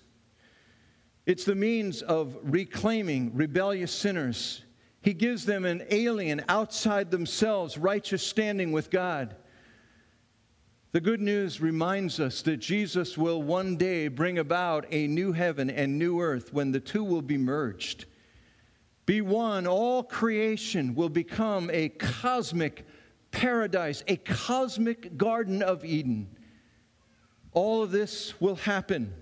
It's 1.25 1.45
the 1.45 1.55
means 1.55 2.03
of 2.03 2.37
reclaiming 2.43 3.35
rebellious 3.35 3.93
sinners. 3.93 4.63
He 5.01 5.15
gives 5.15 5.47
them 5.47 5.65
an 5.65 5.85
alien 5.91 6.45
outside 6.49 7.11
themselves, 7.11 7.79
righteous 7.79 8.23
standing 8.23 8.73
with 8.73 8.91
God. 8.91 9.35
The 10.95 11.01
good 11.01 11.21
news 11.21 11.61
reminds 11.61 12.21
us 12.21 12.41
that 12.43 12.59
Jesus 12.59 13.19
will 13.19 13.43
one 13.43 13.77
day 13.77 14.07
bring 14.07 14.39
about 14.39 14.87
a 14.93 15.09
new 15.09 15.33
heaven 15.33 15.69
and 15.69 15.99
new 15.99 16.21
earth 16.21 16.53
when 16.53 16.71
the 16.71 16.79
two 16.79 17.03
will 17.03 17.21
be 17.21 17.37
merged. 17.37 18.05
Be 19.05 19.21
one, 19.21 19.67
all 19.67 20.05
creation 20.05 20.95
will 20.95 21.09
become 21.09 21.69
a 21.73 21.89
cosmic 21.89 22.87
paradise, 23.33 24.05
a 24.07 24.15
cosmic 24.19 25.17
Garden 25.17 25.65
of 25.65 25.85
Eden. 25.85 26.29
All 27.51 27.83
of 27.83 27.91
this 27.91 28.41
will 28.41 28.55
happen 28.55 29.13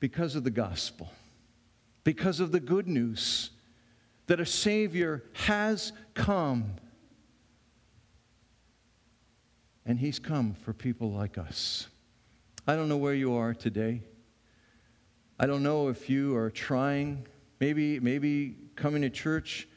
because 0.00 0.36
of 0.36 0.44
the 0.44 0.50
gospel, 0.50 1.12
because 2.02 2.40
of 2.40 2.50
the 2.50 2.60
good 2.60 2.88
news 2.88 3.50
that 4.26 4.40
a 4.40 4.46
Savior 4.46 5.22
has 5.34 5.92
come 6.14 6.76
and 9.86 9.98
He's 9.98 10.18
come 10.18 10.54
for 10.54 10.72
people 10.72 11.12
like 11.12 11.38
us. 11.38 11.86
I 12.66 12.74
don't 12.74 12.88
know 12.88 12.96
where 12.96 13.14
you 13.14 13.34
are 13.34 13.54
today. 13.54 14.02
I 15.38 15.46
don't 15.46 15.62
know 15.62 15.88
if 15.88 16.10
you 16.10 16.34
are 16.36 16.50
trying. 16.50 17.26
Maybe, 17.60 18.00
maybe 18.00 18.56
coming 18.74 19.02
to 19.02 19.10
church 19.10 19.68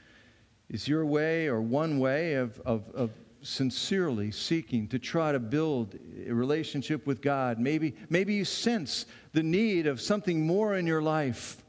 is 0.69 0.87
your 0.87 1.05
way 1.05 1.47
or 1.47 1.61
one 1.61 1.99
way 1.99 2.33
of, 2.33 2.59
of, 2.61 2.89
of 2.95 3.11
sincerely 3.41 4.31
seeking 4.31 4.87
to 4.87 4.99
try 4.99 5.31
to 5.31 5.39
build 5.39 5.97
a 6.27 6.33
relationship 6.33 7.05
with 7.05 7.21
God. 7.21 7.59
Maybe, 7.59 7.95
maybe 8.09 8.33
you 8.33 8.45
sense 8.45 9.05
the 9.33 9.43
need 9.43 9.87
of 9.87 10.01
something 10.01 10.45
more 10.45 10.75
in 10.75 10.87
your 10.87 11.01
life. 11.01 11.63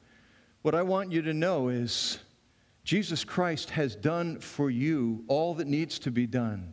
What 0.63 0.75
I 0.75 0.83
want 0.83 1.13
you 1.13 1.23
to 1.23 1.35
know 1.35 1.69
is 1.69 2.19
Jesus 2.85 3.25
Christ 3.25 3.71
has 3.71 3.95
done 3.95 4.41
for 4.41 4.71
you 4.71 5.25
all 5.29 5.55
that 5.55 5.67
needs 5.67 5.99
to 6.01 6.11
be 6.11 6.27
done. 6.27 6.73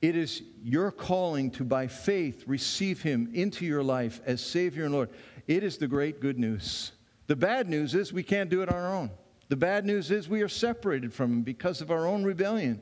It 0.00 0.16
is 0.16 0.42
your 0.62 0.90
calling 0.90 1.50
to, 1.52 1.64
by 1.64 1.86
faith, 1.86 2.44
receive 2.46 3.02
Him 3.02 3.30
into 3.34 3.66
your 3.66 3.82
life 3.82 4.20
as 4.24 4.40
Savior 4.40 4.84
and 4.84 4.94
Lord. 4.94 5.10
It 5.46 5.62
is 5.62 5.76
the 5.76 5.88
great 5.88 6.20
good 6.20 6.38
news. 6.38 6.92
The 7.26 7.36
bad 7.36 7.68
news 7.68 7.94
is 7.94 8.12
we 8.12 8.22
can't 8.22 8.50
do 8.50 8.62
it 8.62 8.68
on 8.68 8.74
our 8.74 8.94
own. 8.94 9.10
The 9.48 9.56
bad 9.56 9.84
news 9.84 10.10
is 10.10 10.28
we 10.28 10.42
are 10.42 10.48
separated 10.48 11.12
from 11.12 11.32
Him 11.32 11.42
because 11.42 11.80
of 11.80 11.90
our 11.90 12.06
own 12.06 12.24
rebellion. 12.24 12.80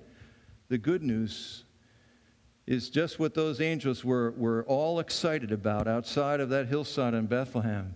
The 0.69 0.79
good 0.79 1.03
news 1.03 1.65
is 2.67 2.91
just 2.91 3.19
what 3.19 3.35
those 3.35 3.61
angels 3.61 4.05
were, 4.05 4.33
were 4.33 4.65
all 4.69 5.01
excited 5.01 5.51
about 5.51 5.89
outside 5.89 6.39
of 6.39 6.51
that 6.51 6.69
hillside 6.69 7.15
in 7.15 7.27
Bethlehem 7.27 7.95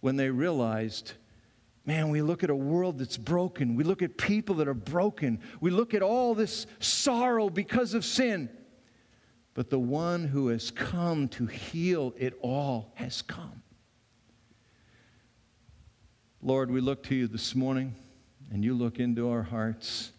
when 0.00 0.16
they 0.16 0.30
realized 0.30 1.12
Man, 1.88 2.10
we 2.10 2.20
look 2.20 2.44
at 2.44 2.50
a 2.50 2.54
world 2.54 2.98
that's 2.98 3.16
broken. 3.16 3.74
We 3.74 3.82
look 3.82 4.02
at 4.02 4.18
people 4.18 4.56
that 4.56 4.68
are 4.68 4.74
broken. 4.74 5.40
We 5.58 5.70
look 5.70 5.94
at 5.94 6.02
all 6.02 6.34
this 6.34 6.66
sorrow 6.80 7.48
because 7.48 7.94
of 7.94 8.04
sin. 8.04 8.50
But 9.54 9.70
the 9.70 9.78
one 9.78 10.24
who 10.26 10.48
has 10.48 10.70
come 10.70 11.28
to 11.28 11.46
heal 11.46 12.12
it 12.18 12.34
all 12.42 12.92
has 12.96 13.22
come. 13.22 13.62
Lord, 16.42 16.70
we 16.70 16.82
look 16.82 17.04
to 17.04 17.14
you 17.14 17.26
this 17.26 17.54
morning, 17.54 17.94
and 18.52 18.62
you 18.62 18.74
look 18.74 18.98
into 18.98 19.30
our 19.30 19.44
hearts. 19.44 20.12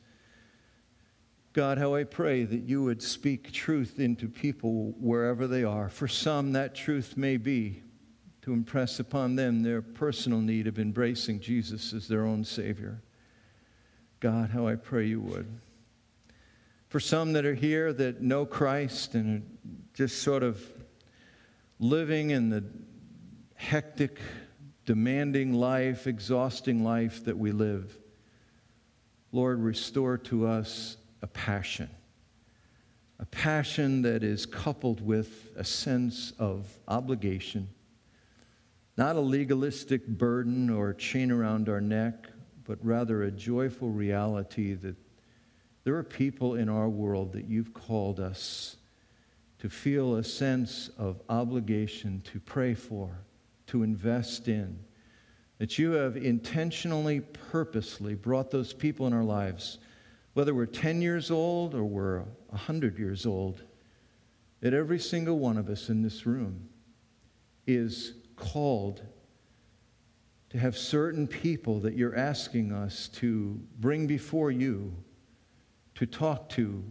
God, 1.53 1.77
how 1.77 1.93
I 1.93 2.03
pray 2.03 2.45
that 2.45 2.63
you 2.63 2.81
would 2.81 3.03
speak 3.03 3.51
truth 3.51 3.99
into 3.99 4.27
people 4.27 4.95
wherever 4.99 5.45
they 5.45 5.63
are. 5.63 5.89
For 5.89 6.07
some, 6.07 6.53
that 6.53 6.73
truth 6.73 7.15
may 7.15 7.37
be 7.37 7.83
to 8.49 8.53
impress 8.53 8.99
upon 8.99 9.35
them 9.35 9.61
their 9.61 9.79
personal 9.79 10.41
need 10.41 10.65
of 10.65 10.79
embracing 10.79 11.39
Jesus 11.39 11.93
as 11.93 12.07
their 12.07 12.25
own 12.25 12.43
Savior. 12.43 12.99
God, 14.19 14.49
how 14.49 14.67
I 14.67 14.73
pray 14.73 15.05
you 15.05 15.21
would. 15.21 15.45
For 16.87 16.99
some 16.99 17.33
that 17.33 17.45
are 17.45 17.53
here 17.53 17.93
that 17.93 18.23
know 18.23 18.47
Christ 18.47 19.13
and 19.13 19.43
are 19.43 19.45
just 19.93 20.23
sort 20.23 20.41
of 20.41 20.59
living 21.79 22.31
in 22.31 22.49
the 22.49 22.63
hectic, 23.53 24.17
demanding 24.87 25.53
life, 25.53 26.07
exhausting 26.07 26.83
life 26.83 27.25
that 27.25 27.37
we 27.37 27.51
live, 27.51 27.95
Lord, 29.31 29.61
restore 29.61 30.17
to 30.17 30.47
us 30.47 30.97
a 31.21 31.27
passion. 31.27 31.91
A 33.19 33.27
passion 33.27 34.01
that 34.01 34.23
is 34.23 34.47
coupled 34.47 35.05
with 35.05 35.49
a 35.55 35.63
sense 35.63 36.33
of 36.39 36.65
obligation 36.87 37.69
not 38.99 39.15
a 39.15 39.21
legalistic 39.21 40.05
burden 40.05 40.69
or 40.69 40.93
chain 40.93 41.31
around 41.31 41.69
our 41.69 41.79
neck, 41.79 42.27
but 42.65 42.77
rather 42.83 43.23
a 43.23 43.31
joyful 43.31 43.89
reality 43.89 44.73
that 44.73 44.97
there 45.85 45.95
are 45.95 46.03
people 46.03 46.55
in 46.55 46.67
our 46.67 46.89
world 46.89 47.31
that 47.31 47.45
you've 47.45 47.73
called 47.73 48.19
us 48.19 48.75
to 49.59 49.69
feel 49.69 50.17
a 50.17 50.23
sense 50.23 50.89
of 50.97 51.21
obligation 51.29 52.21
to 52.25 52.41
pray 52.41 52.73
for, 52.73 53.09
to 53.67 53.83
invest 53.83 54.49
in, 54.49 54.77
that 55.59 55.79
you 55.79 55.93
have 55.93 56.17
intentionally, 56.17 57.21
purposely 57.21 58.15
brought 58.15 58.51
those 58.51 58.73
people 58.73 59.07
in 59.07 59.13
our 59.13 59.23
lives, 59.23 59.77
whether 60.33 60.53
we're 60.53 60.65
10 60.65 61.01
years 61.01 61.31
old 61.31 61.73
or 61.73 61.85
we're 61.85 62.19
100 62.49 62.99
years 62.99 63.25
old, 63.25 63.63
that 64.59 64.73
every 64.73 64.99
single 64.99 65.39
one 65.39 65.55
of 65.55 65.69
us 65.69 65.87
in 65.87 66.01
this 66.01 66.25
room 66.25 66.67
is 67.65 68.11
called 68.39 69.01
to 70.49 70.57
have 70.57 70.75
certain 70.75 71.27
people 71.27 71.79
that 71.81 71.93
you're 71.93 72.15
asking 72.15 72.71
us 72.71 73.07
to 73.09 73.59
bring 73.79 74.07
before 74.07 74.49
you 74.49 74.91
to 75.95 76.05
talk 76.05 76.49
to 76.49 76.83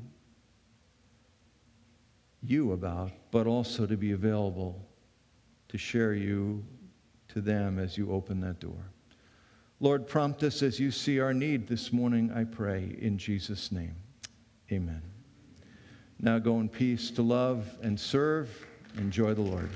you 2.43 2.73
about, 2.73 3.11
but 3.31 3.47
also 3.47 3.85
to 3.87 3.97
be 3.97 4.13
available 4.13 4.87
to 5.69 5.77
share 5.77 6.15
you 6.15 6.65
to 7.29 7.41
them 7.41 7.79
as 7.79 7.99
you 7.99 8.13
open 8.13 8.41
that 8.41 8.61
door. 8.61 8.93
Lord, 9.81 10.07
prompt 10.07 10.43
us 10.43 10.63
as 10.63 10.81
you 10.81 10.91
see 10.91 11.21
our 11.21 11.35
need 11.35 11.69
this 11.69 11.93
morning, 11.93 12.33
I 12.33 12.45
pray, 12.45 12.97
in 13.01 13.19
Jesus' 13.19 13.71
name. 13.71 13.97
Amen. 14.73 15.03
Now 16.21 16.39
go 16.39 16.59
in 16.61 16.69
peace 16.69 17.11
to 17.13 17.23
love 17.23 17.77
and 17.83 17.99
serve. 17.99 18.67
Enjoy 18.97 19.35
the 19.35 19.43
Lord. 19.43 19.71